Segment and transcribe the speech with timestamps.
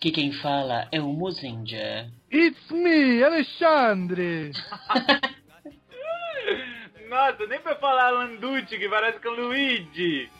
[0.00, 2.10] Aqui quem fala é o Mozendia.
[2.32, 4.50] It's me, Alexandre!
[7.06, 10.30] Nossa, nem pra falar Landucci, que parece com Luigi.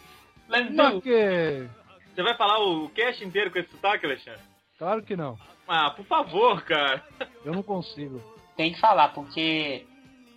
[0.49, 0.67] Mas
[1.03, 1.69] que?
[2.15, 4.41] Você vai falar o cast inteiro com esse sotaque, Alexandre?
[4.79, 5.39] Claro que não.
[5.69, 7.05] Ah, por favor, cara.
[7.45, 8.19] Eu não consigo.
[8.57, 9.87] Tem que falar, porque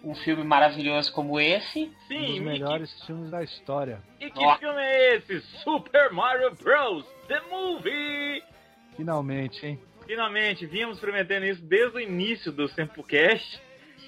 [0.03, 1.89] um filme maravilhoso como esse.
[2.09, 3.05] Sim, um dos melhores que...
[3.05, 4.01] filmes da história.
[4.19, 4.55] E que oh.
[4.57, 5.39] filme é esse?
[5.63, 7.05] Super Mario Bros.
[7.29, 8.52] The Movie!
[8.95, 9.79] Finalmente, hein?
[10.05, 13.61] Finalmente, vínhamos prometendo isso desde o início do Sempocast.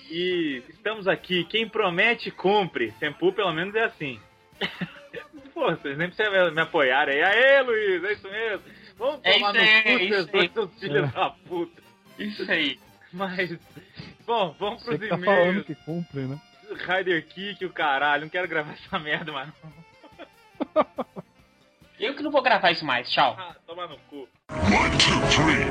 [0.09, 1.45] E estamos aqui.
[1.45, 2.93] Quem promete, cumpre.
[2.99, 4.19] Sempu, pelo menos, é assim.
[5.53, 7.23] Pô, vocês nem precisam me apoiar aí.
[7.23, 8.63] Aê, Luiz, é isso mesmo.
[8.97, 11.81] Vamos é tomar no cu, seus dois seus filhos da puta.
[12.19, 12.79] Isso aí.
[13.11, 13.57] Mas,
[14.25, 15.25] bom, vamos pros Você e-mails.
[15.25, 16.41] tá falando que cumpre, né?
[16.71, 18.23] Rider Kick, o caralho.
[18.23, 19.53] Não quero gravar essa merda, mano.
[21.99, 23.09] Eu que não vou gravar isso mais.
[23.09, 23.35] Tchau.
[23.39, 24.27] Ah, toma no cu.
[24.49, 25.63] One, two, three.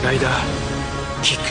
[0.00, 0.30] Rider
[1.22, 1.42] Kick.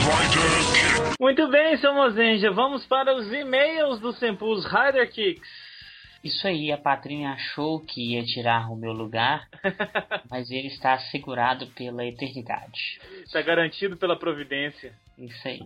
[0.00, 1.20] Rider Kick.
[1.20, 2.50] Muito bem, seu Mozenja.
[2.50, 5.46] Vamos para os e-mails do Sempus Rider Kicks.
[6.24, 9.46] Isso aí, a Patrinha achou que ia tirar o meu lugar,
[10.30, 12.98] mas ele está assegurado pela eternidade.
[13.22, 14.94] Está garantido pela providência.
[15.18, 15.60] Isso aí.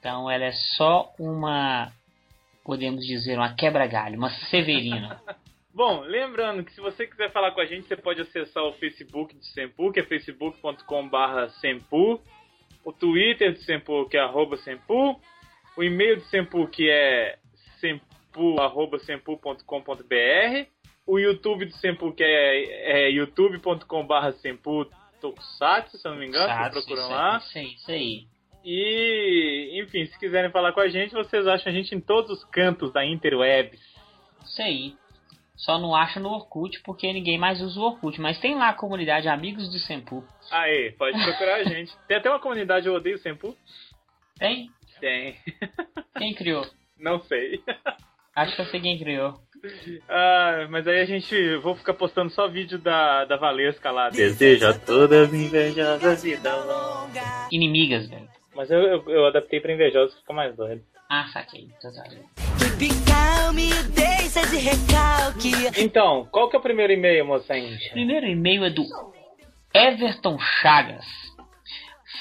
[0.00, 1.92] Então ela é só uma,
[2.64, 5.22] podemos dizer, uma quebra-galho, uma severina.
[5.72, 9.34] Bom, lembrando que se você quiser falar com a gente, você pode acessar o Facebook
[9.34, 12.20] do Sempu, que é facebook.com.br Sempu,
[12.84, 15.20] o Twitter do Sempu, que é arroba Sempu,
[15.76, 17.38] o e-mail do Sempu, que é
[17.80, 18.56] sempu
[19.06, 20.66] sempu.com.br,
[21.06, 24.86] o YouTube do Sempu, que é, é youtube.com.br Sempu
[25.20, 27.36] Tokusatsu, se eu não me engano, vocês procuram isso lá.
[27.38, 28.26] Isso aí, isso aí.
[28.64, 32.44] E, enfim, se quiserem falar com a gente, vocês acham a gente em todos os
[32.44, 33.80] cantos da interwebs.
[34.44, 34.94] Isso aí.
[35.60, 38.18] Só não acha no Orkut porque ninguém mais usa o Orkut.
[38.20, 40.24] Mas tem lá a comunidade Amigos do Sempu.
[40.50, 41.92] Aí, pode procurar a gente.
[42.08, 43.54] Tem até uma comunidade Eu Odeio Sempu?
[44.38, 44.70] Tem?
[45.00, 45.36] Tem.
[46.16, 46.66] Quem criou?
[46.98, 47.62] Não sei.
[48.34, 49.38] Acho que eu sei quem criou.
[50.08, 51.56] Ah, mas aí a gente.
[51.56, 54.08] Vou ficar postando só vídeo da, da Valesca lá.
[54.08, 57.48] Desejo a todas invejosas vida longa.
[57.50, 58.28] Inimigas, velho.
[58.54, 60.82] Mas eu, eu, eu adaptei pra invejosos, fica mais doido.
[61.10, 61.68] Ah, saquei.
[61.82, 62.06] Total.
[64.30, 65.50] De recalque.
[65.82, 67.90] Então, qual que é o primeiro e-mail, moça Índia?
[67.90, 68.84] Primeiro e-mail é do
[69.74, 71.04] Everton Chagas.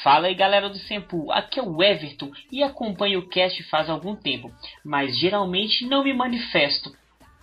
[0.03, 4.15] Fala aí galera do Sempu, aqui é o Everton e acompanho o cast faz algum
[4.15, 4.51] tempo,
[4.83, 6.91] mas geralmente não me manifesto.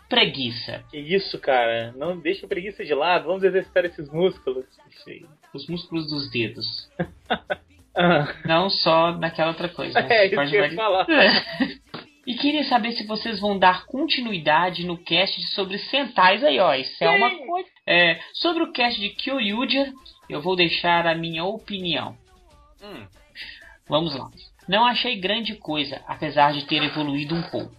[0.09, 0.83] Preguiça.
[0.91, 1.93] Que isso, cara?
[1.97, 4.65] Não deixa a preguiça de lado, vamos exercitar esses músculos.
[5.55, 6.67] Os músculos dos dedos.
[7.99, 8.29] Ah.
[8.45, 9.99] Não só naquela outra coisa.
[10.03, 10.07] né?
[10.11, 11.07] É, isso que eu ia falar.
[12.27, 16.75] E queria saber se vocês vão dar continuidade no cast sobre Sentais aí, ó.
[16.75, 17.69] Isso é uma coisa.
[17.87, 19.93] É, sobre o cast de Kyoryuger,
[20.29, 22.17] eu vou deixar a minha opinião.
[22.83, 23.07] Hum.
[23.89, 24.29] Vamos lá.
[24.67, 27.73] Não achei grande coisa, apesar de ter evoluído um pouco.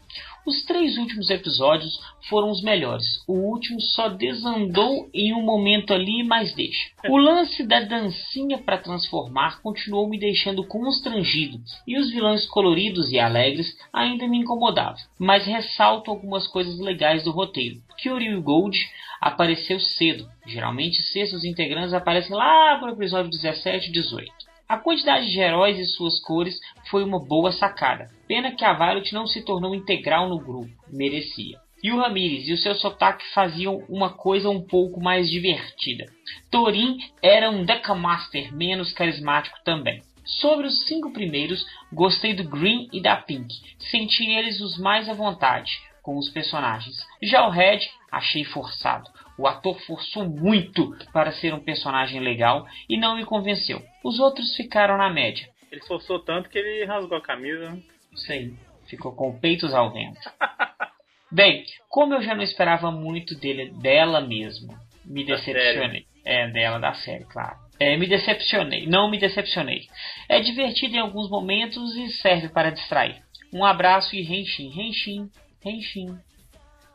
[0.47, 1.99] Os três últimos episódios
[2.29, 3.21] foram os melhores.
[3.27, 6.89] O último só desandou em um momento ali, mas deixa.
[7.09, 13.19] O lance da dancinha para transformar continuou me deixando constrangido, e os vilões coloridos e
[13.19, 14.95] alegres ainda me incomodavam.
[15.19, 17.81] Mas ressalto algumas coisas legais do roteiro.
[18.01, 18.79] Kyoryu Gold
[19.19, 20.29] apareceu cedo.
[20.45, 24.31] Geralmente sextos integrantes aparecem lá para o episódio 17 e 18.
[24.67, 28.09] A quantidade de heróis e suas cores foi uma boa sacada.
[28.27, 30.69] Pena que a Violet não se tornou integral no grupo.
[30.91, 31.57] Merecia.
[31.81, 36.05] E o Ramirez e o seu sotaque faziam uma coisa um pouco mais divertida.
[36.51, 40.01] Torin era um Decamaster menos carismático também.
[40.25, 43.55] Sobre os cinco primeiros, gostei do Green e da Pink.
[43.89, 46.95] Senti eles os mais à vontade com os personagens.
[47.21, 47.79] Já o Red,
[48.11, 49.09] achei forçado.
[49.37, 53.83] O ator forçou muito para ser um personagem legal e não me convenceu.
[54.07, 55.49] Os outros ficaram na média.
[55.69, 57.71] Ele esforçou tanto que ele rasgou a camisa.
[57.71, 57.83] né?
[58.29, 58.53] Aí.
[58.85, 60.17] Ficou com peitos ao vento.
[61.29, 64.73] Bem, como eu já não esperava muito dele, dela mesmo,
[65.03, 66.05] me decepcionei.
[66.23, 67.57] É, dela da série, claro.
[67.77, 68.87] É, me decepcionei.
[68.87, 69.81] Não me decepcionei.
[70.29, 73.21] É divertido em alguns momentos e serve para distrair.
[73.53, 75.29] Um abraço e Henshin, Henshin,
[75.65, 76.17] Henshin.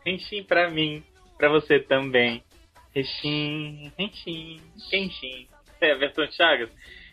[0.06, 1.04] Henshin pra mim,
[1.36, 2.42] pra você também.
[2.96, 5.46] Henshin, Henshin, Henshin.
[5.78, 6.70] É, Berton Chagas.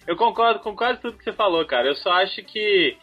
[0.08, 1.88] Eu concordo com quase tudo que você falou, cara.
[1.88, 2.98] Eu só acho que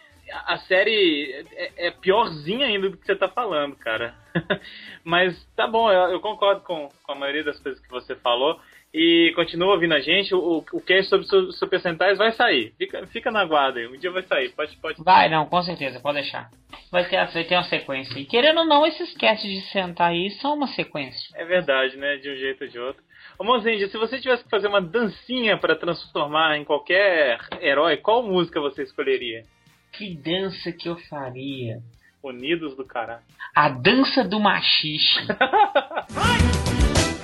[0.46, 4.14] a série é, é piorzinha ainda do que você tá falando, cara.
[5.04, 8.58] Mas tá bom, eu, eu concordo com, com a maioria das coisas que você falou.
[8.94, 10.34] E continua ouvindo a gente.
[10.34, 12.72] O, o cast sobre su- Super Sentais vai sair.
[12.78, 13.86] Fica, fica na guarda aí.
[13.86, 14.48] Um dia vai sair.
[14.50, 15.02] Pode, pode.
[15.04, 16.50] Vai, não, com certeza, pode deixar.
[16.90, 18.18] Vai ter, vai ter uma sequência.
[18.18, 21.28] E querendo ou não, esses casts de sentar aí são uma sequência.
[21.34, 22.16] É verdade, né?
[22.16, 23.02] De um jeito ou de outro.
[23.38, 28.22] Ô, Mozendia, se você tivesse que fazer uma dancinha pra transformar em qualquer herói, qual
[28.22, 29.44] música você escolheria?
[29.92, 31.82] Que dança que eu faria?
[32.22, 33.22] Unidos do caralho.
[33.54, 35.20] A dança do machixe.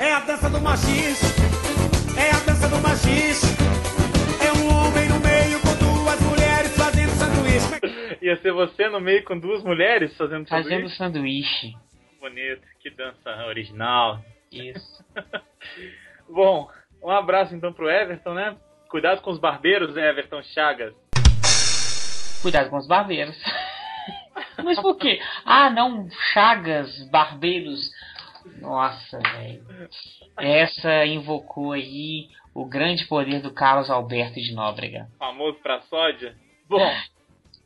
[0.00, 1.20] É a dança do machis.
[2.16, 3.42] É a dança do machis.
[4.40, 8.24] É um homem no meio com duas mulheres fazendo sanduíche.
[8.24, 11.74] Ia ser você no meio com duas mulheres fazendo tudo Fazendo sanduíche.
[12.18, 14.22] Bonito, que dança original.
[14.52, 15.04] Isso.
[16.28, 16.68] Bom,
[17.02, 18.56] um abraço então pro Everton, né?
[18.88, 20.94] Cuidado com os barbeiros, né, Everton Chagas.
[22.42, 23.36] Cuidado com os barbeiros.
[24.62, 25.20] Mas por quê?
[25.44, 27.80] Ah, não, Chagas, barbeiros.
[28.60, 29.64] Nossa, velho.
[30.38, 35.08] Essa invocou aí o grande poder do Carlos Alberto de Nóbrega.
[35.18, 36.36] Famoso pra sódia.
[36.68, 36.90] Bom,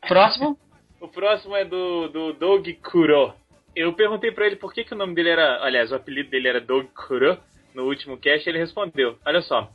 [0.07, 0.59] Próximo?
[1.01, 3.35] o próximo é do, do Doug Kuro.
[3.77, 5.63] Eu perguntei pra ele por que, que o nome dele era.
[5.63, 7.39] Aliás, o apelido dele era Doug Kuro
[7.75, 8.49] no último cast.
[8.49, 9.71] Ele respondeu: Olha só.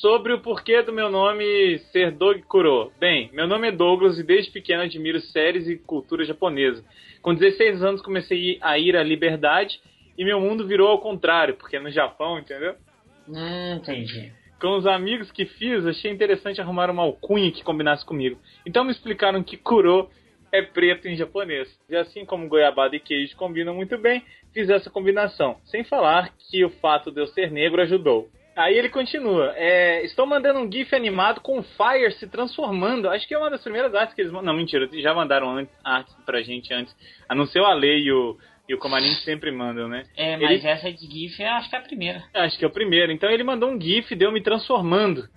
[0.00, 2.92] Sobre o porquê do meu nome ser Doug Kuro.
[2.98, 6.84] Bem, meu nome é Douglas e desde pequeno admiro séries e cultura japonesa.
[7.22, 9.80] Com 16 anos comecei a ir à liberdade
[10.18, 12.74] e meu mundo virou ao contrário, porque é no Japão, entendeu?
[13.28, 14.32] Hum, entendi.
[14.60, 18.40] Com os amigos que fiz, achei interessante arrumar uma alcunha que combinasse comigo.
[18.66, 20.10] Então me explicaram que Kuro
[20.52, 21.68] é preto em japonês.
[21.88, 24.22] E assim como goiabada e queijo combinam muito bem,
[24.52, 25.56] fiz essa combinação.
[25.64, 28.28] Sem falar que o fato de eu ser negro ajudou.
[28.56, 29.52] Aí ele continua.
[29.54, 33.08] é, estou mandando um GIF animado com o Fire se transformando.
[33.10, 34.52] Acho que é uma das primeiras artes que eles mandam.
[34.52, 36.96] Não, mentira, já mandaram antes, artes pra gente antes.
[37.28, 40.06] A não ser o Ale e o, e o Comarim sempre mandam, né?
[40.16, 42.24] É, Ele- mas essa de GIF acho que é a primeira.
[42.32, 43.12] Acho que é o primeiro.
[43.12, 45.28] Então ele mandou um GIF de eu me transformando.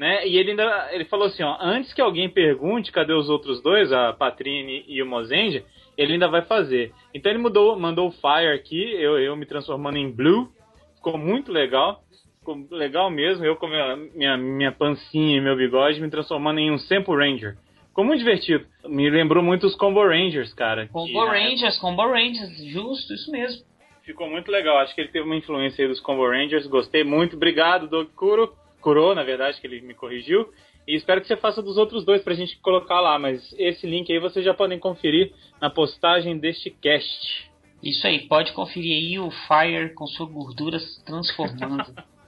[0.00, 0.26] Né?
[0.26, 3.92] E ele ainda ele falou assim, ó, antes que alguém pergunte cadê os outros dois,
[3.92, 5.62] a Patrine e o Mozendia,
[5.94, 6.90] ele ainda vai fazer.
[7.12, 10.48] Então ele mudou, mandou o Fire aqui, eu, eu me transformando em Blue.
[10.96, 12.02] Ficou muito legal.
[12.38, 16.70] Ficou legal mesmo, eu com minha, minha, minha pancinha e meu bigode me transformando em
[16.70, 17.58] um Sample Ranger.
[17.88, 18.64] Ficou muito divertido.
[18.86, 20.86] Me lembrou muito os Combo Rangers, cara.
[20.86, 23.62] que, Combo né, Rangers, Combo Rangers, justo, isso mesmo.
[24.02, 24.78] Ficou muito legal.
[24.78, 26.66] Acho que ele teve uma influência aí dos Combo Rangers.
[26.66, 27.36] Gostei muito.
[27.36, 28.58] Obrigado, Doug Kuro.
[28.80, 30.52] Kuro, na verdade, que ele me corrigiu.
[30.86, 33.18] E espero que você faça dos outros dois pra gente colocar lá.
[33.18, 37.50] Mas esse link aí vocês já podem conferir na postagem deste cast.
[37.82, 41.94] Isso aí, pode conferir aí o Fire com sua gordura se transformando.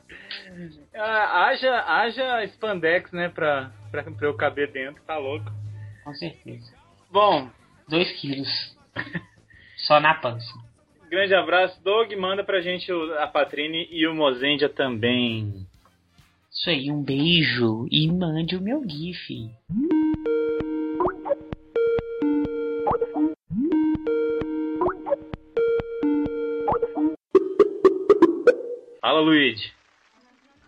[0.94, 5.02] Ah, haja, haja spandex, né, pra, pra, pra eu caber dentro.
[5.04, 5.44] Tá louco.
[6.04, 6.72] com certeza.
[7.10, 7.50] Bom,
[7.88, 8.48] 2 quilos.
[9.86, 10.50] Só na pança.
[11.10, 11.82] grande abraço.
[11.82, 15.66] Doug, manda pra gente a Patrine e o Mozendia também.
[16.54, 19.50] Isso aí, um beijo e mande o meu GIF.
[29.00, 29.72] Fala, Luigi.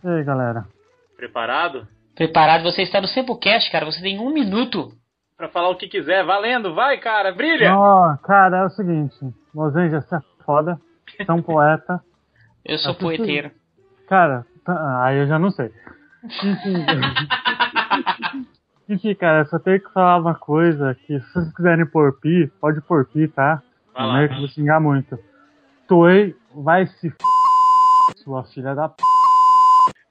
[0.02, 0.66] E aí, galera?
[1.18, 1.86] Preparado?
[2.14, 2.62] Preparado?
[2.64, 3.84] Você está no Sempocast, cara.
[3.84, 4.90] Você tem um minuto.
[5.36, 6.24] Pra falar o que quiser.
[6.24, 6.74] Valendo.
[6.74, 7.30] Vai, cara.
[7.30, 7.76] Brilha.
[7.76, 9.16] Ó, cara, é o seguinte.
[9.54, 10.80] Mozenja, você é foda.
[11.06, 12.02] Você é um poeta.
[12.64, 13.50] Eu sou poeteiro.
[14.08, 15.70] Cara, tá- aí eu já não sei.
[18.88, 22.80] Enfim, cara, só tenho que falar uma coisa, que se vocês quiserem pôr pi, pode
[22.82, 23.62] pôr pi, tá?
[23.94, 25.18] Vai Não é que vou xingar muito.
[25.88, 27.16] Toei vai se f...
[28.16, 29.02] sua filha da p...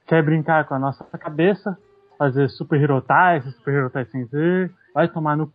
[0.06, 1.76] Quer brincar com a nossa cabeça,
[2.18, 5.54] fazer super hirotai, super hirotai sem ver, vai tomar no p...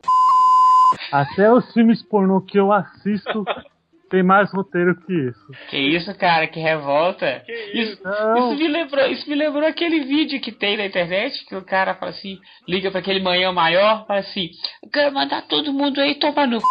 [1.12, 3.44] Até os filmes pornô que eu assisto
[4.10, 5.46] tem mais roteiro que isso.
[5.70, 6.48] Que isso, cara?
[6.48, 7.42] Que revolta.
[7.46, 8.52] Que Isso, Não.
[8.52, 11.96] isso me lembrou, isso me lembrou aquele vídeo que tem na internet que o cara
[11.96, 14.50] fala assim, liga pra aquele manhã maior, fala assim,
[14.92, 16.66] quero mandar todo mundo aí tomar no c...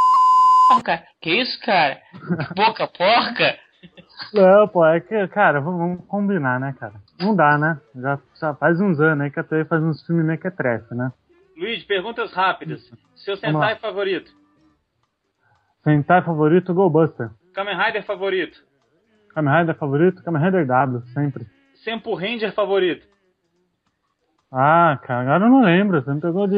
[0.85, 1.05] cara.
[1.21, 2.01] Que isso, cara?
[2.55, 3.59] Boca porca?
[4.35, 6.95] Não, pô, é que, cara, vamos, combinar, né, cara?
[7.21, 7.81] Não dá, né?
[7.95, 10.51] Já, já faz uns anos aí que a TV faz uns filmes meio que é
[10.51, 11.13] trash, né?
[11.57, 12.81] Luigi, perguntas rápidas.
[13.17, 13.37] Seu.
[13.37, 14.31] Sentai favorito?
[15.83, 17.31] Sentai favorito, Goldbuster.
[17.55, 18.59] Kamen Rider favorito?
[19.35, 21.47] Kamen Rider favorito, Kamen Rider W, sempre.
[21.85, 23.07] Sempo Ranger favorito?
[24.51, 26.57] Ah, cara, agora eu não lembro, você me pegou de...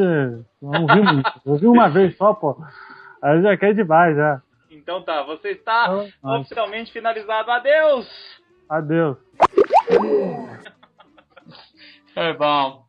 [0.61, 1.31] Não ouvi muito.
[1.45, 2.57] Ouvi uma vez só, pô.
[3.21, 4.41] Aí já quer demais, já.
[4.69, 5.85] Então tá, você está
[6.23, 7.51] Ah, oficialmente finalizado.
[7.51, 8.07] Adeus!
[8.69, 9.17] Adeus.
[12.13, 12.85] Foi bom.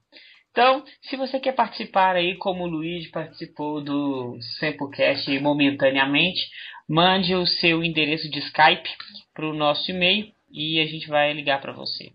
[0.52, 6.40] Então, se você quer participar aí, como o Luigi participou do Sempocast momentaneamente,
[6.86, 8.88] mande o seu endereço de Skype
[9.34, 12.12] para o nosso e-mail e a gente vai ligar para você.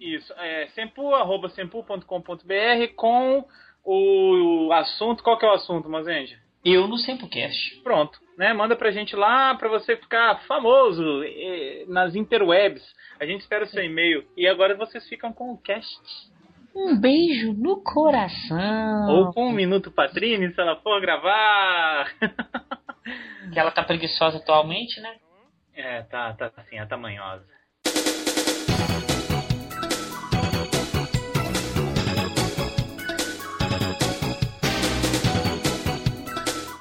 [0.00, 1.10] Isso, é sempu,
[1.50, 3.44] sempu.com.br com
[3.84, 5.22] o, o assunto.
[5.22, 6.36] Qual que é o assunto, Mozenja?
[6.64, 7.80] Eu no SempoCast.
[7.82, 8.52] Pronto, né?
[8.52, 12.82] Manda pra gente lá pra você ficar famoso eh, nas interwebs.
[13.18, 14.24] A gente espera o seu e-mail.
[14.36, 15.98] E agora vocês ficam com o cast.
[16.74, 19.08] Um beijo no coração.
[19.10, 22.12] Ou com um minuto Patrine, se ela for gravar.
[23.52, 25.16] Que ela tá preguiçosa atualmente, né?
[25.74, 27.44] é, tá, tá assim, é tamanhosa.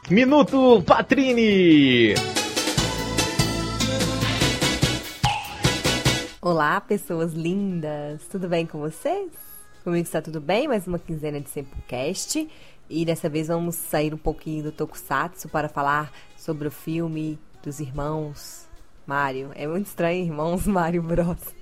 [0.09, 2.13] Minuto Patrini!
[6.41, 8.27] Olá, pessoas lindas!
[8.27, 9.50] Tudo bem com vocês?
[9.83, 10.67] Comigo está tudo bem?
[10.67, 12.47] Mais uma quinzena de Sempocast.
[12.87, 17.79] E dessa vez vamos sair um pouquinho do Tokusatsu para falar sobre o filme dos
[17.79, 18.67] irmãos
[19.07, 19.49] Mario.
[19.55, 21.55] É muito estranho, irmãos Mario Bros.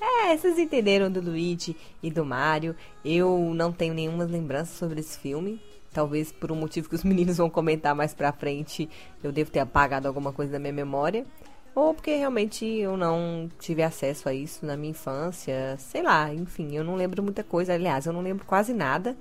[0.00, 2.76] É, vocês entenderam do Luigi e do Mario.
[3.04, 5.60] Eu não tenho nenhuma lembrança sobre esse filme.
[5.92, 8.88] Talvez por um motivo que os meninos vão comentar mais pra frente,
[9.20, 11.26] eu devo ter apagado alguma coisa da minha memória.
[11.74, 15.76] Ou porque realmente eu não tive acesso a isso na minha infância.
[15.78, 17.74] Sei lá, enfim, eu não lembro muita coisa.
[17.74, 19.16] Aliás, eu não lembro quase nada.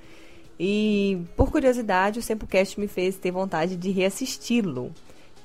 [0.59, 4.91] E por curiosidade, o Sempocast me fez ter vontade de reassisti-lo.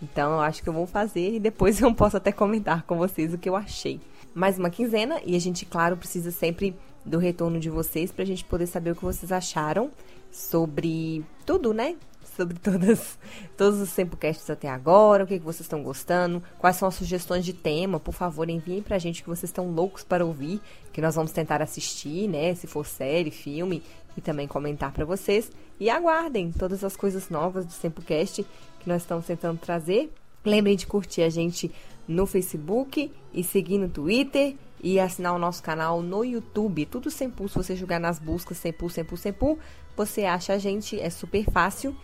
[0.03, 3.33] Então eu acho que eu vou fazer e depois eu posso até comentar com vocês
[3.33, 4.01] o que eu achei.
[4.35, 8.45] Mais uma quinzena e a gente, claro, precisa sempre do retorno de vocês pra gente
[8.45, 9.91] poder saber o que vocês acharam
[10.31, 11.97] sobre tudo, né?
[12.39, 13.19] Sobre todas,
[13.57, 17.45] todos os Sempocasts até agora, o que, que vocês estão gostando, quais são as sugestões
[17.45, 20.61] de tema, por favor, enviem pra gente que vocês estão loucos para ouvir,
[20.93, 22.55] que nós vamos tentar assistir, né?
[22.55, 23.83] Se for série, filme,
[24.17, 25.51] e também comentar pra vocês.
[25.81, 28.47] E aguardem todas as coisas novas do Sempocast
[28.79, 30.09] que nós estamos tentando trazer.
[30.45, 31.73] Lembrem de curtir a gente
[32.07, 36.87] no Facebook e seguir no Twitter e assinar o nosso canal no YouTube.
[36.87, 39.59] Tudo Sempu, se você jogar nas buscas Sempu, Sempu, Sempu,
[39.97, 41.97] você acha a gente, é super fácil.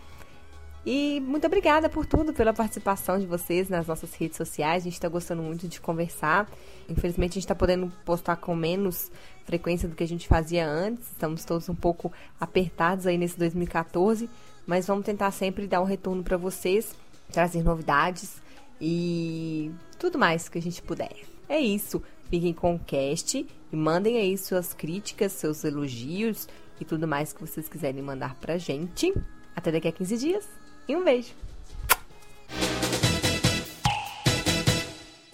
[0.85, 4.83] E muito obrigada por tudo, pela participação de vocês nas nossas redes sociais.
[4.83, 6.47] A gente está gostando muito de conversar.
[6.87, 9.11] Infelizmente, a gente está podendo postar com menos
[9.45, 11.07] frequência do que a gente fazia antes.
[11.07, 14.29] Estamos todos um pouco apertados aí nesse 2014.
[14.67, 16.95] Mas vamos tentar sempre dar um retorno para vocês,
[17.31, 18.39] trazer novidades
[18.79, 21.15] e tudo mais que a gente puder.
[21.49, 22.01] É isso.
[22.29, 23.37] Fiquem com o cast
[23.71, 26.47] e mandem aí suas críticas, seus elogios
[26.79, 29.11] e tudo mais que vocês quiserem mandar pra gente.
[29.55, 31.33] Até daqui a 15 dias e um beijo.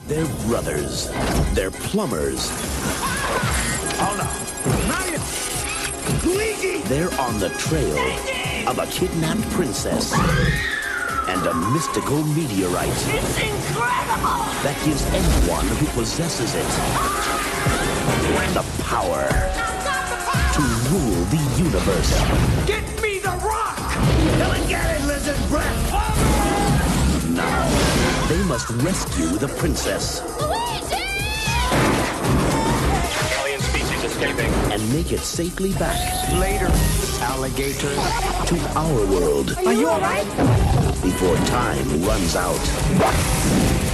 [0.08, 1.10] They're brothers.
[1.54, 2.50] They're plumbers.
[4.04, 4.28] Oh no!
[4.88, 5.20] Mario!
[6.26, 6.82] Luigi!
[6.88, 7.98] They're on the trail
[8.68, 10.14] of a kidnapped princess
[11.28, 14.44] and a mystical meteorite It's incredible!
[14.64, 16.68] that gives anyone who possesses it
[18.54, 19.30] the power
[20.54, 22.12] to rule the universe.
[22.68, 23.01] Get me the rock!
[24.42, 25.92] Come and get it, lizard breath!
[27.30, 27.68] Now,
[28.28, 30.22] they must rescue the princess
[33.40, 34.52] Alien species escaping.
[34.72, 35.98] and make it safely back
[36.40, 36.70] Later,
[37.22, 37.94] alligator.
[38.48, 40.26] to our world Are you alright?
[41.02, 43.91] before time runs out.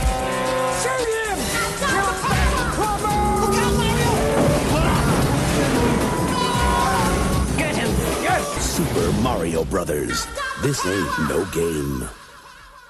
[9.58, 10.26] Mario Brothers.
[10.62, 12.08] This ain't no game.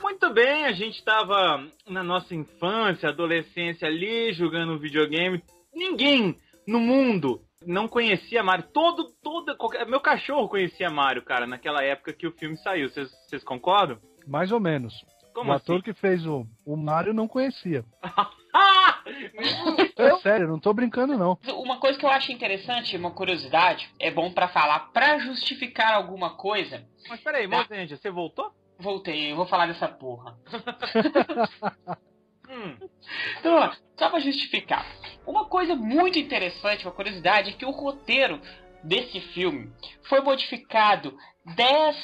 [0.02, 5.42] Muito bem, a gente tava na nossa infância, adolescência ali, jogando videogame.
[5.74, 6.36] Ninguém
[6.68, 8.66] no mundo não conhecia Mario.
[8.74, 12.90] Todo, toda, qualquer- meu cachorro conhecia Mario, cara, naquela época que o filme saiu.
[12.90, 13.98] Vocês concordam?
[14.28, 14.94] Mais ou menos.
[15.34, 15.84] Como o ator assim?
[15.86, 17.86] que fez o, o Mario não conhecia.
[19.98, 21.38] É sério, eu não tô brincando não.
[21.50, 26.32] Uma coisa que eu acho interessante, uma curiosidade, é bom pra falar, pra justificar alguma
[26.36, 26.86] coisa.
[27.10, 27.58] Mas peraí, Tá.
[27.58, 28.52] Mozenja, você voltou?
[28.80, 30.38] Voltei, eu vou falar dessa porra.
[32.50, 32.78] Hum,
[33.40, 34.86] Então, ó, só pra justificar.
[35.26, 38.40] Uma coisa muito interessante, uma curiosidade, é que o roteiro
[38.82, 39.70] desse filme
[40.08, 41.14] foi modificado
[41.58, 41.96] 10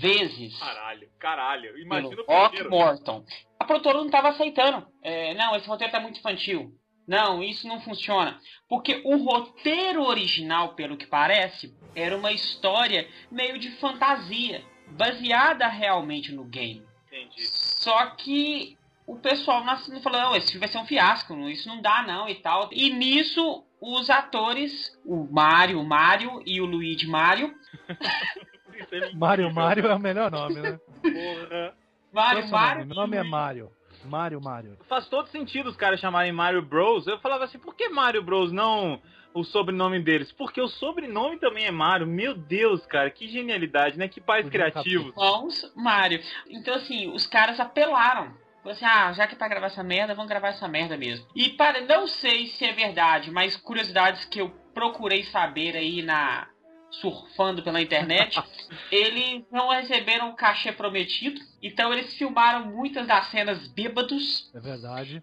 [0.00, 1.78] vezes caralho, caralho.
[1.78, 2.70] Imagina o primeiro.
[2.70, 3.24] Morton.
[3.58, 4.86] A produtora não estava aceitando.
[5.02, 6.72] É, não, esse roteiro tá muito infantil.
[7.06, 8.38] Não, isso não funciona.
[8.68, 16.32] Porque o roteiro original, pelo que parece, era uma história meio de fantasia, baseada realmente
[16.32, 16.82] no game.
[17.06, 17.46] Entendi.
[17.46, 18.76] Só que
[19.06, 22.02] o pessoal nascendo falou, não, esse filme vai ser um fiasco, não, isso não dá
[22.02, 22.68] não e tal.
[22.70, 27.54] E nisso, os atores, o Mario, o Mario e o Luigi Mario,
[28.92, 30.78] É Mario Mario é o melhor nome, né?
[31.02, 31.74] Porra.
[32.12, 33.70] Mario, Nossa, Mario, Meu nome é Mario.
[34.04, 34.78] Mario Mario.
[34.88, 37.06] Faz todo sentido os caras chamarem Mario Bros.
[37.06, 39.00] Eu falava assim, por que Mario Bros não
[39.34, 40.32] o sobrenome deles?
[40.32, 42.06] Porque o sobrenome também é Mario.
[42.06, 44.08] Meu Deus, cara, que genialidade, né?
[44.08, 45.08] Que pais criativos.
[45.08, 46.20] Irmãos Mario.
[46.48, 48.34] Então, assim, os caras apelaram.
[48.64, 51.26] Assim, ah, já que é pra gravar essa merda, vamos gravar essa merda mesmo.
[51.34, 56.46] E para, não sei se é verdade, mas curiosidades que eu procurei saber aí na
[56.90, 58.42] surfando pela internet,
[58.90, 64.50] eles não receberam o cachê prometido, então eles filmaram muitas das cenas bêbados.
[64.54, 65.22] É verdade.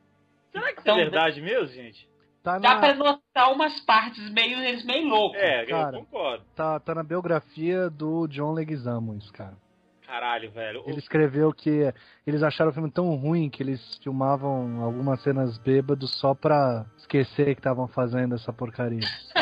[0.51, 2.07] Será que Então, isso é verdade mesmo, gente?
[2.43, 5.41] Tá Dá na, pra notar umas partes meio, eles meio loucos.
[5.41, 5.97] É, Cara.
[5.97, 6.45] eu concordo.
[6.55, 9.57] tá, tá na biografia do John Leguizamo isso, cara.
[10.05, 10.83] Caralho, velho.
[10.85, 11.91] Ele escreveu que
[12.25, 17.55] eles acharam o filme tão ruim que eles filmavam algumas cenas bêbados só pra esquecer
[17.55, 18.99] que estavam fazendo essa porcaria.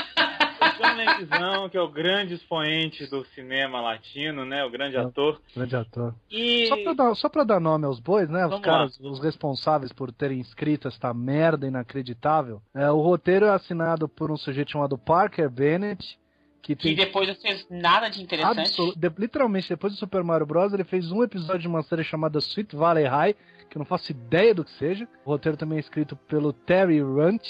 [0.94, 4.64] O John Leguizamo, que é o grande expoente do cinema latino, né?
[4.64, 5.42] O grande ator.
[5.56, 6.14] Grande ator.
[6.30, 8.44] E Só pra, dar, só pra dar nome aos bois, né?
[8.46, 12.62] Os Vamos caras, os responsáveis por terem escrito esta merda inacreditável.
[12.74, 16.18] É, o roteiro é assinado por um sujeito chamado Parker Bennett,
[16.62, 18.60] que Que tem depois não fez nada de interessante.
[18.60, 20.74] absolu- de- literalmente depois do Super Mario Bros.
[20.74, 23.36] ele fez um episódio de uma série chamada Sweet Valley High,
[23.70, 25.08] que eu não faço ideia do que seja.
[25.26, 27.44] O roteiro também é escrito pelo Terry Runt,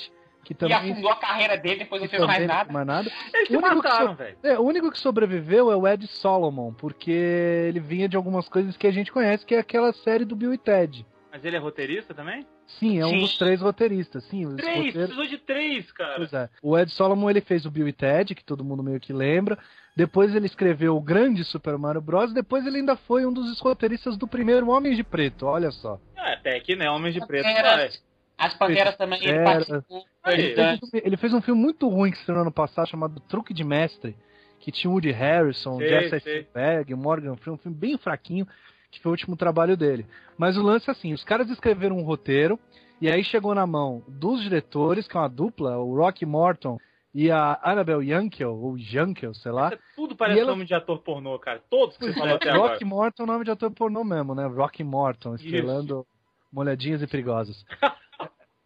[0.44, 2.72] que E também afundou a carreira dele, depois não fez mais nada.
[2.74, 3.12] mais nada.
[3.34, 4.38] eles se O único que mataram, so- velho.
[4.44, 8.76] É, o único que sobreviveu é o Ed Solomon, porque ele vinha de algumas coisas
[8.78, 11.06] que a gente conhece, que é aquela série do Bill e Ted.
[11.32, 12.46] Mas ele é roteirista também?
[12.68, 13.20] Sim, é um Sim.
[13.22, 14.24] dos três roteiristas.
[14.26, 16.16] Sim, Três, roteiros- precisou de três, cara.
[16.18, 16.48] Pois é.
[16.62, 19.58] O Ed Solomon ele fez o Bill e Ted, que todo mundo meio que lembra.
[19.98, 22.34] Depois ele escreveu o grande Super Mario Bros.
[22.34, 25.46] Depois ele ainda foi um dos roteiristas do primeiro Homem de Preto.
[25.48, 26.00] Olha só.
[26.16, 26.90] É, até que, né?
[26.90, 27.44] Homens de Preto.
[27.46, 27.76] Panteras.
[27.78, 27.90] vai.
[28.38, 30.04] As Panteras também, ele participou.
[30.26, 33.54] Ele fez, um, ele fez um filme muito ruim que estreou ano passado chamado Truque
[33.54, 34.16] de Mestre,
[34.60, 36.30] que tinha o Woody Harrison, Sei, Jesse.
[36.30, 38.48] Eisenberg, Morgan Freeman, um filme bem fraquinho,
[38.92, 40.06] que foi o último trabalho dele.
[40.38, 42.60] Mas o lance é assim, os caras escreveram um roteiro,
[43.02, 46.78] e aí chegou na mão dos diretores, que é uma dupla, o Rocky Morton
[47.14, 49.68] e a Annabelle Yankel, ou Yankel, sei lá.
[49.68, 51.62] Isso é Tudo parece ela- nome de ator pornô, cara.
[51.70, 52.72] Todos que você falou é, até agora.
[52.74, 54.48] Rocky Morton é o nome de ator pornô mesmo, né?
[54.48, 56.06] Rocky Morton, estrelando
[56.52, 57.64] molhadinhas e perigosas.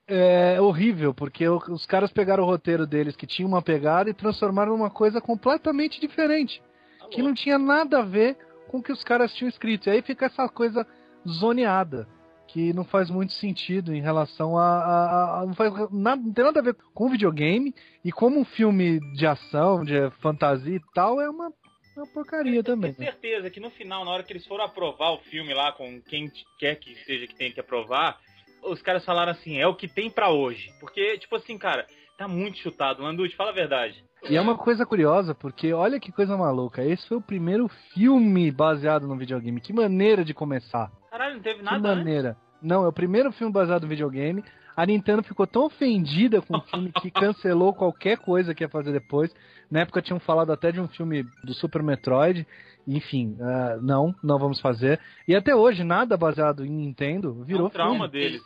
[0.08, 4.72] É horrível, porque os caras pegaram o roteiro deles que tinha uma pegada e transformaram
[4.72, 6.62] numa coisa completamente diferente.
[6.98, 8.38] Tá Que não tinha nada a ver
[8.70, 9.88] com o que os caras tinham escrito.
[9.88, 10.88] E aí fica essa coisa
[11.28, 12.08] zoneada,
[12.48, 14.64] que não faz muito sentido em relação a.
[14.64, 17.76] a- a- não, faz nada, não tem nada a ver com videogame.
[18.04, 21.52] E como um filme de ação, de fantasia e tal, é uma,
[21.98, 22.94] uma porcaria também.
[22.94, 23.12] Tenho né?
[23.12, 26.32] certeza que no final, na hora que eles foram aprovar o filme lá com quem
[26.58, 28.18] quer que seja que tenha que aprovar,
[28.64, 30.72] os caras falaram assim, é o que tem pra hoje.
[30.80, 31.86] Porque, tipo assim, cara,
[32.18, 33.04] tá muito chutado.
[33.04, 34.04] Landucci, fala a verdade.
[34.30, 36.84] E é uma coisa curiosa, porque olha que coisa maluca.
[36.84, 39.62] Esse foi o primeiro filme baseado no videogame.
[39.62, 40.92] Que maneira de começar.
[41.12, 41.96] Caralho, não teve Que nada, né?
[41.96, 42.38] maneira.
[42.62, 44.44] Não, é o primeiro filme baseado no videogame.
[44.78, 48.92] A Nintendo ficou tão ofendida com o filme que cancelou qualquer coisa que ia fazer
[48.94, 49.34] depois.
[49.72, 52.46] Na época tinham falado até de um filme do Super Metroid.
[52.88, 55.00] Enfim, ah, não, não vamos fazer.
[55.28, 58.12] E até hoje, nada baseado em Nintendo É virou um trauma filme.
[58.12, 58.42] deles.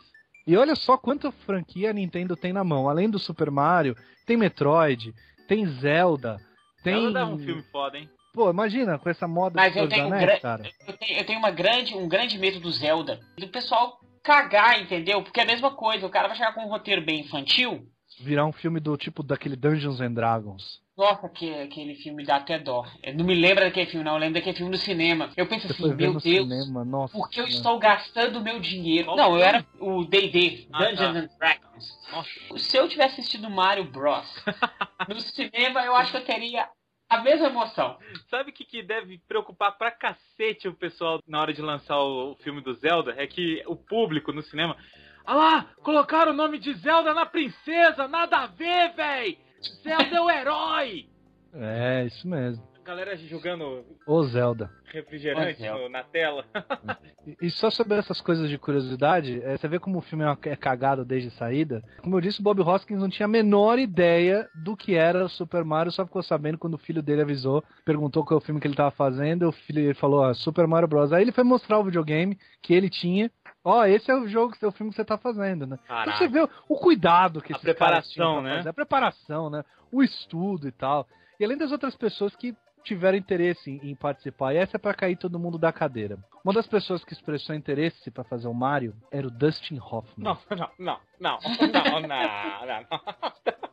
[0.46, 2.88] E olha só quanta franquia a Nintendo tem na mão.
[2.88, 3.94] Além do Super Mario,
[4.26, 5.14] tem Metroid,
[5.46, 6.40] tem Zelda,
[6.82, 6.94] tem.
[6.94, 8.08] Ela dá um filme foda, hein?
[8.34, 10.62] Pô, imagina com essa moda Mas de eu dos tenho, um anéis, gran- cara.
[10.88, 13.20] eu tenho, eu tenho uma grande, um grande medo do Zelda.
[13.38, 15.22] Do pessoal cagar, entendeu?
[15.22, 16.06] Porque é a mesma coisa.
[16.06, 17.86] O cara vai chegar com um roteiro bem infantil.
[18.20, 20.80] Virar um filme do tipo daquele Dungeons and Dragons.
[20.96, 22.84] Nossa, que, aquele filme dá até dó.
[23.02, 24.12] Eu não me lembro daquele filme, não.
[24.12, 25.30] Eu lembro daquele filme no cinema.
[25.36, 27.16] Eu penso Você assim, meu Deus, cinema, nossa.
[27.16, 27.56] por que eu senhora.
[27.56, 29.06] estou gastando meu dinheiro?
[29.06, 31.18] Qual não, eu era o D&D, Ah, Dungeons tá.
[31.18, 31.98] and Dragons.
[32.12, 32.58] Nossa.
[32.58, 34.26] Se eu tivesse assistido Mario Bros.
[35.08, 36.68] no cinema, eu acho que eu teria
[37.12, 37.98] a mesma emoção.
[38.30, 42.32] Sabe o que, que deve preocupar pra cacete o pessoal na hora de lançar o,
[42.32, 43.14] o filme do Zelda?
[43.18, 44.76] É que o público no cinema.
[45.24, 49.38] Ah lá, colocaram o nome de Zelda na princesa, nada a ver, véi!
[49.82, 51.06] Zelda é o herói!
[51.54, 52.71] É, isso mesmo.
[52.82, 54.68] A galera jogando Ô Zelda.
[54.86, 55.82] refrigerante Ô, Zelda.
[55.84, 56.44] no- na tela.
[57.24, 60.50] E- E só sobre essas coisas de curiosidade, é, você vê como o filme é
[60.50, 61.80] é cagado desde a saída.
[62.02, 65.28] Como eu disse, o Bob Hoskins não tinha a menor ideia do que era o
[65.28, 68.60] Super Mario, só ficou sabendo quando o filho dele avisou, perguntou qual é o filme
[68.60, 71.12] que ele tava fazendo, o filho dele falou, ó, Super Mario Bros.
[71.12, 73.30] Aí ele foi mostrar o videogame que ele tinha.
[73.64, 75.78] Ó, esse é o jogo, é o filme que você tá fazendo, né?
[75.84, 76.18] Então Caraca.
[76.18, 78.56] você vê o, o cuidado que A preparação, pra né?
[78.56, 79.64] fazer, A preparação, né?
[79.92, 81.06] O estudo e tal.
[81.38, 84.54] E além das outras pessoas que tiveram interesse em, em participar.
[84.54, 86.18] E essa é pra cair todo mundo da cadeira.
[86.44, 90.24] Uma das pessoas que expressou interesse pra fazer o Mario era o Dustin Hoffman.
[90.24, 92.86] Não, não, não, não, não, não, não.
[92.90, 93.71] Não,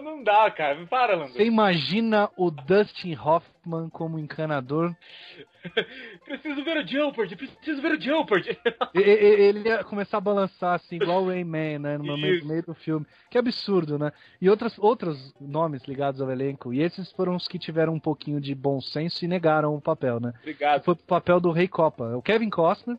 [0.00, 0.86] não dá, cara.
[0.86, 1.32] Para, Lando.
[1.32, 4.94] Você imagina o Dustin Hoffman como encanador?
[6.24, 8.00] Preciso ver o Jeopardy, preciso ver o
[8.94, 11.98] e- Ele ia começar a balançar assim, igual o Rayman, né?
[11.98, 13.06] No momento, meio do filme.
[13.30, 14.12] Que absurdo, né?
[14.40, 16.72] E outras, outros nomes ligados ao elenco.
[16.72, 20.20] E esses foram os que tiveram um pouquinho de bom senso e negaram o papel,
[20.20, 20.32] né?
[20.40, 20.84] Obrigado.
[20.84, 22.16] Foi pro papel do Rei Copa.
[22.16, 22.98] O Kevin Costner.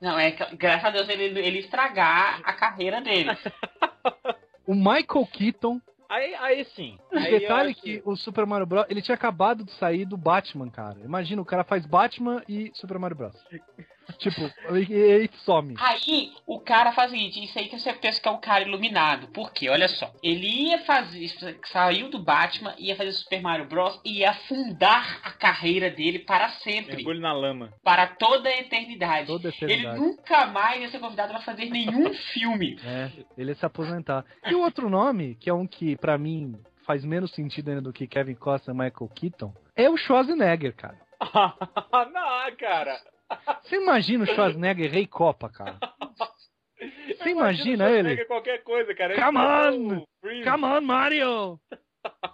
[0.00, 3.30] Não, é que, graças a Deus ele, ele estragar a carreira dele.
[4.72, 5.78] O Michael Keaton.
[6.08, 6.98] Aí, aí sim.
[7.12, 8.86] O Aí detalhe acho que o Super Mario Bros.
[8.88, 10.98] Ele tinha acabado de sair do Batman, cara.
[11.00, 13.34] Imagina, o cara faz Batman e Super Mario Bros.
[14.18, 14.40] tipo,
[14.74, 15.74] e, e, e some.
[15.78, 18.64] Aí o cara faz o seguinte, isso aí que você pensa que é o cara
[18.64, 19.28] iluminado.
[19.28, 19.68] Por quê?
[19.68, 20.12] Olha só.
[20.22, 21.28] Ele ia fazer.
[21.66, 24.00] Saiu do Batman, ia fazer Super Mario Bros.
[24.04, 26.96] e ia afundar a carreira dele para sempre.
[26.96, 27.72] Mergulho na lama.
[27.82, 29.26] Para toda a eternidade.
[29.26, 29.98] Toda a Ele eternidade.
[30.00, 32.78] nunca mais ia ser convidado para fazer nenhum filme.
[32.84, 34.24] É, ele ia se aposentar.
[34.46, 36.54] E o outro nome, que é um que pra mim
[36.86, 40.98] faz menos sentido ainda do que Kevin Costner e Michael Keaton, é o Schwarzenegger, cara.
[42.12, 42.98] não, cara.
[43.62, 45.78] Você imagina o Schwarzenegger rei Copa, cara?
[47.16, 48.24] Você imagina ele?
[48.24, 49.14] qualquer coisa, cara.
[49.14, 50.04] Come on!
[50.20, 50.50] Freeze.
[50.50, 51.60] Come on, Mario!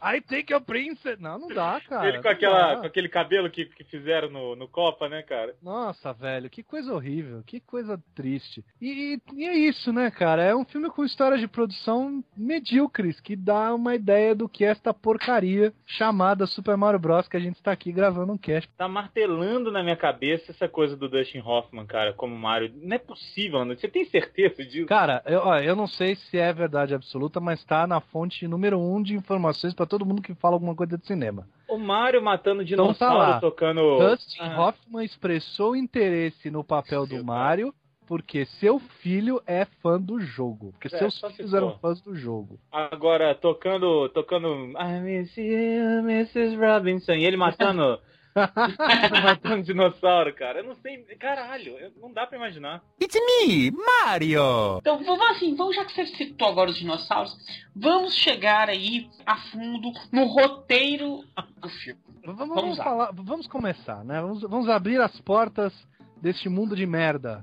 [0.01, 1.19] I take your princess!
[1.21, 2.09] Não, não dá, cara.
[2.09, 5.55] Ele com, aquela, com aquele cabelo que, que fizeram no, no Copa, né, cara?
[5.63, 8.65] Nossa, velho, que coisa horrível, que coisa triste.
[8.81, 10.43] E, e é isso, né, cara?
[10.43, 14.69] É um filme com histórias de produção medíocres, que dá uma ideia do que é
[14.69, 17.29] esta porcaria chamada Super Mario Bros.
[17.29, 18.71] que a gente está aqui gravando um cast.
[18.77, 22.73] Tá martelando na minha cabeça essa coisa do Dustin Hoffman, cara, como Mario.
[22.77, 23.77] Não é possível, Ana.
[23.77, 24.87] Você tem certeza disso?
[24.87, 28.79] Cara, eu, ó, eu não sei se é verdade absoluta, mas tá na fonte número
[28.79, 31.47] um de informações pra todo mundo que fala alguma coisa de cinema.
[31.69, 33.41] O Mario matando Então tá dinossauro lá.
[33.41, 33.99] tocando.
[33.99, 34.61] Dustin Ah.
[34.69, 37.73] Hoffman expressou interesse no papel do Mario
[38.07, 40.73] porque seu filho é fã do jogo.
[40.73, 42.59] Porque É, seus filhos eram fãs do jogo.
[42.73, 44.09] Agora tocando.
[44.09, 44.49] tocando.
[44.79, 46.57] I miss you, Mrs.
[46.57, 47.13] Robinson.
[47.13, 47.99] E ele matando.
[49.23, 50.61] matando dinossauro, cara.
[50.61, 50.99] Eu não sei.
[51.19, 52.83] Caralho, eu- não dá pra imaginar.
[53.01, 54.79] It's me, Mario!
[54.81, 57.33] Então, vamos assim, vamos, já que você citou agora os dinossauros,
[57.75, 61.21] vamos chegar aí a fundo no roteiro
[61.61, 62.01] do filme.
[62.25, 64.21] Vamos, Vamos falar, vamos começar, né?
[64.21, 65.73] Vamos, vamos abrir as portas
[66.21, 67.43] deste mundo de merda.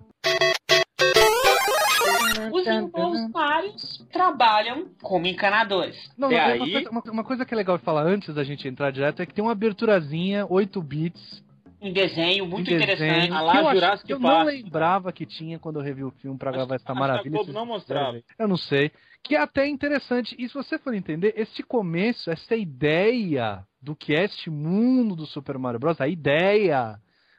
[2.51, 5.95] Os irmãos Marios trabalham como encanadores.
[6.17, 6.59] Não, E não, aí?
[6.59, 9.21] uma, coisa, uma- uma coisa que é legal de falar antes da gente entrar direto
[9.21, 11.43] é que tem uma aberturazinha, 8 bits.
[11.81, 13.31] Um desenho muito em desenho, interessante.
[13.31, 16.09] Ah lá, que eu, Jurassic que eu não lembrava que tinha quando eu revi o
[16.09, 17.39] filme pra Acho- gravar essa que a maravilha.
[17.53, 18.19] Não mostrava.
[18.39, 18.91] Eu não sei.
[19.23, 20.35] Que é até interessante.
[20.39, 25.25] E se você for entender, esse começo, essa ideia do que é este mundo do
[25.27, 26.95] Super Mario Bros., a ideia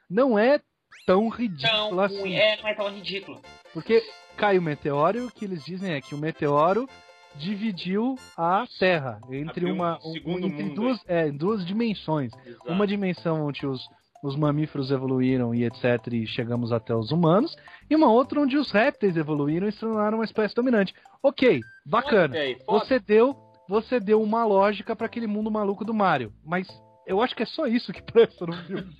[0.09, 0.61] não é
[1.05, 2.19] tão ridícula assim.
[2.19, 3.41] ruim, é, não é tão ridículo.
[3.77, 4.01] Porque
[4.35, 6.87] cai o meteoro e o que eles dizem é que o meteoro
[7.35, 11.65] dividiu a Terra entre Abriu um uma um- segundo entre mundo duas, é, em duas
[11.65, 12.31] dimensões.
[12.45, 12.71] Exato.
[12.71, 13.87] Uma dimensão onde os,
[14.23, 16.07] os mamíferos evoluíram e etc.
[16.13, 17.55] e chegamos até os humanos,
[17.89, 20.93] e uma outra onde os répteis evoluíram e se tornaram uma espécie dominante.
[21.21, 22.35] Ok, bacana.
[22.65, 23.35] Você deu,
[23.69, 26.67] você deu uma lógica para aquele mundo maluco do Mario, mas
[27.05, 28.91] eu acho que é só isso que presta no filme.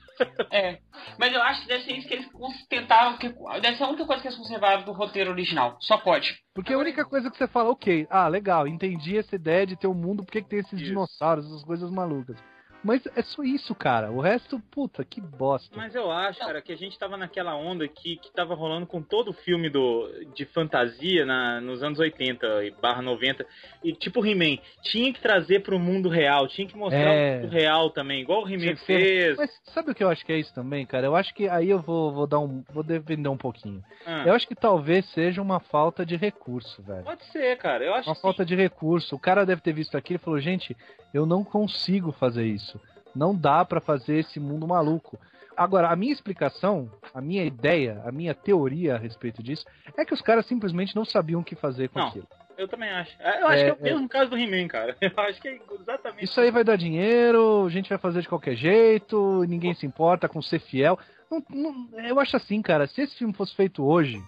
[0.51, 0.79] É.
[1.19, 2.27] Mas eu acho que deve ser isso que eles
[2.69, 3.17] tentaram.
[3.17, 3.29] Que,
[3.61, 5.77] deve ser a única coisa que eles conservaram do roteiro original.
[5.79, 6.37] Só pode.
[6.53, 9.87] Porque a única coisa que você fala, ok, ah, legal, entendi essa ideia de ter
[9.87, 10.85] um mundo, por que que tem esses Isso.
[10.85, 12.37] dinossauros, essas coisas malucas.
[12.83, 14.11] Mas é só isso, cara.
[14.11, 15.75] O resto, puta, que bosta.
[15.75, 19.01] Mas eu acho, cara, que a gente tava naquela onda que, que tava rolando com
[19.01, 23.45] todo filme do, de fantasia na, nos anos 80 e barra 90.
[23.83, 27.41] E tipo He-Man, tinha que trazer pro mundo real, tinha que mostrar É.
[27.43, 29.37] o real também, igual o He-Man fez.
[29.37, 31.05] Mas sabe o que eu acho que é isso também, cara?
[31.07, 32.63] Eu acho que aí eu vou, vou dar um.
[32.71, 33.83] vou defender um pouquinho.
[34.05, 37.03] Ah, Eu acho que talvez seja uma falta de recurso, velho.
[37.03, 37.83] Pode ser, cara.
[37.83, 39.15] Eu acho Uma falta de recurso.
[39.15, 40.75] O cara deve ter visto aquilo e falou, gente,
[41.13, 42.76] eu não consigo fazer isso.
[43.17, 45.17] Não dá pra fazer esse mundo maluco.
[45.55, 49.65] Agora, a minha explicação, a minha ideia, a minha teoria a respeito disso,
[49.97, 52.07] é que os caras simplesmente não sabiam o que fazer com Não.
[52.09, 52.27] aquilo.
[52.55, 53.15] Eu também acho.
[53.21, 54.95] Eu acho É, que é o mesmo caso do He-Man, cara.
[55.01, 58.27] Eu acho que é exatamente Isso aí vai dar dinheiro, a gente vai fazer de
[58.29, 60.97] qualquer jeito, ninguém se importa com ser fiel.
[61.29, 64.19] Não- não- eu acho assim, cara, se esse filme fosse feito hoje,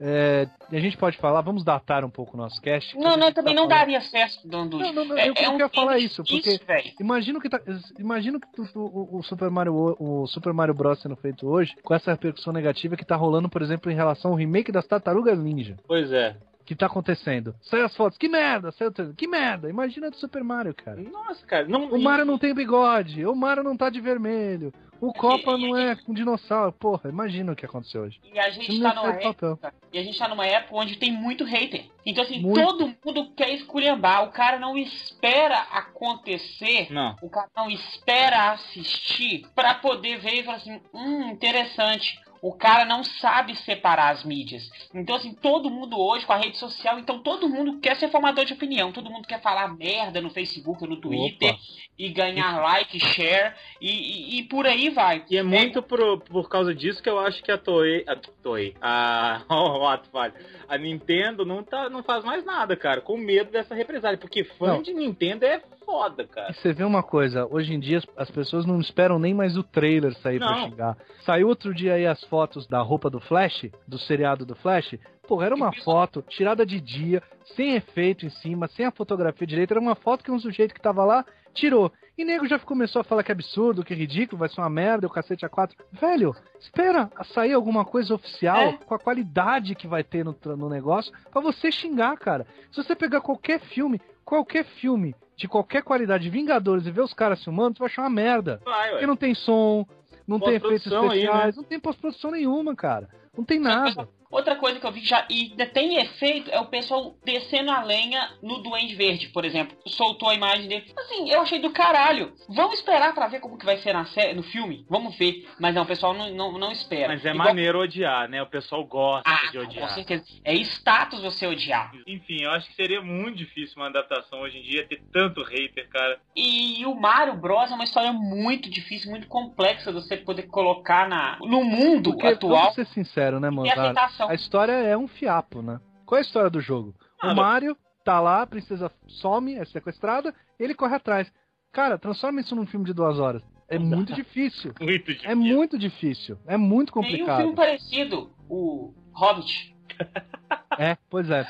[0.00, 2.96] é, a gente pode falar, vamos datar um pouco o nosso cast.
[2.96, 4.78] Não, não, Tá também não falando- daria certo, Dandu.
[4.78, 6.94] Não, não, não, é, eu é um queria falar isso, difícil, porque- velho.
[7.00, 7.60] Imagino que, tá,
[7.98, 11.00] imagino que tu- tu- o, o Super Mario, o Super Mario Bros.
[11.00, 14.36] sendo feito hoje, com essa repercussão negativa que tá rolando, por exemplo, em relação ao
[14.36, 15.76] remake das Tartarugas Ninja.
[15.86, 16.36] Pois é.
[16.66, 17.54] que tá acontecendo.
[17.60, 19.68] Sai as fotos, que merda, sai o trailer, que merda.
[19.68, 20.98] Imagina do Super Mario, cara.
[20.98, 21.90] Nossa, cara, não.
[21.90, 24.72] O Mario não tem bigode, o Mario não tá de vermelho,
[25.08, 26.72] o Copa não é um dinossauro.
[26.72, 28.18] Porra, imagina o que aconteceu hoje.
[28.32, 29.30] E a gente tá numa papel.
[29.30, 29.74] época.
[29.92, 31.84] E a gente tá numa época onde tem muito hater.
[32.06, 32.60] Então, assim, Muito.
[32.60, 34.24] todo mundo quer esculhambar.
[34.24, 36.92] O cara não espera acontecer.
[36.92, 37.16] Não.
[37.22, 42.20] O cara não espera assistir pra poder ver e falar assim, hum, interessante.
[42.46, 44.62] O cara não sabe separar as mídias.
[44.94, 48.44] Então, assim, todo mundo hoje com a rede social, então todo mundo quer ser formador
[48.44, 48.92] de opinião.
[48.92, 51.58] Todo mundo quer falar merda no Facebook no Twitter Opa.
[51.98, 55.24] e ganhar like, share e, e- e por aí vai.
[55.30, 58.04] E é muito por, por causa disso que eu acho que a Toei.
[58.06, 58.74] A Toei.
[58.82, 59.40] A.
[60.68, 63.00] A Nintendo não, tá, não faz mais nada, cara.
[63.00, 64.18] Com medo dessa represália.
[64.18, 64.82] Porque fã Não.
[64.82, 66.52] de Nintendo é foda, E cara.
[66.52, 69.62] você vê uma coisa, hoje em dia as- as pessoas não esperam nem mais o
[69.62, 70.68] trailer sair pra Não.
[70.68, 70.96] xingar.
[71.24, 74.96] Saiu outro dia aí as fotos da roupa do Flash, do seriado do Flash.
[75.26, 77.22] Pô, era uma foto tirada de dia,
[77.56, 79.72] sem efeito em cima, sem a fotografia direita.
[79.74, 81.90] Era uma foto que um sujeito que tava lá tirou.
[82.16, 84.68] E nego já começou a falar que é absurdo, que é ridículo, vai ser uma
[84.70, 85.76] merda, o cacete a quatro.
[85.90, 88.72] Velho, espera sair alguma coisa oficial É.
[88.74, 92.46] com a qualidade que vai ter no, no negócio pra você xingar, cara.
[92.70, 97.42] Se você pegar qualquer filme, qualquer filme de qualquer qualidade, Vingadores, e ver os caras
[97.42, 98.60] filmando, você vai achar uma merda.
[98.64, 98.90] Vai.
[98.90, 99.86] Porque não tem som,
[100.26, 101.62] não tem efeitos Pós-produção aí, especiais, né?
[101.62, 103.08] não tem pós-produção nenhuma, cara.
[103.36, 104.08] Não tem nada.
[104.30, 107.70] Outra coisa que eu vi que já e ainda tem efeito é o pessoal descendo
[107.70, 109.76] a lenha no Duende Verde, por exemplo.
[109.86, 110.86] Soltou a imagem dele.
[110.98, 112.32] Assim, eu achei do caralho.
[112.48, 114.84] Vamos esperar pra ver como que vai ser na série, no filme?
[114.90, 115.48] Vamos ver.
[115.60, 117.06] Mas não, o pessoal não, não, não espera.
[117.14, 118.42] Mas é Igual- maneiro odiar, né?
[118.42, 119.90] O pessoal gosta Ah, de com odiar.
[119.94, 120.24] certeza.
[120.42, 121.92] É status você odiar.
[122.04, 125.88] Enfim, eu acho que seria muito difícil uma adaptação hoje em dia ter tanto hater,
[125.90, 126.18] cara.
[126.34, 131.08] E o Mario Bros é uma história muito difícil, muito complexa de você poder colocar
[131.08, 133.78] na, no mundo Porque, atual vamos ser sincero, né, e Mozart?
[133.78, 134.28] aceitação.
[134.30, 135.80] A história é um fiapo, né?
[136.06, 136.94] Qual é a história do jogo?
[137.20, 141.32] Ah, o Mario tá lá, a princesa some, é sequestrada, ele corre atrás.
[141.72, 143.42] Cara, transforma isso num filme de duas horas.
[143.68, 144.72] É muito difícil.
[144.78, 145.30] Muito difícil.
[145.30, 146.38] É muito difícil.
[146.46, 147.38] É muito Tem um complicado.
[147.40, 149.74] filme parecido, o Hobbit.
[150.76, 151.46] É, pois é.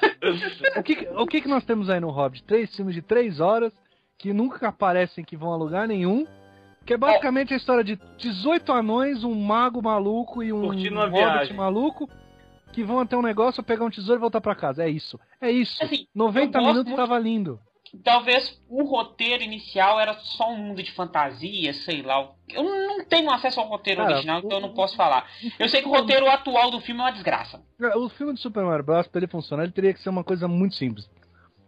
[0.76, 2.44] o que, que- o que, que nós temos aí no Hobbit?
[2.44, 3.72] Três filmes de três horas
[4.18, 6.26] que nunca aparecem que vão a lugar nenhum.
[6.84, 11.56] Que é basicamente a história de 18 anões, um mago maluco e um hobbit viagem.
[11.56, 12.08] maluco
[12.72, 14.82] que vão até um negócio, pegar um tesouro e voltar pra casa.
[14.84, 15.18] É isso.
[15.40, 15.82] É isso.
[15.82, 17.58] Assim, 90 eu gosto minutos muito- tava lindo.
[18.02, 22.28] Talvez o roteiro inicial era só um mundo de fantasia, sei lá.
[22.48, 25.26] Eu não tenho acesso ao roteiro Cara, original, então eu não posso falar.
[25.58, 27.62] Eu sei que o roteiro atual do filme é uma desgraça.
[27.94, 30.48] O filme de Super Mario Bros, pra ele funcionar, ele teria que ser uma coisa
[30.48, 31.08] muito simples.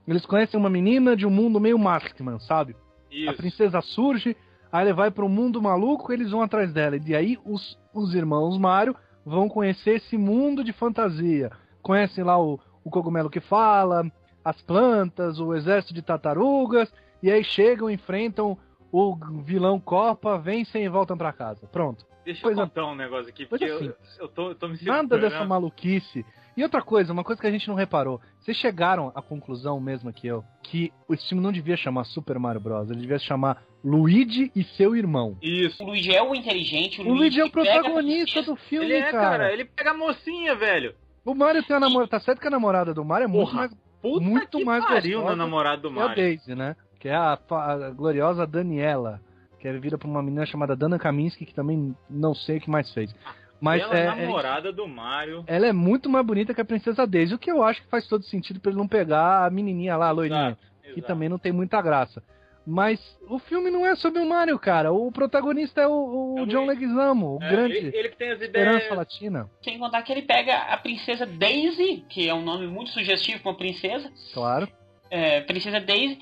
[0.08, 2.74] Eles conhecem uma menina de um mundo meio Maskman, sabe?
[3.12, 3.34] A Isso.
[3.36, 4.36] princesa surge,
[4.76, 6.96] aí ela vai para um mundo maluco, eles vão atrás dela.
[6.96, 11.50] E aí os, os irmãos Mario vão conhecer esse mundo de fantasia.
[11.82, 14.10] Conhecem lá o, o cogumelo que fala,
[14.44, 18.56] as plantas, o exército de tartarugas, e aí chegam, enfrentam
[18.92, 21.66] o vilão Copa, vencem e voltam para casa.
[21.66, 22.04] Pronto.
[22.24, 25.02] Deixa coisa- eu contar um negócio aqui, porque eu, eu, tô, eu tô me Nada
[25.02, 25.20] segurando.
[25.20, 26.24] dessa maluquice.
[26.56, 28.20] E outra coisa, uma coisa que a gente não reparou.
[28.40, 32.60] Vocês chegaram à conclusão mesmo que eu, que o filme não devia chamar Super Mario
[32.60, 32.90] Bros.
[32.90, 35.36] Ele devia se chamar Luigi e seu irmão.
[35.40, 35.80] Isso.
[35.82, 38.94] O Luigi é o inteligente, o, O Luigi é o que protagonista do filme, Ele
[38.94, 39.20] é, cara.
[39.38, 39.52] cara.
[39.52, 40.92] Ele pega a mocinha, velho.
[41.24, 42.10] O Mario tem a namorada.
[42.10, 43.86] Tá certo que a namorada do Mario é muito Porra, mais.
[44.02, 46.16] Puta Muito que mais pariu na namorada do que é a Mario.
[46.22, 46.76] Daisy, né?
[47.00, 49.20] Que é a, a gloriosa Daniela.
[49.58, 52.70] Que é vira pra uma menina chamada Dana Kaminsky, que também não sei o que
[52.70, 53.14] mais fez.
[53.60, 55.42] Mas Ela é, é- namorada do Mario.
[55.46, 58.06] ela é muito mais bonita que a Princesa Daisy, o que eu acho que faz
[58.06, 60.48] todo sentido pra ele não pegar a menininha lá, a loirinha.
[60.50, 61.06] Exato, que exato.
[61.06, 62.22] também não tem muita graça.
[62.66, 62.98] Mas
[63.28, 64.92] o filme não é sobre o Mario, cara.
[64.92, 66.66] O protagonista é o, o É o John.
[66.66, 68.96] Leguizamo, o É, grande ele, ele que tem as Esperança ideias.
[68.96, 69.50] Latina.
[69.62, 73.52] Sem contar que ele pega a princesa Daisy, que é um nome muito sugestivo pra
[73.52, 74.10] uma princesa.
[74.34, 74.68] Claro.
[75.10, 76.18] É, princesa Daisy,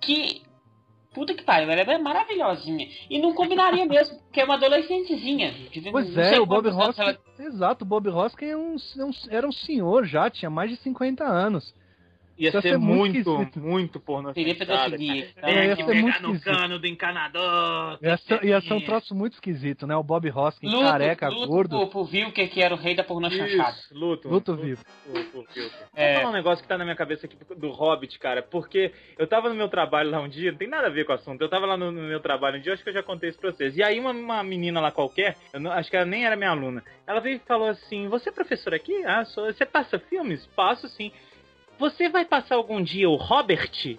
[0.00, 0.42] que.
[1.12, 2.86] Puta que pariu, ela é maravilhosinha.
[3.10, 5.52] E não combinaria mesmo, porque é uma adolescentezinha.
[5.90, 7.18] Pois é, o Bob anos Hoskins.
[7.36, 10.76] Exato, o Bob Hoskins é um, é um- era um senhor já, tinha mais de
[10.76, 11.74] 50 anos.
[12.40, 14.32] Ia Isso ia ser ser muito muito, muito pornô.
[14.32, 15.28] Seria pra seguir.
[15.36, 16.56] É, ia que ser muito pegar no esquisito.
[16.56, 17.98] cano do encanador.
[18.02, 19.94] Ia ser, ia ser um troço muito esquisito, né?
[19.94, 23.04] O Bob Hoskins, Luto, careca, luto gordo, Por, por Vilker, que era o rei da
[23.04, 23.70] pornô chanchada.
[23.76, 24.28] Isso, luto.
[24.28, 24.82] luto vivo.
[25.94, 26.14] É.
[26.14, 29.26] Vou falar um negócio que tá na minha cabeça aqui do Hobbit, cara, porque eu
[29.26, 31.42] tava no meu trabalho lá um dia, não tem nada a ver com o assunto,
[31.42, 33.38] eu tava lá no, no meu trabalho um dia, acho que eu já contei isso
[33.38, 33.76] pra vocês.
[33.76, 36.50] E aí uma, uma menina lá qualquer, eu não- acho que ela nem era minha
[36.50, 39.04] aluna, ela veio e falou assim, você é professor aqui?
[39.04, 39.44] Ah, sou.
[39.52, 40.46] Você passa filmes?
[40.56, 41.12] Passo sim.
[41.80, 43.72] Você vai passar algum dia o Robert?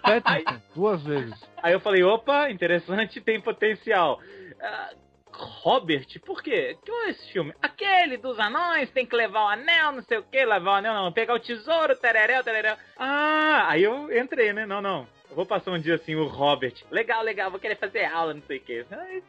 [0.00, 1.38] Pattinson, duas vezes.
[1.62, 4.18] Aí eu falei, opa, interessante, tem potencial.
[4.58, 4.94] Ah,
[5.30, 6.06] Robert?
[6.24, 6.78] Por quê?
[6.82, 7.52] Que é esse filme?
[7.60, 10.94] Aquele dos anões, tem que levar o anel, não sei o que, levar o anel,
[10.94, 12.76] não, pegar o tesouro, tereréu, tereréu.
[12.96, 14.64] Ah, aí eu entrei, né?
[14.64, 15.06] Não, não.
[15.28, 16.74] Eu vou passar um dia assim, o Robert.
[16.90, 18.86] Legal, legal, vou querer fazer aula, não sei o que.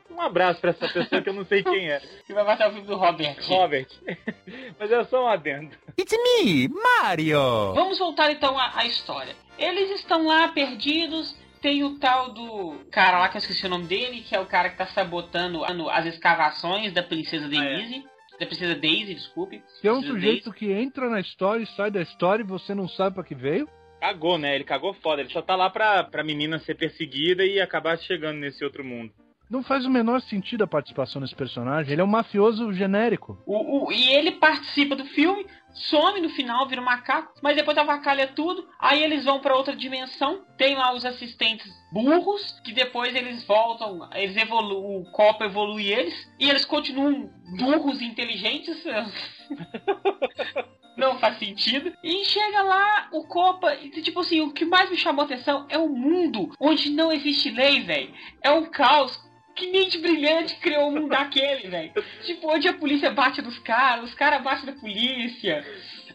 [0.10, 2.02] Um abraço pra essa pessoa que eu não sei quem é.
[2.26, 3.36] Que vai matar o filme do Robert.
[3.48, 3.88] Robert.
[4.80, 5.76] Mas é só um adendo.
[6.00, 7.74] It's me, Mario!
[7.74, 9.36] Vamos voltar então à, à história.
[9.58, 11.36] Eles estão lá perdidos.
[11.62, 14.46] Tem o tal do cara lá que eu esqueci o nome dele, que é o
[14.46, 18.06] cara que tá sabotando as escavações da princesa Denise.
[18.40, 19.64] Da princesa Daisy, desculpe.
[19.82, 22.88] Que é um sujeito que entra na história e sai da história e você não
[22.88, 23.68] sabe pra que veio.
[24.00, 24.56] Cagou, né?
[24.56, 25.22] Ele cagou foda.
[25.22, 29.12] Ele só tá lá pra, pra menina ser perseguida e acabar chegando nesse outro mundo.
[29.50, 31.94] Não faz o menor sentido a participação desse personagem.
[31.94, 33.42] Ele é um mafioso genérico.
[33.48, 37.78] O, o- e ele participa do filme, some no final, vira um macaco, mas depois
[37.78, 38.68] avacalha tudo.
[38.78, 40.44] Aí eles vão pra outra dimensão.
[40.58, 46.14] Tem lá os assistentes burros, que depois eles voltam, eles evolu o Copa evolui eles,
[46.38, 48.84] e eles continuam burros e inteligentes.
[50.98, 51.94] Não faz sentido.
[52.04, 55.68] E chega lá o Copa, e tipo assim, o que mais me chamou a atenção
[55.70, 58.12] é o mundo onde não existe lei, velho.
[58.42, 59.26] É um caos.
[59.56, 61.92] Que mente brilhante criou um mundo daquele, velho.
[62.24, 65.66] Tipo, onde a polícia bate nos caras, os caras batem na polícia.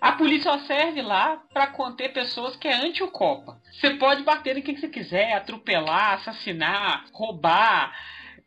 [0.01, 3.61] A polícia só serve lá pra conter pessoas que é anti o Copa.
[3.73, 7.93] Você pode bater em quem você quiser, atropelar, assassinar, roubar.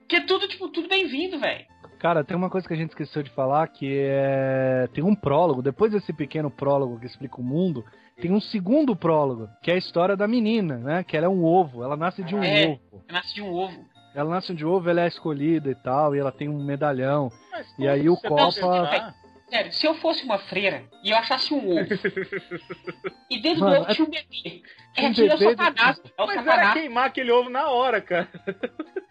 [0.07, 1.65] Que é tudo, tipo, tudo bem-vindo, velho.
[2.05, 4.87] Cara, tem uma coisa que a gente esqueceu de falar que é.
[4.93, 7.83] Tem um prólogo, depois desse pequeno prólogo que explica o mundo,
[8.21, 11.03] tem um segundo prólogo, que é a história da menina, né?
[11.03, 12.67] Que ela é um ovo, ela nasce de um É.
[12.67, 13.03] ovo.
[13.11, 13.83] Nasce de um ovo.
[14.13, 17.31] Ela nasce de um ovo, ela é escolhida e tal, e ela tem um medalhão.
[17.51, 19.15] Mas E aí o Copa- pensar-
[19.49, 21.87] Sério, se eu fosse uma freira e eu achasse um ovo,
[23.31, 24.61] e dentro do Mano, ovo tinha um bebê.
[24.97, 26.01] É um é o bebê satanás.
[26.17, 26.73] É o Mas era satanás.
[26.73, 28.27] queimar aquele ovo na hora, cara.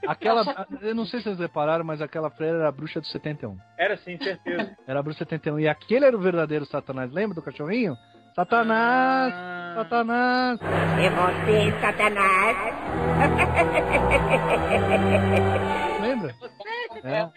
[0.06, 0.66] Aquela.
[0.80, 3.56] Eu não sei se vocês repararam, mas aquela freira era a bruxa do 71.
[3.78, 4.76] Era sim, certeza.
[4.86, 5.60] Era a bruxa 71.
[5.60, 7.10] E aquele era o verdadeiro Satanás.
[7.12, 7.96] Lembra do cachorrinho?
[8.34, 9.32] Satanás!
[9.34, 10.58] Ah, Satanás!
[10.62, 12.56] É você, Satanás.
[16.00, 16.30] Lembra?
[16.30, 17.30] É, Você, Satanás.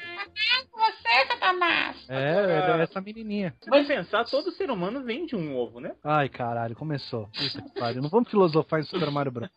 [2.10, 2.34] É,
[2.72, 3.54] era essa menininha.
[3.62, 5.96] Se vai pensar, todo ser humano vem de um ovo, né?
[6.04, 7.28] Ai, caralho, começou.
[7.28, 8.02] Puta que pariu.
[8.02, 9.50] Não vamos filosofar em Super Mario Bros.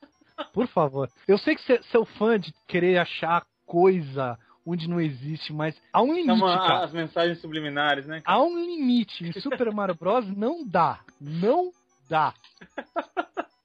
[0.53, 1.09] Por favor.
[1.29, 6.03] Eu sei que você é fã de querer achar coisa onde não existe, mas há
[6.03, 6.85] um limite, São a- cara.
[6.85, 8.21] as mensagens subliminares, né?
[8.25, 9.25] Há um limite.
[9.25, 10.27] Em Super Mario Bros.
[10.37, 11.01] não dá.
[11.21, 11.71] Não
[12.09, 12.35] dá.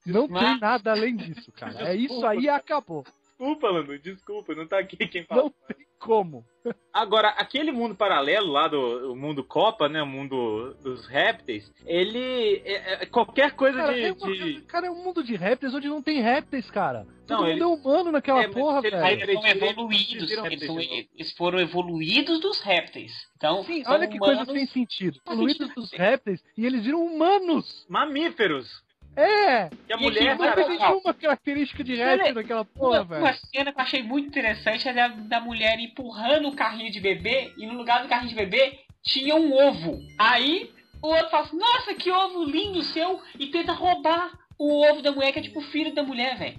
[0.06, 1.90] Não tem nada além disso, cara.
[1.90, 3.04] É isso aí e acabou.
[3.38, 5.44] Desculpa, Lando, desculpa, não tá aqui quem fala.
[5.44, 6.46] Não tem como.
[6.92, 10.02] Agora, aquele mundo paralelo lá do o mundo Copa, né?
[10.02, 12.62] O mundo dos répteis, ele.
[12.66, 14.12] É, é- qualquer coisa Cara, de.
[14.12, 17.06] uma- de- cara, é um mundo de répteis onde não tem répteis, cara.
[17.28, 19.22] Todo Não, mundo ele- é humano naquela É, porra, ele- velho.
[19.22, 20.32] Eles são Eles evoluídos.
[20.32, 23.12] Eles, são- eles foram evoluídos dos répteis.
[23.38, 24.38] Então, Sim, olha que humanos.
[24.38, 25.20] coisa sem sentido.
[25.28, 25.68] Sentido.
[25.76, 27.86] dos répteis e eles viram humanos.
[27.88, 28.84] Mamíferos!
[29.16, 29.70] É!
[29.88, 30.56] E a E mulher, Não cara.
[30.66, 33.22] tem nenhuma característica de réptil naquela porra, Uma, velho.
[33.24, 37.00] uma cena que eu achei muito interessante é da, da mulher empurrando o carrinho de
[37.00, 40.00] bebê e no lugar do carrinho de bebê tinha um ovo.
[40.18, 43.22] Aí o outro fala assim, nossa, que ovo lindo seu!
[43.40, 46.58] E tenta roubar o ovo da mulher, que é tipo o filho da mulher, velho.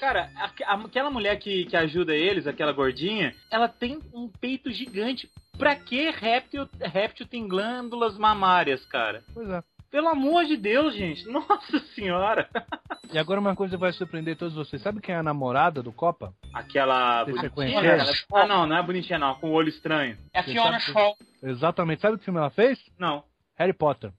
[0.00, 4.70] Cara, a- a- aquela mulher que, que ajuda eles, aquela gordinha, ela tem um peito
[4.70, 5.30] gigante.
[5.58, 9.24] Pra que réptil, réptil tem glândulas mamárias, cara?
[9.32, 9.62] Pois é.
[9.90, 11.26] Pelo amor de Deus, gente.
[11.28, 12.48] Nossa senhora.
[13.12, 14.82] E agora uma coisa vai surpreender todos vocês.
[14.82, 16.34] Sabe quem é a namorada do Copa?
[16.52, 17.98] Aquela Você bonitinha.
[18.32, 20.18] Ah, não, não é bonitinha não, com o olho estranho.
[20.34, 21.14] É a Fiona Shaw.
[21.40, 22.02] Exatamente.
[22.02, 22.80] Sabe que filme ela fez?
[22.98, 23.22] Não.
[23.56, 24.10] Harry Potter.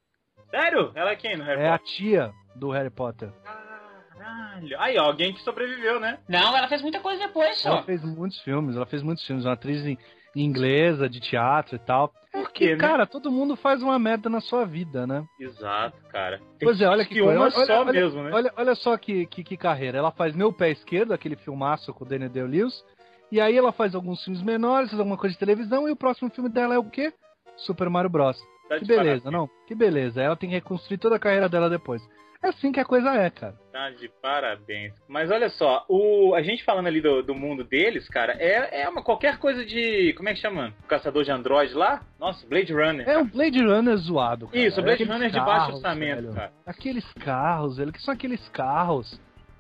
[0.50, 0.94] Sério?
[0.96, 1.96] Ela é quem no Harry É a Potter?
[1.98, 3.30] tia do Harry Potter.
[3.44, 4.80] Caralho.
[4.80, 6.18] Aí, ó, alguém que sobreviveu, né?
[6.28, 7.70] Não, ela fez muita coisa depois só.
[7.70, 9.44] Ela fez muitos filmes, ela fez muitos filmes.
[9.46, 9.98] Uma atriz em-
[10.44, 12.12] inglesa, de teatro e tal.
[12.32, 12.78] Por quê, E, né?
[12.78, 15.24] cara, todo mundo faz uma merda na sua vida, né?
[15.40, 16.40] Exato, cara.
[16.62, 17.40] Pois é, olha que que coisa.
[17.40, 18.32] uma Olha- só olha- mesmo, né?
[18.34, 19.98] Olha, olha só que, que, que carreira.
[19.98, 22.84] Ela faz Meu Pé Esquerdo, aquele filmaço com o Daniel Day-Lewis.
[23.32, 25.88] E aí ela faz alguns filmes menores, faz alguma coisa de televisão.
[25.88, 27.12] E o próximo filme dela é o quê?
[27.58, 28.38] Super Mario Bros.
[28.70, 29.50] Tá Que beleza, não?
[29.68, 30.22] Que beleza.
[30.22, 32.02] Ela tem que reconstruir toda a carreira dela depois.
[32.44, 33.56] É assim que a coisa é, cara.
[33.72, 34.94] Tá de parabéns.
[35.08, 38.90] Mas olha só, o, a gente falando ali do, do mundo deles, cara, é, é
[38.90, 40.14] uma qualquer coisa de.
[40.14, 40.74] Como é que chama?
[40.84, 42.02] O caçador de Android lá?
[42.20, 43.08] Nossa, Blade Runner.
[43.08, 44.60] É um Blade Runner zoado, cara.
[44.60, 46.34] Isso, Blade Aqueles Runner de baixo carros, orçamento, velho.
[46.34, 46.52] cara.
[46.66, 47.92] Aqueles carros, velho.
[47.92, 49.20] que são aqueles carros?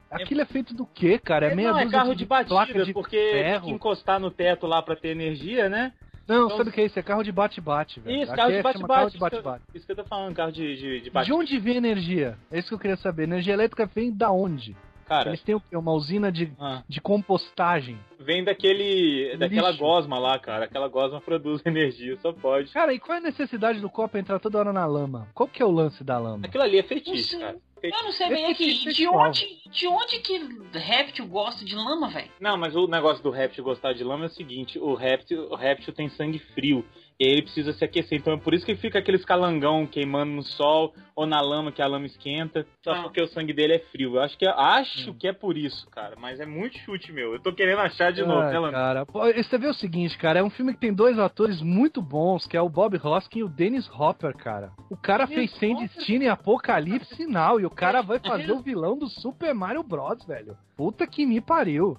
[0.09, 1.47] Aquilo é feito do quê, cara?
[1.47, 3.65] É meia não, é carro de, placa batida, de porque tem ferro.
[3.65, 5.93] que encostar no teto lá pra ter energia, né?
[6.27, 6.99] Não, Então- sabe o que é isso?
[6.99, 8.21] É carro de bate-bate, velho.
[8.21, 9.01] Isso, Aqui carro de é- bate-bate.
[9.01, 9.63] De isso, que eu- bate-bate.
[9.73, 12.37] isso que eu tô falando, carro de, de, de De bate onde vem energia?
[12.51, 13.23] É isso que eu queria saber.
[13.23, 14.75] Energia elétrica vem da onde?
[15.07, 15.77] Cara, Eles têm o quê?
[15.77, 17.97] Uma usina de, ah, de compostagem.
[18.19, 19.37] vem daquele.
[19.37, 19.79] daquela Lixo.
[19.81, 20.65] gosma lá, cara.
[20.65, 22.71] Aquela gosma produz energia, só pode.
[22.73, 25.27] Cara, e qual é a necessidade do copo entrar toda hora na lama?
[25.33, 26.45] Qual que é o lance da lama?
[26.45, 27.57] Aquilo ali é feitiço, cara.
[27.81, 28.73] Eu não sei bem aqui.
[28.73, 29.27] De sexual.
[29.27, 30.39] onde, de onde que
[30.73, 32.31] réptil gosta de lama, velho?
[32.39, 35.55] Não, mas o negócio do réptil gostar de lama é o seguinte: o réptil, o
[35.55, 36.83] réptil tem sangue frio.
[37.19, 38.19] E ele precisa se aquecer.
[38.19, 41.81] Então é por isso que fica aqueles calangão queimando no sol ou na lama, que
[41.81, 42.65] a lama esquenta.
[42.83, 43.01] Só Ah.
[43.03, 44.15] porque o sangue dele é frio.
[44.17, 46.15] Eu acho que é, acho que é por isso, cara.
[46.19, 47.33] Mas é muito chute, meu.
[47.33, 50.43] Eu tô querendo achar de novo, né, cara, pô, você vê o seguinte, cara, é
[50.43, 53.49] um filme que tem dois atores muito bons, que é o Bob Hoskin e o
[53.49, 54.71] Dennis Hopper, cara.
[54.89, 55.87] O cara Dennis fez Sem Hopper?
[55.87, 60.23] Destino e Apocalipse Sinal, e o cara vai fazer o vilão do Super Mario Bros,
[60.25, 60.55] velho.
[60.75, 61.97] Puta que me pariu.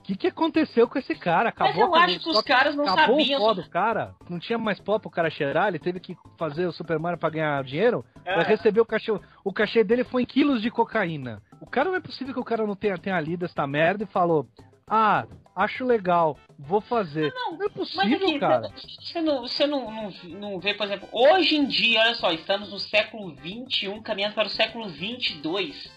[0.00, 1.52] O que, que aconteceu com esse cara?
[1.56, 3.40] Mas Acabou eu a- acho que os caras não Acabou sabiam.
[3.40, 6.66] o pó do cara, não tinha mais pó pro cara cheirar, ele teve que fazer
[6.66, 8.04] o Super Mario pra ganhar dinheiro.
[8.24, 8.34] É.
[8.34, 9.12] Pra receber o cachê.
[9.44, 11.42] O cachê dele foi em quilos de cocaína.
[11.60, 14.06] O cara não é possível que o cara não tenha, tenha lido essa merda e
[14.06, 14.46] falou:
[14.88, 17.32] Ah, acho legal, vou fazer.
[17.34, 18.72] Não, Não é Mas possível, aqui, cara.
[19.00, 22.72] você não, você não, não, não vê, por exemplo, hoje em dia, olha só, estamos
[22.72, 25.90] no século XXI, caminhando para o século XXII.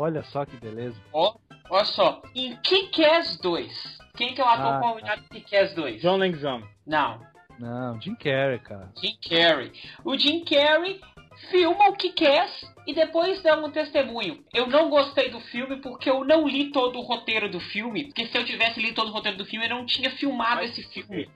[0.00, 0.96] Olha só que beleza.
[1.12, 1.34] Ó,
[1.70, 4.80] olha só, em Kick-Ass 2, quem que é o ator Ah.
[4.80, 6.00] convidado do Kick-Ass 2?
[6.00, 6.66] John Leguizamo.
[6.86, 7.20] Não,
[7.58, 8.90] Não, Jim Carrey, cara.
[8.96, 9.70] Jim Carrey.
[10.02, 10.98] O Jim Carrey
[11.50, 14.42] filma o Kick-Ass e depois dá um testemunho.
[14.54, 18.26] Eu não gostei do filme porque eu não li todo o roteiro do filme, porque
[18.26, 20.82] se eu tivesse lido todo o roteiro do filme, eu não tinha filmado Mas- esse
[20.90, 21.28] filme.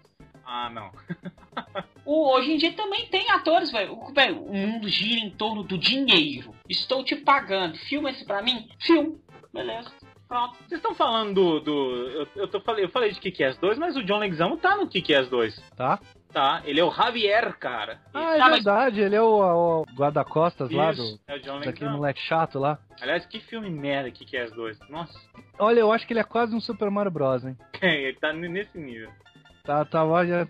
[0.46, 0.90] Ah, não.
[2.04, 3.94] O, hoje em dia também tem atores, velho.
[3.94, 6.54] O, mundo gira em torno do dinheiro.
[6.68, 7.76] Estou te pagando.
[7.78, 8.68] Filma esse pra mim?
[8.80, 9.18] Filme.
[9.52, 9.90] Beleza.
[10.28, 10.56] Pronto.
[10.66, 11.60] Vocês estão falando do.
[11.60, 14.76] do eu, eu, tô, falei, eu falei de Kick-Ass 2, mas o John Leguizamo tá
[14.76, 15.54] no Kick-Ass 2.
[15.76, 16.00] Tá?
[16.32, 16.62] Tá?
[16.64, 18.00] Ele é o Javier, cara.
[18.12, 21.20] Ah, é Tá, mas- verdade, ele é o, o guarda-costas lá do.
[21.28, 21.96] É o John Daquele Leguizamo.
[21.98, 22.78] moleque chato lá.
[23.00, 24.78] Aliás, que filme merda Kick-Ass 2.
[24.88, 25.16] Nossa.
[25.58, 27.56] Olha, eu acho que ele é quase um Super Mario Bros, hein?
[27.80, 29.10] Ele tá nesse nível.
[29.62, 30.48] Tá, tá, olha.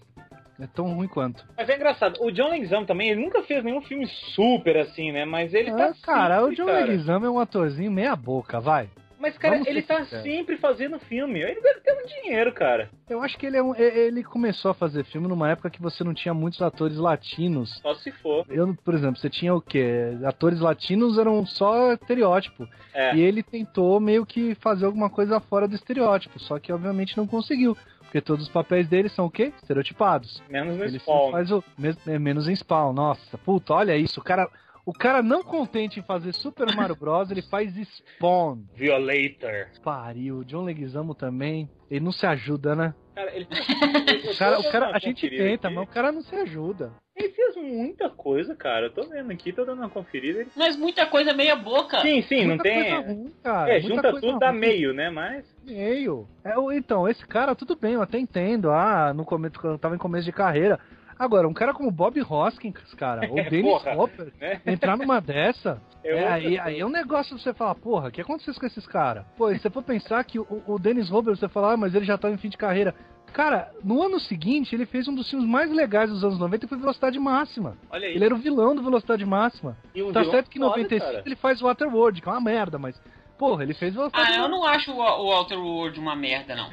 [0.61, 1.45] É tão ruim quanto.
[1.57, 5.25] Mas é engraçado, o John Leguizamo também, ele nunca fez nenhum filme super assim, né?
[5.25, 6.87] Mas ele Ah, tá cara, o John cara.
[6.87, 8.89] Leguizamo é um atorzinho meia boca, vai.
[9.19, 10.23] Mas, cara, Vamos ele tá sinceros.
[10.23, 11.41] sempre fazendo filme.
[11.41, 12.91] Ele deve ter um dinheiro, cara.
[13.09, 15.81] Eu acho que ele, é um, e- ele começou a fazer filme numa época que
[15.81, 17.79] você não tinha muitos atores latinos.
[17.81, 18.45] Só se for.
[18.51, 20.11] Eu, por exemplo, você tinha o quê?
[20.27, 22.69] Atores latinos eram só estereótipo.
[22.93, 23.15] É.
[23.17, 27.27] E ele tentou meio que fazer alguma coisa fora do estereótipo, só que obviamente não
[27.27, 27.75] conseguiu.
[28.15, 29.53] Porque todos os papéis dele são o quê?
[29.57, 30.41] Estereotipados.
[30.49, 31.33] Menos no Ele Spawn.
[31.33, 31.65] faz o
[32.07, 32.93] é, menos em Spawn.
[32.93, 34.21] Nossa, puta, olha isso.
[34.21, 34.49] O cara,
[34.87, 38.63] o cara não contente em fazer Super Mario Bros, ele faz Spawn.
[38.73, 39.67] Violator.
[39.83, 41.69] Pariu, o John Leguizamo também.
[41.91, 42.95] Ele não se ajuda, né?
[43.17, 43.49] Cara, ele
[44.31, 45.75] O cara, o cara, a gente tenta, aqui.
[45.75, 46.93] mas o cara não se ajuda.
[47.17, 48.87] Ele fez muita coisa, cara.
[48.87, 50.41] Eu tô vendo aqui, tô dando uma conferida.
[50.41, 50.51] Ele...
[50.57, 52.01] Mas muita coisa meia boca.
[52.01, 52.91] Sim, sim, não Muita tem.
[52.91, 53.69] coisa ruim, cara.
[53.71, 54.59] é, muita junta coisa tudo, dá ruim.
[54.59, 55.11] meio, né?
[55.11, 55.45] Mas.
[55.65, 56.27] Meio.
[56.45, 58.71] É, então, esse cara, tudo bem, eu até entendo.
[58.71, 60.81] Ah, no começo, quando eu tava em começo de carreira.
[61.17, 63.95] Agora, um cara como Bob Hoskins, cara, ou É, Dennis porra.
[63.97, 64.61] Hopper, Né?
[64.67, 68.21] entrar numa dessa, É é, aí, aí é um negócio você falar, porra, o que
[68.21, 69.25] aconteceu com esses caras?
[69.37, 71.95] Pô, e se você for pensar que o, o Dennis Hopper, você fala, ah, mas
[71.95, 72.93] ele já tá em fim de carreira.
[73.35, 76.69] Cara, no ano seguinte, ele fez um dos filmes mais legais dos anos 90 e
[76.69, 77.77] foi Velocidade Máxima.
[77.91, 78.15] Olha aí.
[78.15, 79.77] Ele era o vilão do Velocidade Máxima.
[79.93, 81.23] E um Tá vilão certo que em foda, 95 cara.
[81.27, 82.99] ele faz Waterworld, que é uma merda, mas.
[83.37, 86.71] Porra, ele fez Velocidade Ah, eu não acho o, o Walter World uma merda, não.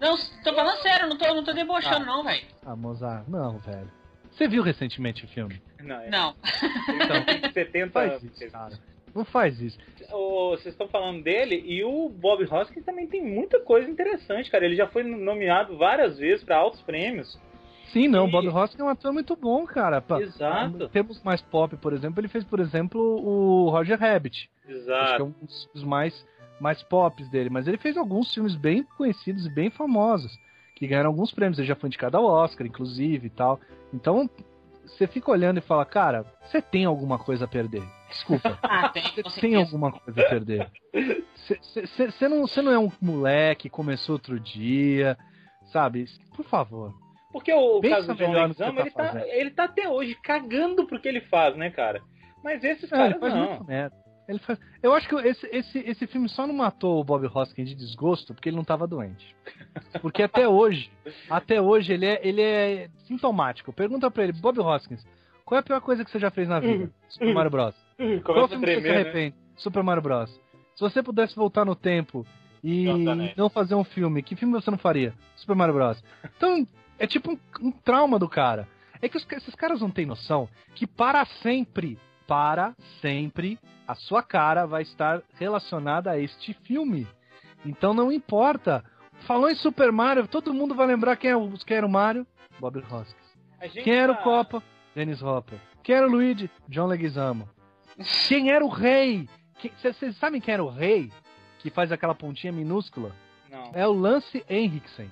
[0.00, 2.06] Não, tô falando sério, não tô, não tô debochando, Ah.
[2.06, 2.46] não, velho.
[2.64, 3.90] Ah, Mozart, não, velho.
[4.30, 5.60] Você viu recentemente o filme?
[5.82, 6.08] Não, é.
[6.08, 6.34] Não.
[6.88, 8.78] Então, Tem 70 faz isso, cara.
[9.18, 9.76] Não faz isso.
[10.08, 14.64] Vocês estão falando dele e o Bob Hoskins também tem muita coisa interessante, cara.
[14.64, 17.38] Ele já foi nomeado várias vezes pra altos prêmios.
[17.92, 20.02] Sim, não, E- Bob Hoskins é um ator muito bom, cara.
[20.20, 20.88] Exato.
[20.90, 24.48] Temos mais pop, por exemplo, ele fez, por exemplo, o Roger Rabbit.
[24.60, 25.24] Acho que é Exato.
[25.24, 26.26] um dos dos mais,
[26.60, 27.50] mais pops dele.
[27.50, 30.38] Mas ele fez alguns filmes bem conhecidos e bem famosos,
[30.76, 31.58] que ganharam alguns prêmios.
[31.58, 33.58] Ele já foi indicado ao Oscar, inclusive, e tal.
[33.92, 34.28] Então,
[34.84, 37.82] você fica olhando e fala, cara, você tem alguma coisa a perder.
[38.08, 38.58] Desculpa.
[38.62, 38.88] Ah,
[39.40, 40.70] tem, alguma coisa a perder.
[41.36, 45.16] Você não, cê não é um moleque, começou outro dia,
[45.72, 46.06] sabe?
[46.34, 46.94] Por favor.
[47.32, 50.16] Porque o Pensa caso do John que Leguizamo, ele tá tá, ele tá até hoje
[50.22, 52.00] cagando pro que ele faz, né, cara?
[52.42, 53.48] Mas esses É, ele caras faz não.
[53.50, 53.96] muito merda.
[54.26, 54.58] Ele faz...
[54.82, 58.34] Eu acho que esse, esse, esse filme só não matou o Bob Hoskins de desgosto
[58.34, 59.34] porque ele não tava doente.
[60.00, 60.90] Porque até hoje,
[61.30, 63.72] até hoje ele é, ele é sintomático.
[63.72, 65.06] Pergunta pra ele, Bob Hoskins,
[65.48, 66.90] qual é a pior coisa que você já fez na vida?
[67.08, 67.74] Super Mario Bros.
[67.98, 69.10] Hum, Qual é o Começa a filme que você se tremer, né?
[69.10, 69.36] arrepende?
[69.56, 70.30] Super Mario Bros.
[70.76, 72.24] Se você pudesse voltar no tempo
[72.62, 73.36] e Anéis.
[73.36, 75.12] não fazer um filme, que filme você não faria?
[75.36, 76.02] Super Mario Bros.
[76.36, 76.66] Então,
[76.98, 78.68] é tipo um, um trauma do cara.
[79.00, 84.22] É que os- esses caras não têm noção que para sempre, para sempre a sua
[84.22, 87.06] cara vai estar relacionada a este filme.
[87.64, 88.84] Então não importa.
[89.26, 92.24] Falou em Super Mario, todo mundo vai lembrar quem, é o, quem era o Mario?
[92.60, 93.82] Bob Hoskins.
[93.82, 94.62] Quem era o tá- Copa?
[94.94, 95.58] Dennis Hopper.
[95.82, 96.50] Quem era o Luigi?
[96.68, 97.48] John Leguizamo.
[98.28, 99.28] Quem era o rei?
[99.82, 101.10] Vocês sabem quem era o rei?
[101.58, 103.14] Que faz aquela pontinha minúscula?
[103.50, 103.70] Não.
[103.74, 105.10] É o Lance Henriksen.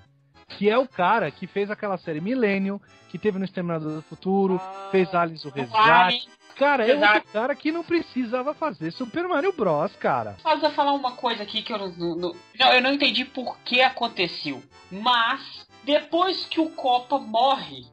[0.48, 4.60] Que é o cara que fez aquela série Millennium, que teve no Exterminador do Futuro,
[4.92, 6.28] fez Aliens o Resgate.
[6.56, 10.36] Cara, é outro cara que não precisava fazer Super Mario Bros, cara.
[10.42, 13.58] Mas eu falar uma coisa aqui que eu não- não- não, eu não entendi por
[13.58, 14.62] que aconteceu.
[14.90, 17.84] Mas, depois que o Copa morre,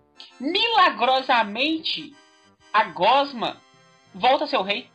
[0.44, 2.14] milagrosamente,
[2.72, 3.62] a Gosma
[4.14, 4.90] volta a ser o rei.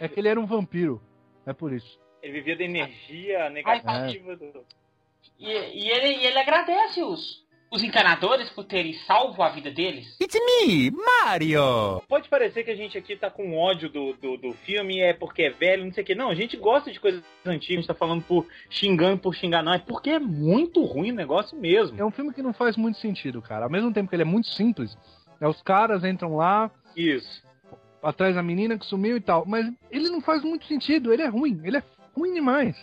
[0.00, 1.00] É que ele era um vampiro.
[1.46, 1.98] É por isso.
[2.22, 4.66] Ele vivia da energia negativa do.
[5.38, 7.02] E, e ele, e ele agradece
[7.70, 10.16] os, encanadores por terem salvo a vida deles.
[10.20, 12.02] It's me, Mario!
[12.08, 15.42] Pode parecer que a gente aqui tá com ódio do, do, do filme, é porque
[15.42, 16.14] é velho, não sei o que.
[16.14, 19.62] Não, a gente gosta de coisas antigas, a gente tá falando por xingando por xingar,
[19.62, 19.72] não.
[19.72, 22.00] É porque é muito ruim o negócio mesmo.
[22.00, 23.66] É um filme que não faz muito sentido, cara.
[23.66, 24.96] Ao mesmo tempo que ele é muito simples,
[25.40, 27.42] é os caras entram lá, Isso.
[28.02, 29.44] atrás da menina que sumiu e tal.
[29.46, 31.82] Mas ele não faz muito sentido, ele é ruim, ele é
[32.16, 32.76] ruim demais.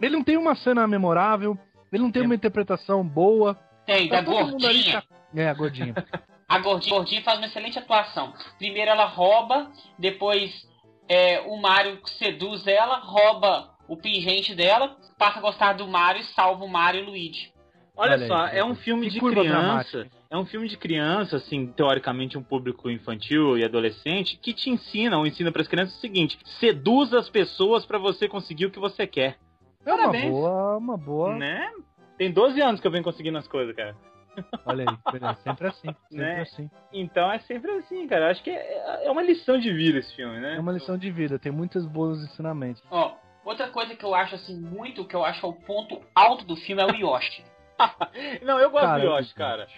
[0.00, 1.58] Ele não tem uma cena memorável,
[1.92, 3.58] ele não tem uma interpretação boa.
[3.88, 5.00] Tem, Tá da gordinha.
[5.02, 5.94] ca- É, a gordinha.
[6.46, 8.32] A gordinha, gordinha faz uma excelente atuação.
[8.58, 10.50] Primeiro ela rouba, depois
[11.06, 16.24] é, o Mario seduz ela, rouba o pingente dela, passa a gostar do Mario e
[16.34, 17.52] salva o Mario e o Luigi.
[17.94, 19.42] Olha, só, é um filme de criança.
[19.48, 20.08] dramática.
[20.30, 25.18] É um filme de criança, assim, teoricamente um público infantil e adolescente, que te ensina,
[25.18, 28.78] ou ensina para as crianças o seguinte: seduza as pessoas para você conseguir o que
[28.78, 29.36] você quer.
[29.84, 30.30] É uma Parabéns.
[30.30, 31.36] boa, uma boa.
[31.36, 31.70] Né?
[32.18, 33.96] Tem 12 anos que eu venho conseguindo as coisas, cara.
[34.66, 34.96] Olha aí,
[35.42, 36.40] sempre assim, sempre Né?
[36.42, 36.70] assim.
[36.92, 38.26] Então é sempre assim, cara.
[38.26, 40.56] Eu Acho que é, é uma lição de vida esse filme, né?
[40.56, 42.82] É uma lição de vida, tem muitos bons ensinamentos.
[42.90, 43.14] Ó,
[43.44, 46.44] outra coisa que eu acho assim muito, que eu acho que é o ponto alto
[46.44, 47.44] do filme é o Yoshi.
[48.42, 49.68] Não, eu gosto Cara, do Yoshi, cara.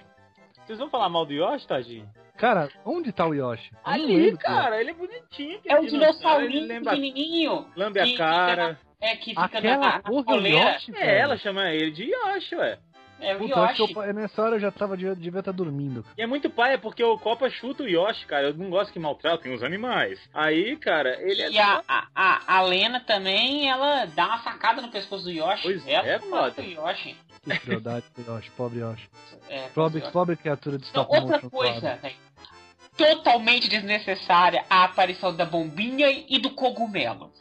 [0.67, 2.09] Vocês vão falar mal do Yoshi, Tadinho?
[2.37, 3.71] Cara, onde tá o Yoshi?
[3.73, 5.61] Eu Ali, lembro, cara, ele é bonitinho.
[5.67, 7.67] É dinossauro, dinossaurinho pequenininho.
[7.77, 8.79] lambe que a cara.
[9.01, 10.49] É, que fica Aquela na, porra é.
[10.75, 12.79] Yoshi, É, ela chama ele de Yoshi, ué.
[13.23, 14.09] É o Puta, eu acho que Yoshi.
[14.09, 16.03] eu, nessa hora eu já tava, devia, devia estar dormindo.
[16.17, 18.49] E é muito pai, é porque o Copa chuta o Yoshi, cara.
[18.49, 20.19] Eu não gosto que maltratem os animais.
[20.33, 21.51] Aí, cara, ele é.
[21.51, 25.63] E a, a, a, a Lena também, ela dá uma facada no pescoço do Yoshi.
[25.63, 26.63] Pois ela é, que mata foda.
[26.67, 27.17] o Yoshi.
[27.45, 29.09] Que crueldade do Yoshi, pobre Yoshi.
[29.51, 30.13] É, Pobre, Yoshi.
[30.13, 31.51] pobre criatura de Então, stop outra motion.
[31.51, 32.01] coisa, claro.
[32.01, 32.17] velho,
[32.97, 37.33] totalmente desnecessária a aparição da bombinha e do cogumelo.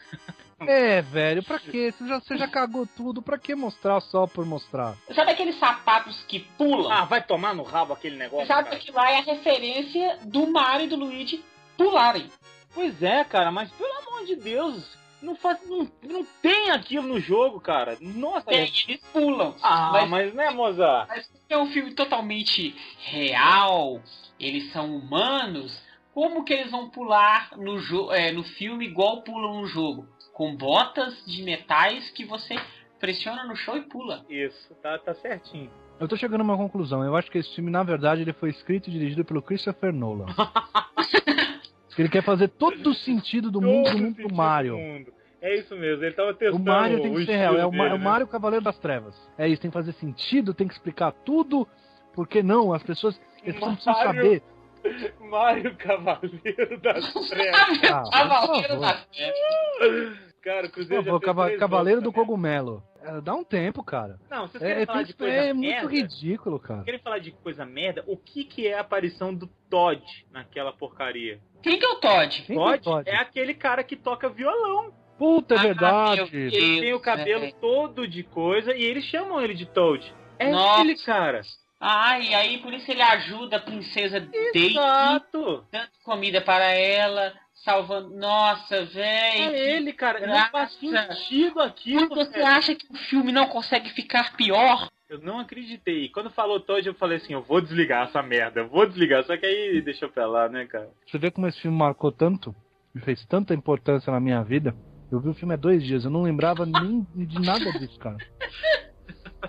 [0.62, 1.92] É, velho, pra quê?
[1.92, 4.96] Você já, você já cagou tudo, pra que mostrar só por mostrar?
[5.14, 6.92] Sabe aqueles sapatos que pulam?
[6.92, 8.48] Ah, vai tomar no rabo aquele negócio.
[8.48, 8.80] Sabe cara.
[8.80, 11.44] que lá é a referência do Mario e do Luigi
[11.78, 12.30] pularem.
[12.74, 15.60] Pois é, cara, mas pelo amor de Deus, não faz.
[15.68, 17.98] Não, não tem aquilo no jogo, cara.
[18.00, 19.56] Nossa, Tem, eles pulam.
[19.62, 21.08] Ah, mas, mas né, Mozart?
[21.08, 24.02] mas é um filme totalmente real,
[24.40, 25.89] eles são humanos.
[26.14, 30.08] Como que eles vão pular no, jo é, no filme igual pulam no jogo?
[30.34, 32.56] Com botas de metais que você
[33.00, 34.26] pressiona no chão e pula.
[34.30, 35.70] Isso, tá, tá certinho.
[36.00, 37.04] Eu tô chegando a uma conclusão.
[37.04, 40.28] Eu acho que esse filme, na verdade, ele foi escrito e dirigido pelo Christopher Nolan.
[41.98, 44.76] ele quer fazer todo o sentido do mundo, do mundo do Mario.
[44.76, 45.14] do mundo.
[45.42, 47.58] É isso mesmo, ele tava O testando Mario tem que ser real.
[47.58, 48.10] É o, estilo é o dele, né?
[48.10, 49.16] Mario Cavaleiro das Trevas.
[49.38, 51.68] É isso, tem que fazer sentido, tem que explicar tudo.
[52.14, 54.44] Porque não, as pessoas, as pessoas precisam saber.
[55.20, 57.60] Mario Cavaleiro das Trevas.
[57.92, 58.80] Ah, Cavaleiro favor.
[58.80, 60.30] da Terra.
[60.42, 62.16] Cara, o Cruzeiro favor, Cava- três Cavaleiro do né?
[62.16, 62.84] Cogumelo.
[63.02, 64.18] É, dá um tempo, cara.
[64.30, 65.88] Não, vocês É, querem é, falar tem de coisa é muito merda?
[65.90, 66.84] ridículo, cara.
[66.84, 68.04] Querem falar de coisa merda?
[68.08, 70.02] O que que é a aparição do Todd
[70.32, 71.40] naquela porcaria?
[71.62, 72.44] Quem que é o Todd?
[72.44, 73.10] Quem que é Todd Todd?
[73.10, 74.94] é aquele cara que toca violão.
[75.18, 76.32] Puta, é Ah, verdade.
[76.32, 76.54] Deus.
[76.54, 77.52] Ele tem o cabelo é.
[77.52, 80.14] todo de coisa e eles chamam ele de Toad.
[80.38, 80.82] É Nossa.
[80.82, 81.42] ele, cara.
[81.80, 85.64] Ah, e aí por isso ele ajuda a princesa Daisy, Exato.
[85.72, 88.10] dando comida para ela, salvando.
[88.18, 89.56] Nossa, velho.
[89.56, 90.26] É ele, cara.
[90.26, 92.10] Não faz sentido aquilo.
[92.10, 92.58] Você cara.
[92.58, 94.90] acha que o filme não consegue ficar pior?
[95.10, 96.10] Eu não acreditei.
[96.10, 99.24] Quando falou Toad, eu falei assim, eu vou desligar essa merda, eu vou desligar.
[99.24, 100.90] Só que aí deixou pra lá, né, cara?
[101.08, 102.54] Você vê como esse filme marcou tanto,
[102.96, 104.76] e fez tanta importância na minha vida.
[105.12, 108.18] Eu vi o filme há dois dias, eu não lembrava nem de nada disso, cara.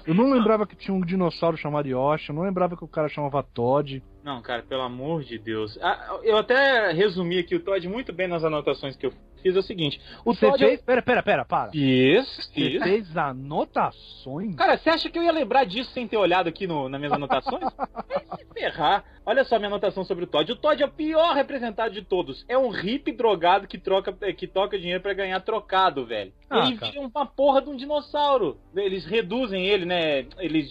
[0.07, 3.09] Eu não lembrava que tinha um dinossauro chamado Yoshi, eu não lembrava que o cara
[3.09, 4.03] chamava Todd.
[4.23, 5.79] Não, cara, pelo amor de Deus.
[5.83, 9.13] Ah, eu até resumi aqui o Todd muito bem nas anotações que eu
[9.43, 10.01] fiz o seguinte.
[10.25, 10.59] O Você Todd...
[10.59, 10.83] fez.
[10.83, 11.71] Pera, pera, pera, para.
[11.71, 12.83] Fiz, Você fiz.
[12.83, 14.55] fez anotações?
[14.57, 17.13] Cara, você acha que eu ia lembrar disso sem ter olhado aqui no, nas minhas
[17.13, 17.63] anotações?
[17.77, 19.05] Vai se ferrar.
[19.25, 20.53] Olha só minha anotação sobre o Todd.
[20.53, 22.45] O Todd é o pior representado de todos.
[22.49, 26.33] É um hippie drogado que, troca, que toca dinheiro pra ganhar trocado, velho.
[26.49, 26.93] Ah, ele cara.
[26.93, 28.59] vira uma porra de um dinossauro.
[28.75, 30.27] Eles reduzem ele, né?
[30.39, 30.71] Eles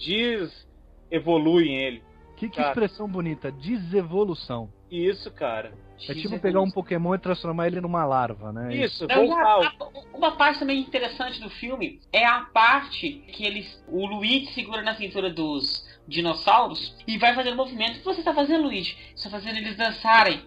[1.09, 2.08] desevoluem ele.
[2.39, 3.51] Que, que expressão bonita.
[3.51, 4.71] Desevolução.
[4.89, 5.73] Isso, cara.
[6.07, 8.73] É tipo pegar um Pokémon e transformar ele numa larva, né?
[8.73, 9.43] Isso, Não, voltar.
[9.43, 13.83] a- a- uma parte também interessante do filme é a parte que eles.
[13.87, 17.95] O Luigi segura na cintura dos dinossauros e vai fazendo movimento.
[17.95, 18.97] O que você está fazendo, Luigi?
[19.13, 20.41] Está fazendo eles dançarem.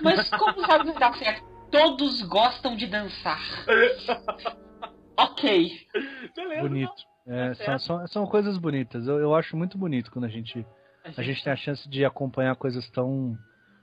[0.00, 1.44] Mas como sabe que dar certo?
[1.70, 3.40] Todos gostam de dançar.
[5.18, 5.70] ok.
[6.34, 6.62] Beleza.
[6.62, 6.92] Bonito.
[7.26, 7.80] É, Tá são, certo.
[7.82, 9.06] são, são coisas bonitas.
[9.06, 10.64] Eu, eu acho muito bonito quando a gente,
[11.16, 13.36] a gente tem a chance de acompanhar coisas tão.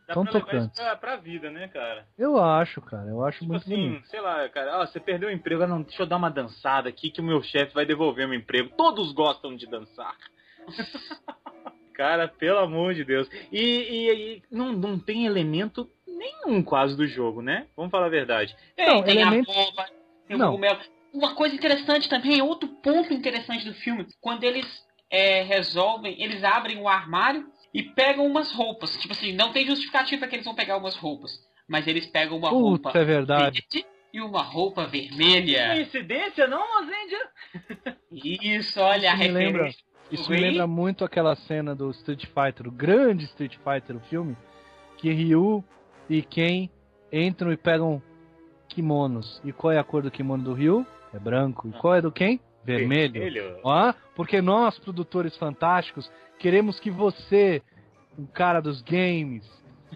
[0.07, 0.79] Dá tão pra tocantes.
[0.79, 2.05] pra, pra vida, né, cara?
[2.17, 3.07] Eu acho, cara.
[3.09, 4.07] Eu acho Tipo muito assim, bonito.
[4.07, 7.09] sei lá, cara, ó, você perdeu o emprego, não, deixa eu dar uma dançada aqui
[7.09, 8.75] que o meu chefe vai devolver meu emprego.
[8.75, 10.15] Todos gostam de dançar.
[11.93, 13.27] cara, pelo amor de Deus.
[13.51, 17.67] E, e, e não, não tem elemento nenhum quase do jogo, né?
[17.75, 18.55] Vamos falar a verdade.
[18.75, 19.85] Tem, Não, tem elemento- a bomba,
[20.27, 20.47] tem o Não.
[20.51, 20.79] cogumelo.
[21.13, 24.65] Uma coisa interessante também, outro ponto interessante do filme, quando eles
[25.11, 28.95] é, resolvem, eles abrem o armário e pegam umas roupas.
[28.97, 31.31] Tipo assim, não tem justificativa que eles vão pegar umas roupas.
[31.67, 33.65] Mas eles pegam uma Puta, roupa é verdade.
[33.71, 35.73] verde e uma roupa vermelha.
[35.75, 37.29] Coincidência, não, Mozendia?
[38.11, 39.83] Isso, olha a Isso lembra- referência.
[40.11, 40.37] Isso Oi?
[40.37, 44.35] me lembra muito aquela cena do Street Fighter, o grande Street Fighter, o filme,
[44.97, 45.63] que Ryu
[46.09, 46.69] e Ken
[47.13, 48.01] entram e pegam
[48.67, 49.41] kimonos.
[49.45, 50.85] E qual é a cor do kimono do Ryu?
[51.13, 51.69] É branco.
[51.69, 52.39] E qual é do Ken?
[52.63, 53.13] Vermelho.
[53.13, 53.59] Vermelho.
[53.63, 57.61] Ó, porque nós, produtores fantásticos, queremos que você,
[58.17, 59.43] um cara dos games,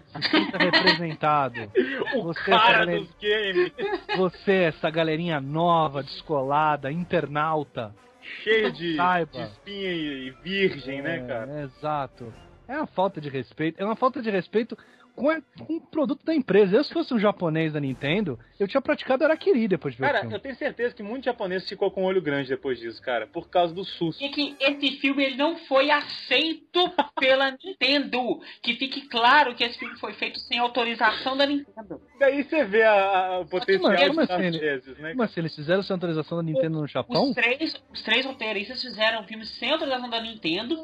[0.06, 1.70] se sinta representado.
[2.16, 3.72] O Você, cara galera- dos games,
[4.16, 7.94] Você, essa galerinha nova, descolada, internauta.
[8.42, 11.50] cheio de, de espinha e virgem, né, É, cara?
[11.60, 12.32] é, exato.
[12.68, 13.80] É uma falta de respeito.
[13.80, 14.76] É uma falta de respeito
[15.16, 15.28] com,
[15.66, 16.76] com o produto da empresa.
[16.76, 20.12] Eu, se fosse um japonês da Nintendo, eu tinha praticado Araquiri depois de ver o
[20.12, 23.26] Cara, eu tenho certeza que muito japonês ficou com o olho grande depois disso, cara,
[23.26, 24.20] por causa do SUS.
[24.20, 28.40] E que esse filme ele não foi aceito pela Nintendo.
[28.62, 32.00] Que fique claro que esse filme foi feito sem autorização da Nintendo.
[32.20, 35.14] Daí você vê a- a- o potencial Mas, dos mas, assim, japoneses, né?
[35.16, 38.82] Mas se eles fizeram essa autorização da Nintendo no Japão, Os três, os três roteiristas
[38.82, 40.76] fizeram um filme sem autorização da Nintendo,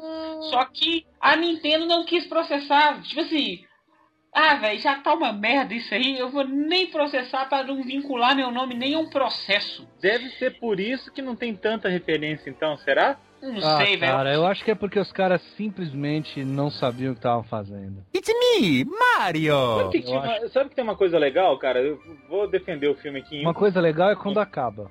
[0.49, 3.01] só que a Nintendo não quis processar.
[3.03, 3.63] Tipo assim,
[4.33, 8.35] ah, velho, já tá uma merda isso aí, eu vou nem processar pra não vincular
[8.35, 9.87] meu nome nem a um processo.
[10.01, 13.17] Deve ser por isso que não tem tanta referência, então, será?
[13.41, 14.11] Não ah, sei, velho.
[14.11, 18.03] cara, eu acho que é porque os caras simplesmente não sabiam o que estavam fazendo.
[18.15, 19.53] It's me, Mario!
[19.77, 21.81] Sabe que, tinha uma- sabe que tem uma coisa legal, cara?
[21.81, 23.37] Eu vou defender o filme aqui.
[23.37, 24.89] em- Uma coisa legal é quando acaba.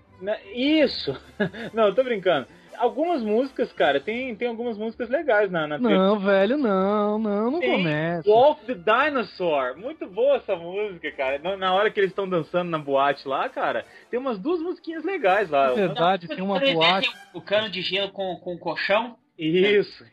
[0.55, 1.19] Isso!
[1.73, 2.47] Não, eu tô brincando.
[2.83, 5.97] Algumas músicas, cara, tem, tem algumas músicas legais na, na trilha.
[5.97, 8.29] Não, velho, não, não, não Tem começa.
[8.29, 9.79] Wolf the Dinosaur.
[9.79, 11.39] Muito boa essa música, cara.
[11.39, 15.05] Na, na hora que eles estão dançando na boate lá, cara, tem umas duas musiquinhas
[15.05, 15.71] legais lá.
[15.71, 17.09] É verdade, tem uma boate.
[17.33, 19.17] O cano de gelo com, com o colchão.
[19.79, 20.05] Isso.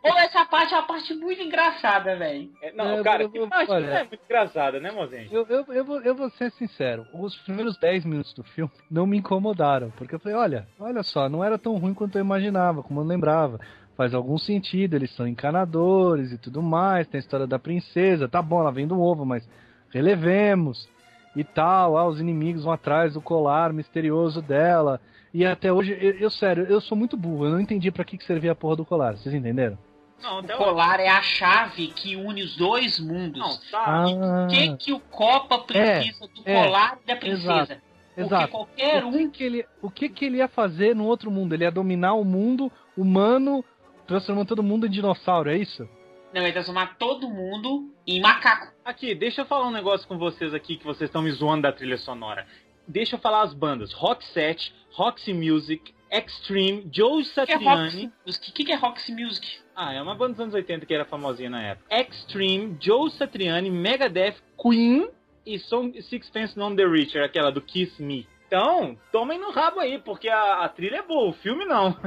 [0.00, 2.50] Pô, essa parte é uma parte muito engraçada, velho.
[2.62, 5.28] É, Não, É, cara, eu- que eu- parte olha- não é muito engraçada, né, mozinho?
[5.30, 9.06] Eu, eu, eu, vou, eu vou ser sincero, os primeiros 10 minutos do filme não
[9.06, 12.82] me incomodaram, porque eu falei, olha, olha só, não era tão ruim quanto eu imaginava,
[12.82, 13.58] como eu lembrava.
[13.96, 18.42] Faz algum sentido, eles são encanadores e tudo mais, tem a história da princesa, tá
[18.42, 19.48] bom, ela vem do ovo, mas
[19.90, 20.88] relevemos
[21.34, 25.00] e tal, ah, os inimigos vão atrás do colar misterioso dela.
[25.36, 28.16] E até hoje, eu, eu, sério, eu sou muito burro, eu não entendi pra que,
[28.16, 29.78] que servia a porra do colar, vocês entenderam?
[30.22, 33.38] Não, O colar é a chave que une os dois mundos.
[33.38, 33.84] Não, tá.
[33.86, 37.52] Ah, O que, que o Copa precisa do é, colar e da princesa?
[37.52, 37.82] exato,
[38.14, 38.48] Porque exato.
[38.48, 41.52] qualquer o um que, que ele, o que, que ele ia fazer no outro mundo?
[41.52, 43.62] Ele ia dominar o mundo humano,
[44.06, 45.86] transformando todo mundo em dinossauro, é isso?
[46.32, 48.72] Não, ele transformar todo mundo em macaco.
[48.82, 51.72] Aqui, deixa eu falar um negócio com vocês aqui que vocês estão me zoando da
[51.72, 52.46] trilha sonora.
[52.86, 53.92] Deixa eu falar as bandas.
[53.92, 58.12] Rock Set, Roxy Music, Extreme, Joe O que, é Satriani.
[58.26, 59.46] O que, que é Roxy Music?
[59.74, 61.94] Ah, é uma banda dos anos 80 que era famosinha na época.
[62.00, 65.10] Extreme, Joe Satriani, Megadeth, Queen
[65.44, 68.26] e Song Sixpence None the Richer, aquela do Kiss Me.
[68.46, 71.94] Então, tomem no rabo aí, porque a, a trilha é boa, o filme não.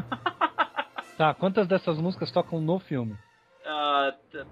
[1.17, 3.13] Tá, quantas dessas músicas tocam no filme?
[3.65, 4.45] Ah, t-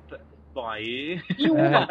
[0.61, 1.21] bom, aí...
[1.37, 1.61] E uma.
[1.61, 1.83] É,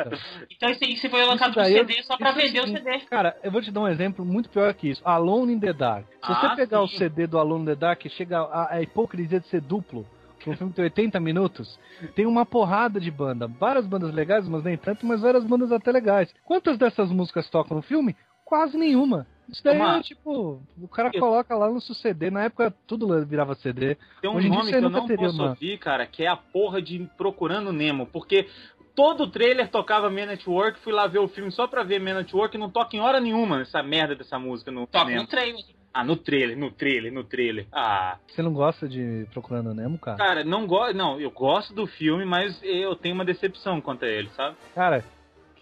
[0.50, 0.70] então.
[0.70, 2.76] Isso aí você foi lançado eu- CD só pra vender o sim.
[2.76, 2.98] CD.
[3.08, 5.00] Cara, eu vou te dar um exemplo muito pior que isso.
[5.04, 6.04] Alone in the Dark.
[6.22, 6.98] Se você Ah, pegar o sim.
[6.98, 10.06] CD do Alone in the Dark, chega a, a hipocrisia de ser duplo.
[10.40, 11.78] Que um filme que tem 80 minutos.
[12.14, 13.46] Tem uma porrada de banda.
[13.48, 16.32] Várias bandas legais, mas nem tanto, mas várias bandas até legais.
[16.44, 18.14] Quantas dessas músicas tocam no filme?
[18.47, 19.26] Quase nenhuma.
[19.49, 22.74] Isso daí Uma- é tipo, o cara Eu- coloca lá no seu CD, na época
[22.86, 23.97] tudo virava CD.
[24.22, 26.36] Tem um Hoje nome que eu não teria posso uma- ouvir, cara, que é a
[26.36, 28.49] porra de Procurando Nemo, porque
[28.94, 32.18] todo trailer tocava Man at Work, fui lá ver o filme só pra ver Man
[32.20, 35.26] at Work e não toca em hora nenhuma essa merda dessa música no Toca no
[35.26, 35.64] trailer.
[35.94, 37.66] Ah, no trailer, no trailer, no trailer.
[37.72, 40.18] Ah, Você não gosta de Procurando Nemo, cara?
[40.18, 44.09] cara, não gosto, não, eu gosto do filme, mas eu tenho uma decepção quanto a
[44.09, 44.57] ele, sabe?
[44.74, 45.03] Cara,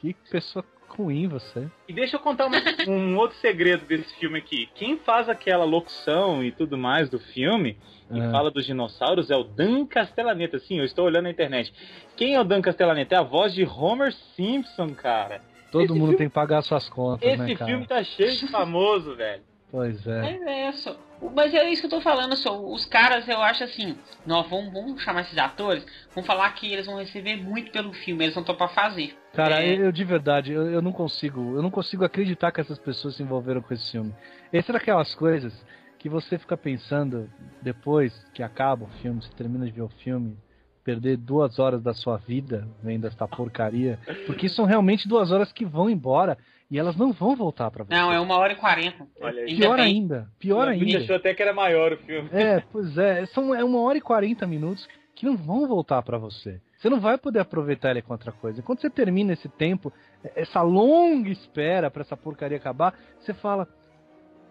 [0.01, 0.65] que pessoa
[0.97, 1.69] ruim você.
[1.89, 2.57] E deixa eu contar uma-
[2.89, 4.69] um outro segredo desse filme aqui.
[4.75, 7.77] Quem faz aquela locução e tudo mais do filme
[8.11, 8.31] e Ah.
[8.31, 10.59] fala dos dinossauros é o Dan Castellaneta.
[10.59, 11.73] Sim, eu estou olhando na internet.
[12.17, 13.15] Quem é o Dan Castellaneta?
[13.15, 15.41] É a voz de Homer Simpson, cara.
[15.73, 17.71] Todo Esse mundo filme- tem que pagar suas contas, Esse né, cara?
[17.71, 19.43] filme tá cheio de famoso, velho.
[19.73, 20.39] Pois é.
[20.47, 20.97] É, é, só.
[21.33, 22.61] Mas é isso que eu tô falando, só.
[22.61, 23.97] Os caras, eu acho assim,
[24.27, 28.25] nós vamos, vamos chamar esses atores, vamos falar que eles vão receber muito pelo filme,
[28.25, 29.17] eles vão topar fazer.
[29.33, 29.77] Cara, É.
[29.77, 33.23] eu de verdade, eu, eu não consigo, eu não consigo acreditar que essas pessoas se
[33.23, 34.15] envolveram com esse filme.
[34.53, 35.53] Essa é daquelas coisas
[35.99, 37.31] que você fica pensando
[37.63, 40.37] depois que acaba o filme, você termina de ver o filme,
[40.85, 45.65] perder duas horas da sua vida vendo essa porcaria, porque são realmente duas horas que
[45.65, 46.37] vão embora
[46.75, 47.95] e elas não vão voltar pra você.
[47.95, 49.07] Não, é uma hora e quarenta.
[49.47, 49.85] Pior bem.
[49.85, 51.05] ainda, pior A gente ainda.
[51.05, 52.29] achou até que era maior o filme.
[52.33, 56.19] É, pois é, são, é uma hora e 40 minutos que não vão voltar pra
[56.19, 56.61] você.
[56.77, 58.61] Você não vai poder aproveitar ele com outra coisa.
[58.61, 59.93] Quando você termina esse tempo,
[60.35, 63.69] essa longa espera pra essa porcaria acabar, você fala,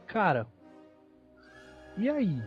[0.08, 0.48] cara,
[1.98, 2.42] e aí?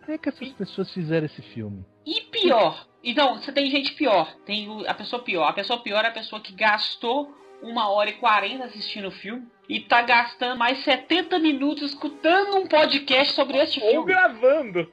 [0.00, 1.84] Como é que essas pessoas fizeram esse filme?
[2.06, 5.48] E pior, então, você tem gente pior, tem a pessoa pior.
[5.48, 9.46] A pessoa pior é a pessoa que gastou uma hora e quarenta assistindo o filme
[9.68, 14.06] e tá gastando mais 70 minutos escutando um podcast sobre este Ou filme.
[14.12, 14.88] gravando.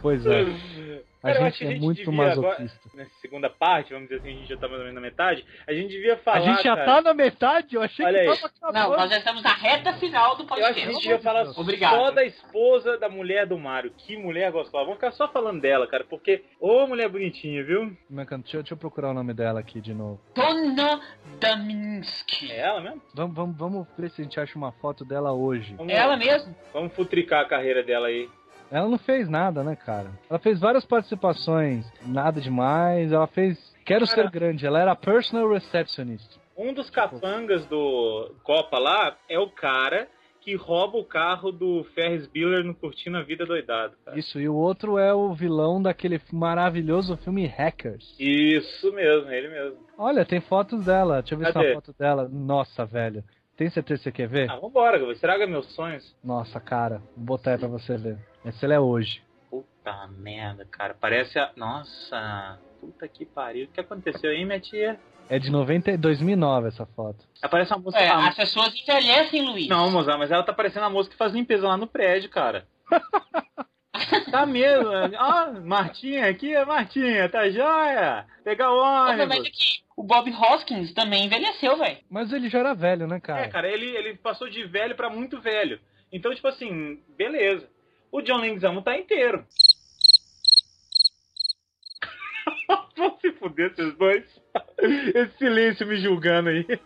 [0.00, 0.44] Pois é,
[1.22, 2.90] Cara, acho gente é a gente muito masoquista.
[2.94, 5.44] Nessa segunda parte, vamos dizer assim, a gente já tá mais ou menos na metade.
[5.66, 6.38] A gente devia falar.
[6.38, 7.74] A gente já cara, tá na metade?
[7.76, 8.36] Eu achei Olha que aí.
[8.36, 8.90] tava acabando.
[8.90, 10.80] Não, nós já estamos na reta final do Eu acho que a podcast.
[10.92, 11.94] gente devia falar Obrigado.
[11.94, 13.92] só da esposa da mulher do Mario.
[13.96, 14.84] Que mulher gostosa.
[14.84, 16.44] Vamos ficar só falando dela, cara, porque.
[16.60, 17.96] Ô, mulher bonitinha, viu?
[18.10, 20.20] Deixa, eu- deixa eu procurar o nome dela aqui de novo.
[20.34, 21.00] Dona
[21.40, 22.50] Daminsky.
[22.50, 23.02] É ela mesmo?
[23.14, 25.74] Vamos, vamos, vamos ver se a gente acha uma foto dela hoje.
[25.74, 26.54] Vamos, É ela mesmo?
[26.72, 28.28] Vamos futricar a carreira dela aí.
[28.72, 30.10] Ela não fez nada, né, cara?
[30.30, 33.12] Ela fez várias participações, nada demais.
[33.12, 34.66] Ela fez Quero Cara- Ser Grande.
[34.66, 36.40] Ela era personal receptionist.
[36.56, 40.08] Um dos capangas do Copa lá é o cara
[40.40, 44.18] que rouba o carro do Ferris Bueller no Curtindo a Vida Doidado, cara.
[44.18, 48.16] Isso, e o outro é o vilão daquele maravilhoso filme Hackers.
[48.18, 49.78] Isso mesmo, ele mesmo.
[49.96, 51.20] Olha, tem fotos dela.
[51.20, 51.64] Deixa eu ver se Cadê?
[51.66, 52.28] tem uma foto dela.
[52.28, 53.22] Nossa, velho.
[53.56, 54.50] Tem certeza que você quer ver?
[54.50, 56.12] Ah, vambora, estraga meus sonhos.
[56.24, 57.00] Nossa, cara.
[57.16, 58.18] Vou botar aí pra você ver.
[58.44, 59.22] Essa ela é hoje.
[59.50, 60.94] Puta merda, cara.
[60.98, 61.50] Parece a.
[61.56, 62.58] Nossa.
[62.80, 63.66] Puta que pariu.
[63.66, 64.98] O que aconteceu aí, minha tia?
[65.28, 67.24] É de 90, e 2009 essa foto.
[67.40, 67.98] Aparece uma moça.
[67.98, 69.68] É, Ah, as pessoas envelhecem, Luiz.
[69.68, 72.66] Não, mozão, mas ela tá parecendo a moça que faz limpeza lá no prédio, cara.
[74.30, 74.88] tá mesmo.
[75.18, 78.26] Ó, Martinha aqui, é Martinha, tá joia?
[78.44, 79.48] Pegar o Mas é ônibus.
[79.48, 81.98] que o Bob Hoskins também envelheceu, velho.
[82.10, 83.42] Mas ele já era velho, né, cara?
[83.42, 85.80] É, cara, ele, ele passou de velho pra muito velho.
[86.12, 87.68] Então, tipo assim, beleza.
[88.12, 89.44] O John Leguizamo tá inteiro.
[92.96, 94.24] Vão se fuder esses dois.
[94.78, 96.66] Esse silêncio me julgando aí.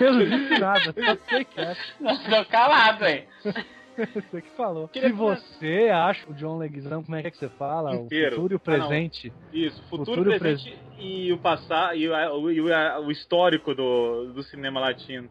[0.00, 1.74] Eu não disse nada, só sei que é.
[1.74, 3.26] Tô calado, velho.
[4.14, 4.88] Você que falou.
[4.92, 7.96] Se você acha o John Leguizamo, como é que você fala?
[7.96, 8.28] Inteiro.
[8.28, 9.32] O futuro e o Ah, presente.
[9.52, 12.66] Isso, futuro, Futuro e presente e o passar e, o, e o,
[13.06, 15.28] o histórico do, do cinema latino.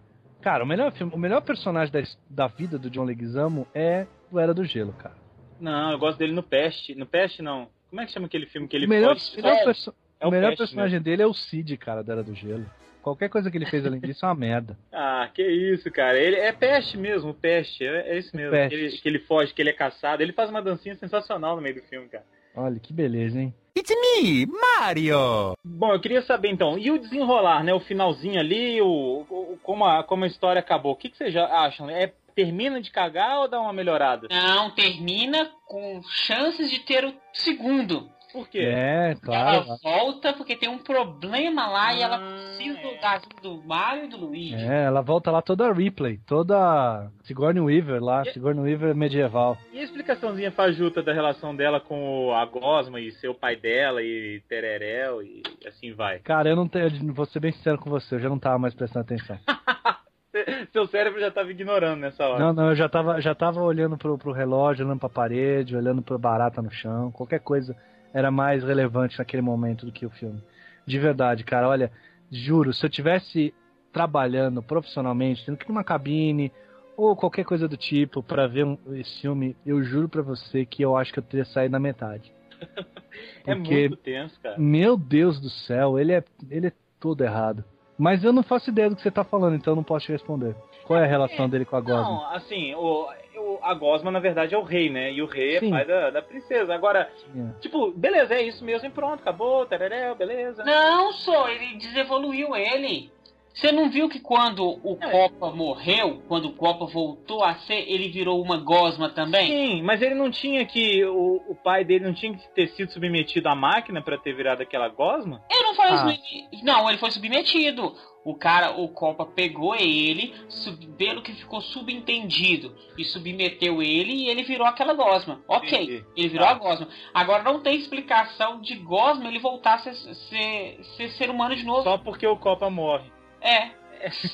[0.47, 4.39] Cara, o melhor filme, o melhor personagem da, da vida do John Leguizamo é o
[4.39, 5.13] Era do Gelo, cara.
[5.59, 6.95] Não, eu gosto dele no Peste.
[6.95, 7.67] No Peste, não.
[7.89, 9.35] Como é que chama aquele filme que ele o melhor, foge?
[9.35, 12.13] melhor É, perso- é o o melhor Peste personagem dele é o Cid, cara, da
[12.13, 12.65] Era do Gelo.
[13.01, 14.77] Qualquer coisa que ele fez além disso é uma merda.
[14.93, 16.17] Ah, que isso, cara.
[16.17, 17.83] Ele é Peste mesmo, Peste.
[17.83, 18.51] É, é isso mesmo.
[18.51, 18.69] Peste.
[18.69, 20.23] Que ele, que ele foge, que ele é caçado.
[20.23, 22.23] Ele faz uma dancinha sensacional no meio do filme, cara.
[22.57, 23.53] Olha, que beleza, hein?
[23.77, 25.53] It's me, Mario!
[25.63, 27.71] Bom, eu queria saber então, e o desenrolar, né?
[27.73, 28.87] O finalzinho ali, o,
[29.29, 30.93] o- como, a, como a história acabou.
[30.93, 31.87] O que, que vocês acham?
[31.87, 34.27] É, termina de cagar ou dá uma melhorada?
[34.31, 38.09] Não, termina com chances de ter o segundo.
[38.37, 38.59] Por quê?
[38.59, 39.65] É, claro.
[39.65, 43.01] Ela volta porque tem um problema lá e ela Ah, precisa é.
[43.01, 44.53] da ajuda do Mario e do Luigi.
[44.55, 49.57] É, ela volta lá toda Ripley, toda Sigourney Weaver lá, E- Sigourney Weaver medieval.
[49.73, 54.03] E a explicaçãozinha fajuta da relação dela com a Gosma e ser o pai dela
[54.03, 56.19] e Tereréu e assim vai?
[56.19, 58.75] Cara, eu não tenho, vou ser bem sincero com você, eu já não tava mais
[58.75, 59.37] prestando atenção.
[60.71, 62.39] Seu cérebro já tava ignorando nessa hora.
[62.39, 66.03] Não, não, eu já tava, já tava olhando pro, pro relógio, olhando pra parede, olhando
[66.03, 67.75] pro barata no chão, qualquer coisa
[68.13, 70.41] era mais relevante naquele momento do que o filme.
[70.85, 71.91] De verdade, cara, olha,
[72.31, 73.53] juro, se eu tivesse
[73.91, 76.51] trabalhando profissionalmente, tendo que ir numa cabine
[76.95, 80.81] ou qualquer coisa do tipo pra ver um- esse filme, eu juro pra você que
[80.83, 82.31] eu acho que eu teria saído na metade.
[83.47, 84.57] É Porque- muito tenso, cara.
[84.59, 87.63] Meu Deus do céu, ele é, ele é todo errado.
[87.97, 90.11] Mas eu não faço ideia do que você tá falando, então eu não posso te
[90.11, 90.55] responder.
[90.85, 92.03] Qual é a relação dele com a Gosma?
[92.03, 93.07] Não, assim, o,
[93.37, 95.11] o- a Gosma, na verdade, é o rei, né?
[95.11, 95.67] E o rei Sim.
[95.67, 96.73] é pai da, da princesa.
[96.73, 97.59] Agora, É.
[97.59, 100.63] tipo, beleza, é isso mesmo e pronto, acabou, tereré, beleza.
[100.63, 103.11] Não, só, ele desevoluiu ele.
[103.57, 105.09] Você não viu que quando o É.
[105.09, 109.47] Copa morreu, quando o Copa voltou a ser, ele virou uma gosma também?
[109.47, 111.03] Sim, mas ele não tinha que.
[111.05, 114.61] O, o pai dele não tinha que ter sido submetido à máquina pra ter virado
[114.61, 115.41] aquela gosma?
[115.51, 116.11] Eu não falei Ah.
[116.53, 116.63] isso.
[116.65, 117.95] Não, ele foi submetido.
[118.23, 124.27] O cara, o Copa pegou ele, sub, pelo que ficou subentendido, e submeteu ele e
[124.29, 125.41] ele virou aquela gosma.
[125.47, 126.05] Ok, Entendi.
[126.15, 126.51] ele virou Tá.
[126.51, 126.87] a gosma.
[127.13, 131.63] Agora não tem explicação de gosma ele voltar a ser, ser, ser ser humano de
[131.65, 131.83] novo.
[131.83, 133.09] Só porque o Copa morre.
[133.47, 133.71] É.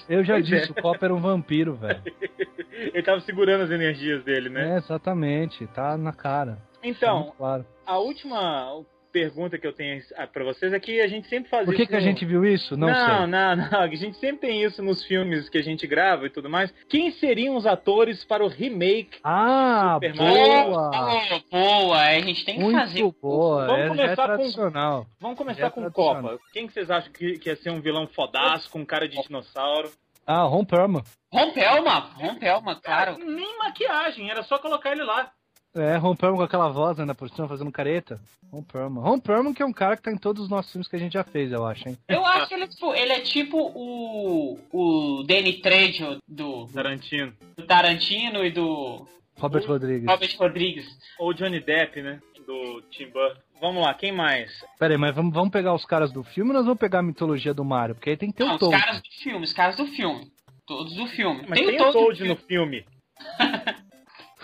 [0.10, 0.72] Eu já Pois disse, é.
[0.72, 2.02] o Copa era um vampiro, velho.
[2.72, 4.74] Ele tava segurando as energias dele, né?
[4.74, 6.58] É, exatamente, tá na cara.
[6.82, 7.66] Então, muito claro.
[7.86, 8.84] a última
[9.14, 10.02] pergunta que eu tenho
[10.34, 12.26] pra vocês é que a gente sempre faz Por que, isso que a no- gente
[12.26, 12.76] viu isso?
[12.76, 13.28] Não, não, sei.
[13.28, 13.80] não, não.
[13.80, 16.74] A gente sempre tem isso nos filmes que a gente grava e tudo mais.
[16.90, 19.20] Quem seriam os atores para o remake?
[19.24, 20.90] Ah, Super boa!
[20.90, 23.02] Boa, boa, a gente tem que fazer.
[23.04, 25.06] Muito boa, Vamos é, é começar com- tradicional.
[25.22, 25.92] Vamos começar é com.
[25.92, 26.40] Copa.
[26.52, 29.92] Quem que vocês acham que, que ia ser um vilão fodaço com cara de dinossauro?
[30.26, 31.04] Ah, Ron Perlman.
[31.32, 33.18] Rompelma, Rompelma, claro.
[33.18, 35.30] Nem maquiagem, era só colocar ele lá.
[35.76, 38.20] É, Ron Perlman com aquela voz ainda por cima, fazendo careta.
[38.52, 39.02] Ron Perlman.
[39.02, 41.00] Ron Perlman que é um cara que tá em todos os nossos filmes que a
[41.00, 41.98] gente já fez, eu acho, hein?
[42.08, 47.34] Eu acho que ele, é tipo, ele é tipo o, o Danny Trejo do, Tarantino.
[47.58, 49.08] do Tarantino e do
[49.40, 50.08] Robert Rodrigues.
[50.08, 50.86] Robert Rodrigues.
[51.20, 52.20] Ou Johnny Depp, né?
[52.46, 53.42] Do Tim Burton.
[53.60, 54.52] Vamos lá, quem mais?
[54.78, 57.04] Pera aí, mas vamos, vamos pegar os caras do filme ou nós vamos pegar a
[57.04, 57.96] mitologia do Mario?
[57.96, 58.78] Porque aí tem que ter Não, o os Toad.
[58.78, 60.32] caras do filme, os caras do filme.
[60.68, 61.46] Todos do filme.
[61.48, 62.86] Mas tem, tem, o Toad no filme.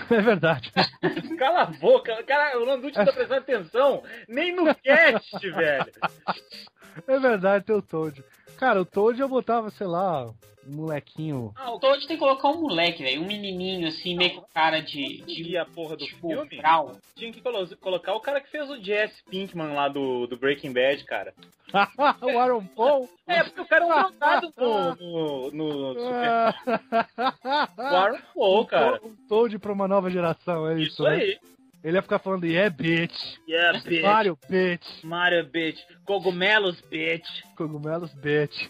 [0.12, 0.72] É verdade.
[1.38, 2.24] Cala a boca.
[2.24, 4.04] Cara, o Landucci não tá prestando atenção.
[4.28, 5.92] Nem no cast, velho.
[7.08, 8.24] É verdade, tem o Toad.
[8.60, 10.26] Cara, o Toad eu botava, sei lá,
[10.68, 11.54] um molequinho.
[11.56, 13.22] Ah, o Toad tem que colocar um moleque, velho.
[13.22, 15.24] Um menininho, assim, meio com cara de...
[15.26, 16.58] E de a porra do tipo, filme?
[16.58, 16.98] brau.
[17.16, 20.74] Tinha que colo- colocar o cara que fez o Jesse Pinkman lá do, do Breaking
[20.74, 21.34] Bad, cara.
[22.22, 23.10] o Aaron Paul?
[23.26, 26.54] É, porque o cara é um no, no, no Super...
[27.78, 29.00] O Aaron Paul, cara.
[29.02, 31.16] Um Toad pra uma nova geração, é isso, Isso né?
[31.16, 31.40] aí.
[31.84, 33.38] Ele ia ficar falando, yeah, bitch.
[33.48, 34.04] Yeah, bitch.
[34.04, 35.04] Mario, bitch.
[35.04, 35.80] Mario, bitch.
[36.06, 37.28] Cogumelos, bitch.
[37.56, 38.68] Cogumelos, bitch.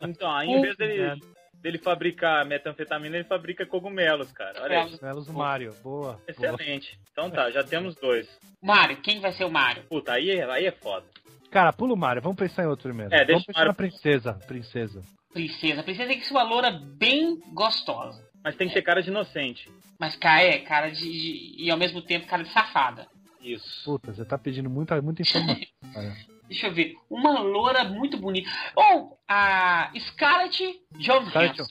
[0.00, 1.20] Então, aí em vez dele,
[1.62, 4.60] dele fabricar metanfetamina, ele fabrica cogumelos, cara.
[4.62, 4.90] Olha aí.
[4.90, 6.12] Cogumelos do Mario, boa.
[6.14, 6.22] boa.
[6.26, 6.98] Excelente.
[7.12, 8.28] Então tá, já temos dois.
[8.60, 9.84] Mario, quem vai ser o Mario?
[9.84, 11.06] Puta, aí, é- aí é foda.
[11.52, 13.14] Cara, pula o Mario, vamos pensar em outro primeiro.
[13.14, 15.02] É, deixa vamos pensar Mario- na princesa, princesa.
[15.32, 15.82] Princesa.
[15.84, 18.26] Princesa tem que ser uma loura bem gostosa.
[18.42, 19.70] Mas tem que ter cara de inocente.
[19.98, 23.06] Mas cara, é cara de, de- E ao mesmo tempo cara de safada.
[23.40, 23.84] Isso.
[23.84, 25.62] Puta, você tá pedindo muita, muita informação.
[26.48, 26.94] Deixa eu ver.
[27.10, 28.48] Uma loura muito bonita.
[28.74, 31.28] Ou a Scarlett Johansson.
[31.28, 31.62] Scarlett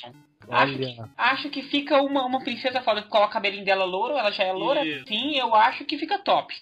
[0.50, 3.02] Acho que, acho que fica uma, uma princesa foda.
[3.02, 4.86] Coloca o cabelinho dela louro, ela já é loura.
[4.86, 5.06] Isso.
[5.08, 6.54] Sim, eu acho que fica top.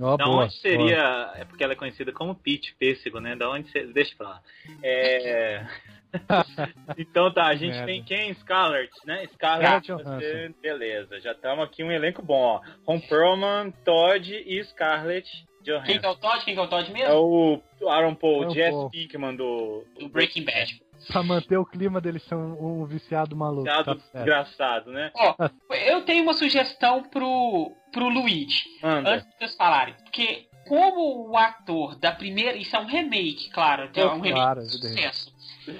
[0.00, 0.44] ó, da boa.
[0.44, 1.32] onde seria.
[1.36, 3.34] É porque ela é conhecida como Peach Pêssego, né?
[3.36, 3.86] Da onde você.
[3.86, 4.42] Deixa pra lá.
[4.82, 5.64] É.
[6.98, 7.86] então tá, a gente Merda.
[7.86, 8.34] tem quem?
[8.34, 9.26] Scarlett, né?
[9.34, 10.54] Scarlett Scarlett.
[10.60, 12.60] Beleza, já estamos aqui um elenco bom, ó.
[12.86, 15.28] Ron Perlman, Todd e Scarlett
[15.64, 15.86] Johansson.
[15.86, 16.44] Quem que é o Todd?
[16.44, 17.62] Quem que é o Todd É mesmo?
[17.80, 18.90] o Aaron Paul, Aaron Jesse Paul.
[18.90, 20.82] Pinkman do, Do Breaking Bad.
[21.08, 23.64] Pra manter o clima dele ser um, um viciado maluco.
[23.64, 24.02] Tá certo.
[24.14, 25.10] desgraçado, né?
[25.16, 25.34] Ó,
[25.74, 28.62] eu tenho uma sugestão pro, pro Luigi.
[28.82, 29.14] Anda.
[29.14, 29.94] Antes de vocês falarem.
[30.04, 32.56] Porque como o ator da primeira.
[32.56, 33.90] Isso é um remake, claro.
[33.94, 35.31] É um remake Claro, de sucesso.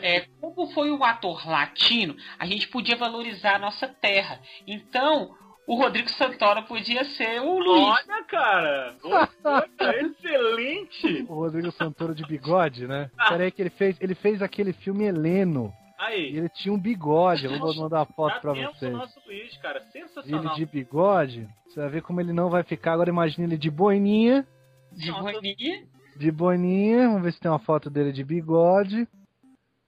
[0.03, 4.41] É, como foi um ator latino, a gente podia valorizar a nossa terra.
[4.67, 5.35] Então,
[5.67, 7.85] o Rodrigo Santoro podia ser o Luigi.
[7.85, 8.97] Olha, cara!
[9.43, 9.67] Cara,
[10.01, 11.27] Excelente!
[11.29, 13.11] O Rodrigo Santoro de bigode, né?
[13.29, 15.73] Peraí que ele fez, ele fez aquele filme Heleno.
[15.99, 17.45] E Aí, ele tinha um bigode.
[17.45, 18.93] Eu vou mandar uma foto já pra vocês.
[18.93, 19.79] nosso Luigi, cara.
[19.79, 20.55] Ele Sensacional.
[20.57, 22.95] de bigode, você vai ver como ele não vai ficar.
[22.95, 24.45] Agora imagine ele de boininha.
[24.91, 25.33] De Nossa.
[25.33, 25.87] boninha.
[26.17, 27.09] De boininha.
[27.09, 29.07] Vamos ver se tem uma foto dele de bigode.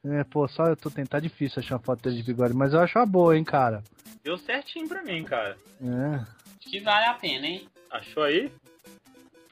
[0.05, 1.09] É, pô, só eu tô tentando.
[1.09, 3.83] Tá difícil achar uma foto dele de bigode, mas eu acho uma boa, hein, cara.
[4.23, 5.57] Deu certinho pra mim, cara.
[5.83, 6.15] É.
[6.17, 7.67] Acho que vale a pena, hein?
[7.91, 8.53] Achou aí?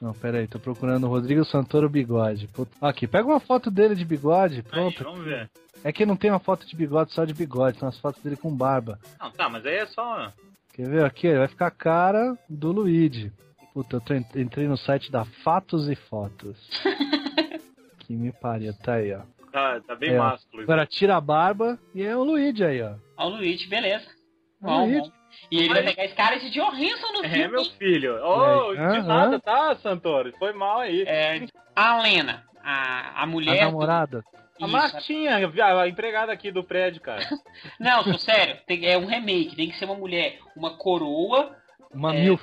[0.01, 2.47] Não, pera aí, tô procurando o Rodrigo Santoro bigode.
[2.47, 2.71] Puta.
[2.81, 5.03] Aqui, pega uma foto dele de bigode, Aí, pronto.
[5.03, 5.49] vamos ver.
[5.83, 8.35] É que não tem uma foto de bigode só de bigode, são as fotos dele
[8.35, 8.99] com barba.
[9.19, 10.31] Não, tá, mas aí é só.
[10.73, 11.33] Quer ver aqui?
[11.33, 13.31] Vai ficar a cara do Luigi.
[13.73, 16.57] Puta, eu tô, entrei no site da Fatos e Fotos.
[17.99, 19.21] que me pariu, tá aí, ó.
[19.53, 20.63] Tá, tá bem É, másculo.
[20.63, 22.95] Agora tira a barba e é o Luigi aí, ó.
[23.17, 24.05] Ó, o Luigi, beleza.
[24.05, 24.99] É o Bom, Luigi.
[25.01, 25.11] bom.
[25.51, 27.47] E ele vai pegar esse cara de Johansson no É, filme.
[27.47, 28.19] meu filho.
[28.23, 30.31] Oh, É, de nada, tá, Santoro?
[30.37, 31.03] Foi mal aí.
[31.07, 31.45] É,
[31.75, 33.59] a Lena, a, a A mulher.
[33.59, 34.23] do- namorada.
[34.61, 35.35] A Isso, Martinha,
[35.65, 37.21] a a empregada aqui do prédio, cara.
[37.79, 41.55] Não, tô sério, tem- é um remake, tem que ser uma mulher, uma coroa,
[41.91, 42.21] Uma É.
[42.23, 42.41] milf.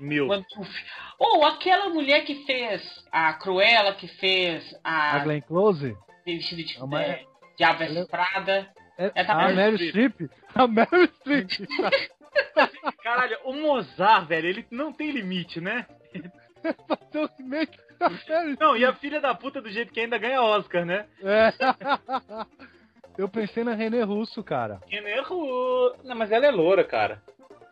[0.00, 0.26] Mil.
[0.26, 0.44] uma
[1.18, 2.80] Ou aquela mulher que fez
[3.10, 5.96] a Cruella, que fez A a Glenn Close.
[6.36, 7.24] Vestida de É uma- é,
[7.56, 8.68] Diabo ela- Veste Prada.
[8.98, 10.30] É, É a Meryl Streep.
[10.54, 11.50] A Meryl Streep.
[13.02, 15.86] Caralho, o Mozart, velho, ele não tem limite, né?
[16.86, 20.18] Fazer um remake da Meryl Não, e a filha da puta do jeito que ainda
[20.18, 21.06] ganha Oscar, né?
[21.22, 21.52] É.
[23.16, 24.80] Eu pensei na René Russo, cara.
[24.86, 25.92] René Ru...
[26.04, 27.20] Não, mas ela é loura, cara.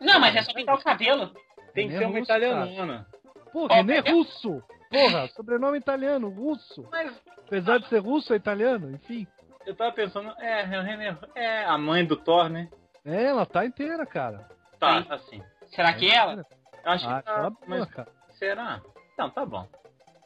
[0.01, 1.31] Não, mas é só pintar o cabelo.
[1.73, 2.45] Tem que René ser uma Russo, cara.
[2.45, 3.07] italianona.
[3.53, 4.61] Pô, Ó, René Russo.
[4.89, 6.87] Porra, sobrenome italiano, russo.
[6.91, 7.13] Mas
[7.45, 9.25] Apesar de ser russo, é italiano, enfim.
[9.65, 11.17] eu tava pensando, é, René...
[11.35, 12.69] É a mãe do Thor, né?
[13.05, 14.47] É, ela tá inteira, cara.
[14.79, 15.07] Tá, Sim.
[15.09, 15.43] assim.
[15.73, 16.45] Será que é ela?
[16.83, 18.07] Eu acho Ah, que tá, boca, mas cara.
[18.37, 18.81] será?
[19.17, 19.65] Não, tá bom.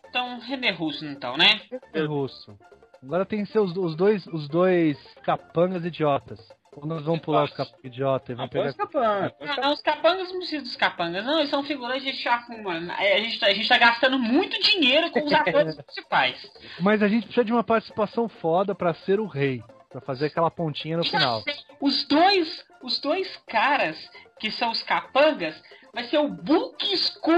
[0.10, 1.62] Então, René Russo, então, né?
[1.94, 2.58] É russo.
[3.04, 6.40] Agora tem que ser os, os dois, os dois capangas idiotas.
[6.74, 8.70] Ou nós vamos pular os capangas idiotas e vamos pegar...
[8.70, 9.34] os capangas.
[9.42, 12.92] Não, não, os capangas não precisam dos capangas, não, eles são figurantes de chafum, mano.
[12.92, 16.52] A gente, tá- a gente tá gastando muito dinheiro com os atores principais.
[16.80, 19.62] Mas a gente precisa de uma participação foda pra ser o rei.
[19.90, 21.44] Pra fazer aquela pontinha no final.
[21.82, 23.98] Os dois, os dois caras
[24.40, 25.62] que são os capangas
[25.94, 27.38] vai ser o Book Escuro.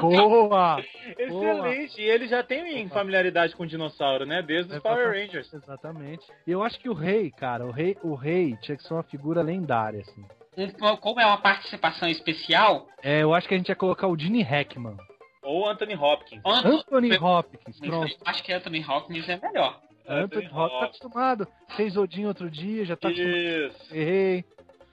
[0.00, 0.82] Boa!
[1.18, 2.00] Excelente.
[2.00, 4.42] E ele já tem familiaridade com dinossauro, né?
[4.42, 5.52] Desde os Power Rangers.
[5.52, 6.24] Exatamente.
[6.46, 9.02] E eu acho que o rei, cara, o rei, o rei tinha que ser uma
[9.02, 10.24] figura lendária, assim.
[10.56, 14.18] Um- como é uma participação especial, É, eu acho que a gente ia colocar o
[14.18, 14.96] Gene Hackman.
[15.42, 16.42] Ou Anthony Hopkins.
[16.44, 18.14] Anthony Hopkins, pronto.
[18.26, 19.80] acho que Anthony Hopkins é melhor.
[20.06, 21.48] Anthony Hopkins tá acostumado.
[21.76, 23.36] Fez Odin outro dia, já tá acostumado.
[23.36, 23.94] Isso.
[23.94, 24.44] Errei.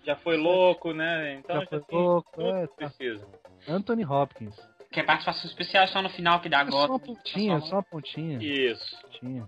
[0.07, 1.33] Já foi louco, né?
[1.35, 2.89] Então Já foi louco, é, que tá.
[2.89, 3.27] precisa.
[3.67, 4.55] Anthony Hopkins.
[4.89, 6.99] Que é participação especial só no final que dá É só uma agora.
[6.99, 8.39] pontinha, só uma pontinha.
[8.41, 9.01] Isso.
[9.01, 9.45] Pontinha.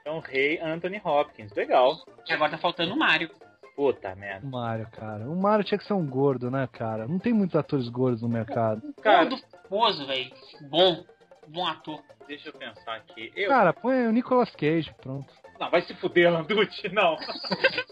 [0.00, 1.52] Então, rei Anthony Hopkins.
[1.52, 1.96] Legal.
[2.28, 3.28] E agora tá faltando o Mario.
[3.74, 4.46] Puta merda.
[4.46, 5.28] O Mario, cara.
[5.28, 7.08] O Mario tinha que ser um gordo, né, cara?
[7.08, 8.80] Não tem muitos atores gordos no mercado.
[9.02, 10.30] Cara, Gordo famoso, velho.
[10.70, 11.04] Bom.
[11.48, 12.00] Bom ator.
[12.28, 13.32] deixa eu pensar aqui.
[13.34, 13.48] Eu...
[13.48, 15.32] Cara, põe o Nicolas Cage, pronto.
[15.58, 16.88] Não, vai se fuder, Landucci.
[16.92, 17.16] Não.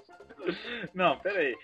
[0.95, 1.57] não, peraí.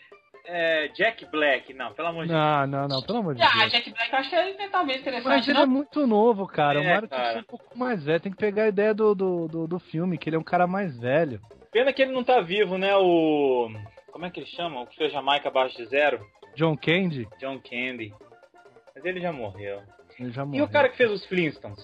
[0.45, 1.73] É, Jack Black.
[1.73, 2.41] Não, pelo amor de Deus.
[2.41, 3.73] Não, não, não, pelo amor de Ah, Deus.
[3.73, 5.29] Jack Black eu acho que é talvez interessante.
[5.29, 5.63] Mas ele não?
[5.63, 6.81] é muito novo, cara.
[6.81, 7.35] o É, Mario tem que cara.
[7.35, 8.21] ser um pouco mais velho.
[8.21, 10.67] Tem que pegar a ideia do, do, do, do filme, que ele é um cara
[10.67, 11.41] mais velho.
[11.71, 12.95] Pena que ele não tá vivo, né?
[12.97, 13.71] O.
[14.11, 14.81] Como é que ele chama?
[14.83, 16.21] O que fez Jamaica abaixo de zero?
[16.55, 18.13] John Candy, John Candy.
[18.95, 19.81] Mas ele já morreu.
[20.19, 20.65] ele já E morreu.
[20.65, 21.83] o cara que fez os Flintstones?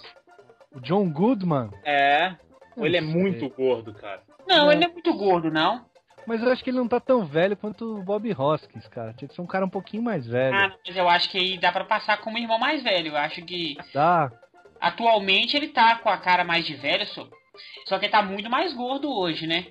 [0.75, 1.71] O John Goodman.
[1.85, 2.35] É.
[2.77, 4.21] Ou ele é muito gordo, cara?
[4.47, 5.87] Não, ele não é muito gordo, não.
[6.29, 9.15] Mas eu acho que ele não tá tão velho quanto o Bob Hoskins, cara.
[9.15, 10.55] Tinha que ser um cara um pouquinho mais velho.
[10.55, 13.09] Ah, mas eu acho que aí dá pra passar como irmão mais velho.
[13.09, 14.31] Eu acho que Tá?
[14.79, 17.27] atualmente ele tá com a cara mais de velho, só.
[17.87, 19.69] Só que ele tá muito mais gordo hoje, né?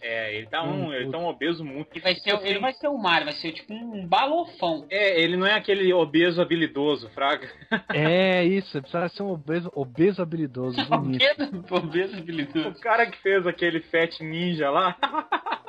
[0.00, 1.88] É, ele tá um, ele tá um obeso muito.
[1.92, 4.86] Ele vai ser, ele vai ser o Mario, vai ser tipo um balofão.
[4.90, 7.50] É, ele não é aquele obeso habilidoso, fraga.
[7.88, 10.76] É isso, precisa ser um obeso, obeso habilidoso.
[10.92, 12.68] Obeso, obeso habilidoso.
[12.68, 14.94] O cara que fez aquele Fat Ninja lá.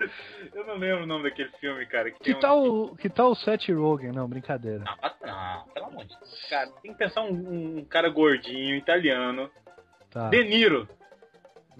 [0.54, 2.10] Eu não lembro o nome daquele filme, cara.
[2.10, 4.12] Que, Que tem um- tal, o- que tal o Seth Rogen?
[4.12, 4.84] Não, brincadeira.
[4.84, 6.46] Não, mas- não, pelo amor de Deus.
[6.48, 9.50] Cara, tem que pensar um, um cara gordinho, italiano.
[10.10, 10.28] Tá.
[10.30, 10.88] De Niro.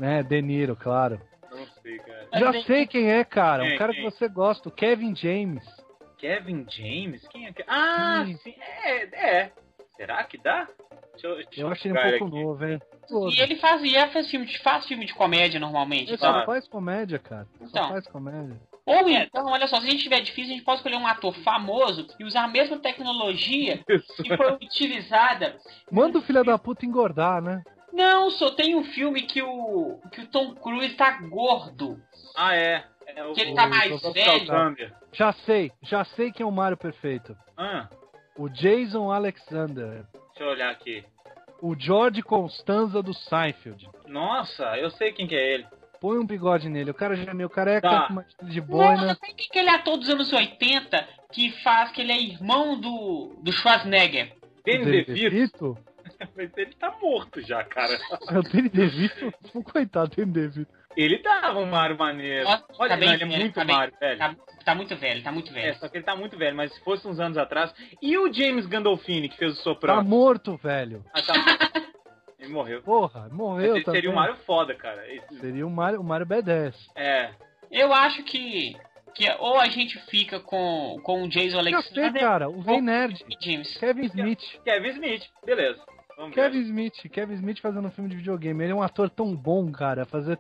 [0.01, 1.21] É, De Niro, claro.
[1.51, 2.29] Não sei, cara.
[2.35, 3.65] Já sei quem é, cara.
[3.65, 4.05] Quem, Um cara quem?
[4.05, 5.65] que você gosta, o Kevin James.
[6.19, 7.27] Kevin James?
[7.29, 7.65] Quem é que...
[7.67, 8.37] Ah, Sim.
[8.39, 8.55] sim.
[8.61, 9.03] É,
[9.41, 9.53] é.
[9.97, 10.69] Será que dá?
[11.21, 12.45] Deixa eu, deixa Eu achei ele um pouco aqui.
[12.45, 12.81] novo, hein?
[13.35, 16.11] E ele fazia, faz filme de, faz filme de comédia normalmente.
[16.11, 16.41] Ele tá?
[16.41, 17.47] só faz comédia, cara.
[17.61, 17.89] Só Então.
[17.89, 18.61] faz comédia.
[18.85, 21.35] Ou então, olha só, se a gente tiver difícil, a gente pode escolher um ator
[21.43, 25.57] famoso e usar a mesma tecnologia que foi utilizada.
[25.91, 27.63] Manda o filho da puta engordar, né?
[27.93, 31.99] Não, só tem um filme que o que o Tom Cruise tá gordo.
[32.37, 32.85] Ah, é.
[33.07, 34.93] é o, Que ele tá o- mais velho.
[35.13, 37.37] Já sei, já sei quem é o Mario perfeito.
[37.57, 37.89] Ah,
[38.37, 40.05] O Jason Alexander.
[40.39, 41.05] Deixa eu olhar aqui.
[41.61, 43.89] O George Constanza do Seinfeld.
[44.07, 45.67] Nossa, eu sei quem que é ele.
[46.01, 46.93] Põe um bigode nele.
[46.93, 48.07] O cara já é meio careca, Tá.
[48.07, 49.17] com uma de boina.
[49.17, 54.33] tem aquele ator dos anos 80 que faz, que ele é irmão do, do Schwarzenegger.
[54.65, 55.05] Danny.
[55.05, 55.77] DeVito?
[56.37, 57.99] Mas ele tá morto já, cara.
[58.31, 59.33] É o Danny DeVito?
[59.73, 60.78] Coitado, Danny DeVito.
[61.01, 62.45] Ele tava um Mario maneiro.
[62.45, 64.19] Nossa, Olha, tá não, bem ele é muito tá bem- Mario, velho.
[64.19, 65.75] Tá, tá muito velho, tá muito É, velho.
[65.79, 67.73] só que ele tá muito velho, mas se fosse uns anos atrás.
[68.03, 70.03] E o James Gandolfini, que fez o Tá Soprano?
[70.03, 71.05] morto, velho.
[71.15, 71.33] Ah, tá.
[72.41, 72.83] Ele morreu.
[72.83, 74.01] Porra, morreu também.
[74.01, 75.07] seria um Mario foda, cara.
[75.13, 76.75] Esse- Seria o Mario, o Mario B10.
[76.97, 77.31] É.
[77.71, 78.77] Eu acho que,
[79.15, 82.81] que ou a gente fica com, com o Jason Já sei, Alexander cara, o Rei
[82.81, 83.25] Nerd.
[83.41, 83.77] James.
[83.77, 84.41] Kevin Smith.
[84.65, 85.81] Kevin Smith, beleza.
[86.17, 86.43] Vamos ver.
[86.43, 88.65] Kevin Smith, Kevin Smith fazendo um filme de videogame.
[88.65, 90.39] Ele é um ator tão bom, cara, fazer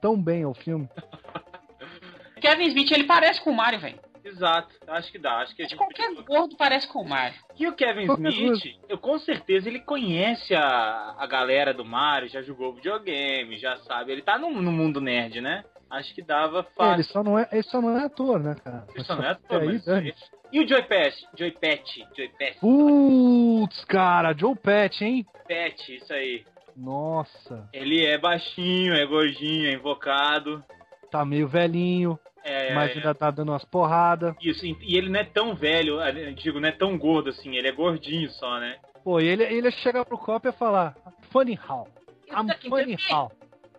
[0.00, 0.88] tão bem o filme.
[2.40, 3.98] Kevin Smith, ele parece com o Mario, velho.
[4.22, 5.38] Exato, acho que dá.
[5.38, 7.38] Acho que a gente Qualquer gordo parece com o Mario.
[7.58, 12.28] E o Kevin Qualquer Smith, eu com certeza ele conhece a, a galera do Mario,
[12.28, 14.12] já jogou videogame, já sabe.
[14.12, 15.64] Ele tá no, no mundo nerd, né?
[15.88, 17.04] Acho que dava Ele fácil.
[17.04, 18.86] só não é, ele só não é ator, né, cara?
[18.94, 20.14] Ele só não é ator, Aí, mas- dane.
[20.52, 21.26] E o Joey Pet?
[21.36, 22.58] Joey Pet, Joey Pet.
[22.60, 25.26] Putz, cara, Joe Pet, hein?
[25.46, 26.44] Pet, isso aí.
[26.80, 30.64] Nossa, Ele é baixinho, é gordinho, é invocado.
[31.10, 34.34] tá meio velhinho, É, mas ainda tá dando umas porradas.
[34.40, 37.68] Isso, e ele não é tão velho, eu digo, não é tão gordo assim, ele
[37.68, 38.76] é gordinho só, né?
[39.04, 40.94] Pô, e ele, ele chega pro copo e falar,
[41.30, 41.86] funny how?
[42.30, 43.30] I'm funny how?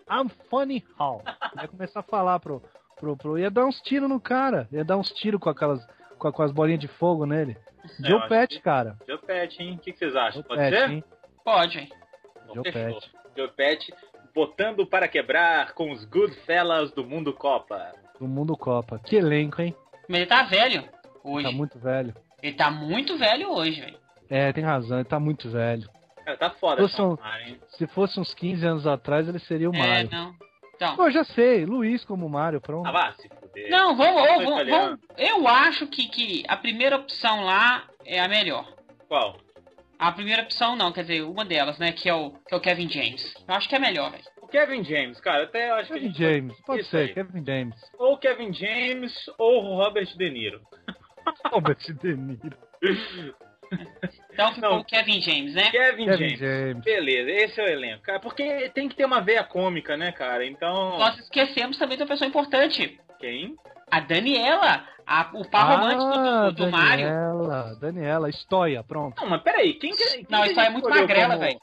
[0.10, 1.22] I'm funny how?
[1.56, 2.62] Vai começar a falar pro,
[3.00, 3.38] pro, pro...
[3.40, 5.84] Ia dar uns tiros no cara, ia dar uns tiros com aquelas...
[6.20, 7.58] Com, com as bolinhas de fogo nele.
[8.04, 8.96] É, Joe Pet, que- cara.
[9.08, 9.74] Joe Pet, hein?
[9.74, 10.42] O que, que vocês acham?
[10.42, 10.90] Joe Pode Pet, ser?
[10.92, 11.04] hein?
[11.44, 11.90] Pode, hein?
[12.56, 13.00] Joe fechou.
[13.00, 13.12] Pet.
[13.38, 13.94] Joe Pet
[14.34, 17.92] botando para quebrar com os Goodfellas do mundo Copa.
[18.20, 19.00] Do mundo Copa.
[19.00, 19.76] Que elenco, hein?
[20.08, 20.84] Mas ele tá velho
[21.24, 21.46] hoje.
[21.48, 22.14] Tá muito velho.
[22.42, 23.98] Ele tá muito velho hoje, velho.
[24.30, 25.90] É, tem razão, ele tá muito velho.
[26.24, 27.60] Cara, tá foda Fosse essa um- Mario, hein?
[27.70, 30.10] Se fosse uns 15 anos atrás, ele seria o É, Mario.
[30.12, 30.36] não.
[30.76, 30.96] Então.
[30.96, 32.88] Pô, já sei, Luiz como Mario, pronto.
[32.88, 33.70] Ah, vá se fuder.
[33.70, 38.66] Não, vamos, vamos, vamos- Eu acho que, que a primeira opção lá é a melhor.
[39.08, 39.38] Qual?
[40.02, 41.92] A primeira opção não, quer dizer, uma delas, né?
[41.92, 43.36] Que é o, que é o Kevin James.
[43.48, 44.24] Eu acho que é melhor, velho.
[44.42, 46.14] O Kevin James, cara, até eu acho que a Kevin.
[46.16, 47.14] James, pode ser, aí.
[47.14, 47.76] Kevin James.
[48.00, 50.60] Ou Kevin James ou o Robert De Niro.
[51.52, 52.58] Robert De Niro.
[54.34, 54.80] Então ficou Não.
[54.80, 55.70] o Kevin James, né?
[55.72, 56.40] Kevin, Kevin James.
[56.40, 56.84] James.
[56.84, 58.04] Beleza, esse é o elenco.
[58.04, 60.46] Cara, porque tem que ter uma veia cômica, né, cara?
[60.46, 60.98] Então.
[60.98, 63.00] Nós esquecemos também de uma pessoa importante.
[63.20, 63.56] Quem?
[63.90, 67.06] A Daniela, a- o par romântico Ah, do, do Mario.
[67.08, 69.22] Daniela, Daniela, Stoia, pronto.
[69.22, 70.04] Não, mas peraí, quem que.
[70.04, 71.60] Quem Não, que a gente é muito escolheu magrela, como- velho.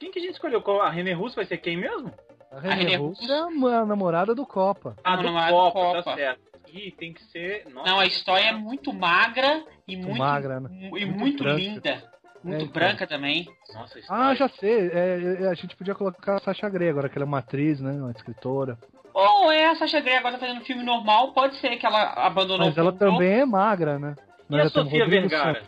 [0.00, 0.62] Quem que a gente escolheu?
[0.82, 2.12] A René Russo vai ser quem mesmo?
[2.50, 3.22] A René René Russo.
[3.32, 4.96] É a a namorada do Copa.
[5.04, 6.02] Ah, do não é do Copa, Copa.
[6.02, 6.40] tá certo.
[6.72, 7.64] Ih, tem que ser.
[7.72, 10.68] Nossa, Não, a história é muito magra e muito, magra, né?
[10.72, 12.02] e Muito muito, linda.
[12.42, 12.72] Muito É, então.
[12.72, 13.46] branca também.
[13.72, 14.88] Nossa, Ah, já sei.
[14.88, 17.80] é, é, a gente podia colocar a Sasha Grey agora, que ela é uma atriz,
[17.80, 17.92] né?
[17.92, 18.78] Uma escritora.
[19.14, 22.66] Ou é a Sasha Grey agora tá fazendo filme normal, pode ser que ela abandonou
[22.66, 24.16] Mas o ela também é magra, né?
[24.48, 25.62] E a Sofia Vergara?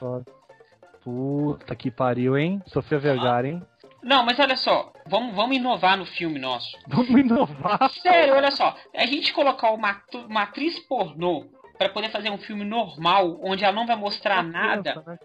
[1.02, 2.62] Puta que pariu, hein?
[2.66, 3.62] Sofia Vergara, hein?
[4.04, 6.76] Não, mas olha só, vamos, vamos inovar no filme nosso.
[6.86, 7.90] Vamos inovar.
[7.90, 11.46] Sério, olha só, a gente colocar uma, uma atriz pornô
[11.78, 15.18] pra poder fazer um filme normal, onde ela não vai mostrar nada, Criança, né?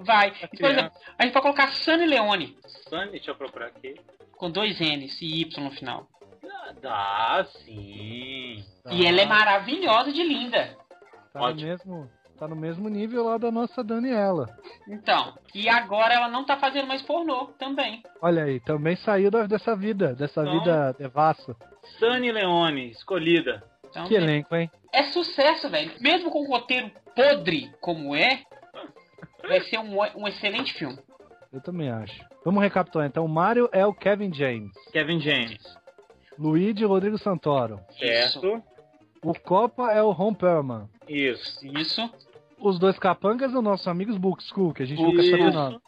[0.00, 0.30] vai.
[0.32, 0.74] Por criança.
[0.80, 2.58] exemplo, a gente vai colocar Sunny Leone,
[2.88, 3.94] Sunny, deixa eu procurar aqui.
[4.36, 6.08] com dois N's e Y no final.
[6.44, 8.64] Ah, Dá, sim.
[8.90, 10.76] E ela é maravilhosa de linda.
[11.32, 11.68] Tá Ótimo.
[11.68, 14.48] mesmo, tá no mesmo nível lá da nossa Daniela.
[14.88, 18.02] Então, e agora ela não tá fazendo mais pornô também.
[18.20, 21.56] Olha aí, também saiu dessa vida, dessa Então- vida devassa.
[21.98, 23.62] Sunny Leone, escolhida.
[23.88, 24.70] Então, Que elenco, hein?
[24.92, 25.92] é sucesso, velho.
[26.00, 28.42] Mesmo com um roteiro podre como é,
[29.46, 30.98] vai ser um, um excelente filme.
[31.52, 32.20] Eu também acho.
[32.44, 33.24] Vamos recapitular então.
[33.24, 34.72] O Mario é o Kevin James.
[34.92, 35.62] Kevin James.
[36.36, 37.78] Luigi Rodrigo Santoro.
[37.96, 38.60] Certo.
[39.24, 40.88] O Copa é o Ron Perlman.
[41.08, 41.66] Isso.
[41.66, 42.10] Isso.
[42.60, 45.80] Os dois capangas são nossos amigos Book School, que a gente nunca sabe o nome.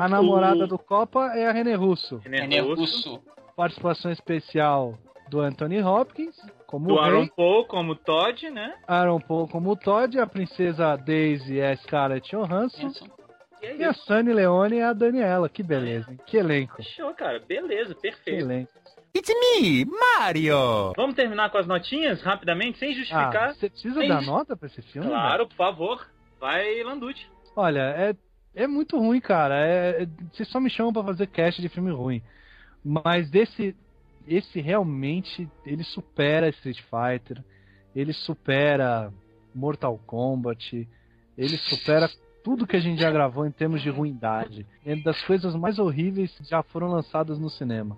[0.00, 2.16] A namorada o- do Copa é a René Russo.
[2.18, 2.80] René René Russo.
[2.80, 3.22] Russo.
[3.56, 4.94] Participação especial
[5.30, 6.36] do Anthony Hopkins,
[6.66, 7.26] como Do o Aaron.
[7.28, 8.74] Paul como Todd, né?
[8.86, 12.88] Aaron Paul como o Todd, a princesa Daisy é a Scarlett Johansson.
[12.88, 13.04] Isso.
[13.62, 13.92] E é E a.
[13.94, 15.48] Sunny Leone é a Daniela.
[15.48, 16.18] Que beleza, hein?
[16.26, 16.76] Que elenco.
[16.76, 17.40] Fechou, cara.
[17.40, 18.40] Beleza, Que perfeito.
[18.44, 18.70] elenco.
[19.16, 20.92] It's me, Mario!
[20.96, 23.54] Vamos terminar com as notinhas rapidamente, sem Ah, justificar?
[23.54, 25.08] você precisa Sem dar justi- nota pra esse filme?
[25.08, 26.06] claro, por favor.
[26.38, 27.26] Vai, Landucci.
[27.56, 28.14] Olha, é,
[28.54, 29.54] é muito ruim, cara.
[29.58, 32.20] É, é- vocês só me chamam pra fazer cast de filme ruim.
[32.84, 33.74] Mas esse,
[34.28, 37.42] esse realmente, ele supera Street Fighter,
[37.94, 39.10] ele supera
[39.54, 40.86] Mortal Kombat,
[41.38, 42.10] ele supera
[42.44, 44.66] tudo que a gente já gravou em termos de ruindade.
[44.84, 47.96] É das coisas mais horríveis que já foram lançadas no cinema.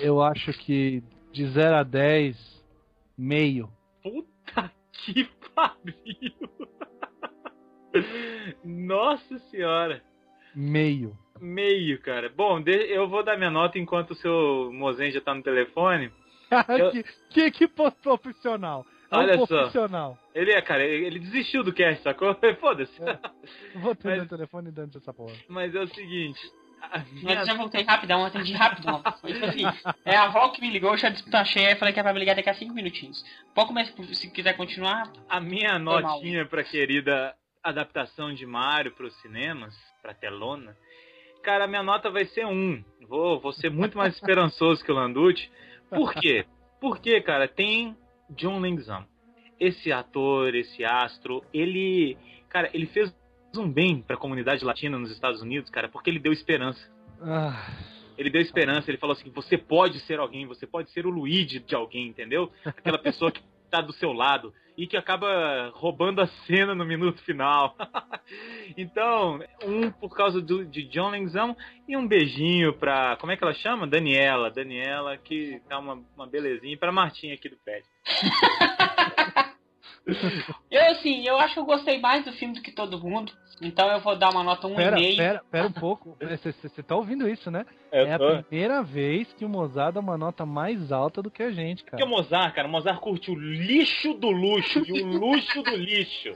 [0.00, 2.36] Eu acho que de 0 a 10,
[3.16, 3.68] meio.
[4.02, 5.24] Puta que
[5.54, 6.34] pariu.
[8.64, 10.02] Nossa senhora.
[10.54, 11.16] Meio.
[11.40, 12.28] Meio, cara.
[12.28, 16.10] Bom, eu vou dar minha nota enquanto o seu Mozen já tá no telefone.
[16.68, 18.84] Eu- que, que, que profissional.
[19.10, 19.46] É um Olha só.
[19.46, 20.18] profissional.
[20.34, 22.34] Ele é, cara, ele ele desistiu do cast, sacou?
[22.60, 22.98] Foda-se.
[23.76, 25.34] Vou atender Mas- o telefone dando essa porra.
[25.48, 26.38] Mas é o seguinte,
[27.22, 29.02] Mas já voltei rapidão, atendi rapidão.
[29.20, 29.62] Foi tipo assim,
[30.04, 32.18] é a avó que me ligou, eu já despachei, aí falei que é pra me
[32.18, 33.24] ligar daqui a 5 minutinhos.
[33.54, 35.10] Pouco mais, se quiser continuar.
[35.28, 36.00] A minha mal.
[36.00, 40.76] notinha pra querida adaptação de Mario pros cinemas, pra telona,
[41.42, 42.82] cara, a minha nota vai ser um.
[43.08, 45.50] Vou, vou ser muito mais esperançoso que o Landucci.
[45.88, 46.44] Por quê?
[46.80, 47.96] Porque, cara, tem
[48.30, 49.06] John Leguizamo.
[49.58, 52.16] Esse ator, esse astro, ele,
[52.48, 53.12] cara, ele fez
[53.56, 56.80] um bem pra comunidade latina nos Estados Unidos, cara, porque ele deu esperança.
[57.20, 57.70] Ah,
[58.16, 61.58] Ele deu esperança, ele falou assim: você pode ser alguém, você pode ser o Luigi
[61.60, 62.50] de alguém, entendeu?
[62.64, 67.22] Aquela pessoa que tá do seu lado e que acaba roubando a cena no minuto
[67.24, 67.76] final.
[68.78, 71.56] então, um por causa do, de John Leguizamo
[71.86, 73.16] e um beijinho pra.
[73.16, 73.86] Como é que ela chama?
[73.86, 74.50] Daniela.
[74.50, 76.74] Daniela, que tá uma, uma belezinha.
[76.74, 77.82] E pra Martinha aqui do pé.
[80.70, 83.32] Eu, assim, eu acho que eu gostei mais do filme do que todo mundo.
[83.60, 85.16] Então eu vou dar uma nota pera, 1,5.
[85.16, 86.16] pera, pera um pouco.
[86.22, 87.66] Você tá ouvindo isso, né?
[87.92, 88.42] Eu é a tô.
[88.42, 91.96] primeira vez que o Mozart dá uma nota mais alta do que a gente, Porque
[91.96, 92.06] cara.
[92.06, 96.28] o Mozart, cara, o Mozart curte o lixo do luxo e o luxo do lixo.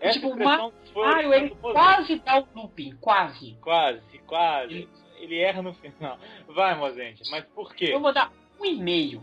[0.00, 1.74] Essa Tipo, expressão foi Mario, ele do Mozart.
[1.96, 3.58] quase dá o looping, quase.
[3.60, 4.88] Quase, quase.
[5.18, 6.18] Ele erra no final.
[6.48, 7.90] Vai, Mozente, mas por quê?
[7.92, 8.30] Eu vou dar
[8.60, 9.22] um e meio.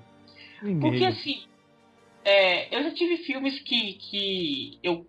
[0.62, 0.82] Um e-mail.
[0.82, 1.46] Porque assim,
[2.28, 5.08] é, eu já tive filmes que, que eu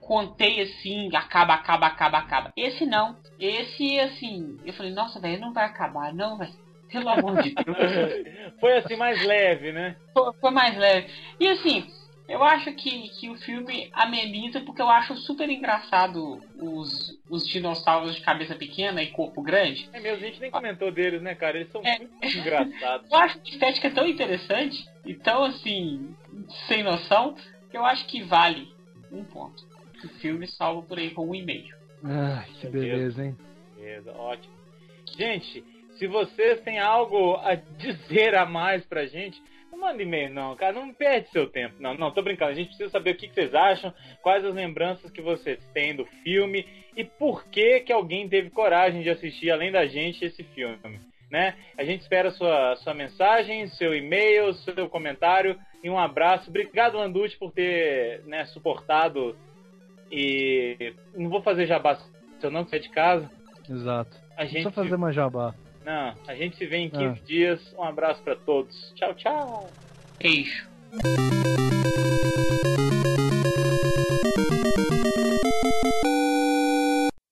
[0.00, 2.52] contei assim, acaba, acaba, acaba, acaba.
[2.56, 3.18] Esse não.
[3.38, 6.52] Esse, assim, eu falei, nossa, velho, não vai acabar, não, velho.
[6.90, 7.66] Pelo amor de Deus.
[8.60, 9.96] Foi assim mais leve, né?
[10.14, 11.12] foi, foi mais leve.
[11.40, 11.84] E assim,
[12.28, 18.14] eu acho que, que o filme ameniza porque eu acho super engraçado os, os dinossauros
[18.14, 19.88] de cabeça pequena e corpo grande.
[19.92, 21.58] É mesmo, a gente nem comentou deles, né, cara?
[21.58, 21.98] Eles são É.
[21.98, 23.10] muito engraçados.
[23.12, 26.14] Eu acho que a estética é tão interessante e tão assim,
[26.66, 27.36] sem noção,
[27.72, 28.72] eu acho que vale
[29.10, 29.62] um ponto.
[30.04, 31.74] O filme salva por aí com um e meio.
[32.02, 33.36] Ai, que beleza, hein?
[33.74, 34.54] Beleza, ótimo.
[35.16, 35.64] Gente,
[35.98, 39.40] se vocês têm algo a dizer a mais pra gente,
[39.70, 41.76] não manda e-mail não, cara, não perde seu tempo.
[41.80, 42.52] Não, não, tô brincando.
[42.52, 45.96] A gente precisa saber o que que vocês acham, quais as lembranças que vocês têm
[45.96, 46.66] do filme
[46.96, 50.78] e por que que alguém teve coragem de assistir, além da gente, esse filme.
[51.34, 51.56] Né?
[51.76, 56.48] A gente espera sua, sua mensagem, seu e-mail, seu comentário e um abraço.
[56.48, 59.36] Obrigado, Landucci, por ter né, suportado
[60.12, 63.28] e não vou fazer jabá se eu não sair de casa.
[63.68, 64.16] Exato.
[64.36, 65.52] A Não gente, precisa fazer mais jabá.
[65.84, 67.26] não, a gente se vê em 15 Ah.
[67.26, 67.74] dias.
[67.76, 68.92] Um abraço pra todos.
[68.94, 69.68] Tchau, tchau.
[70.20, 70.68] Queijo.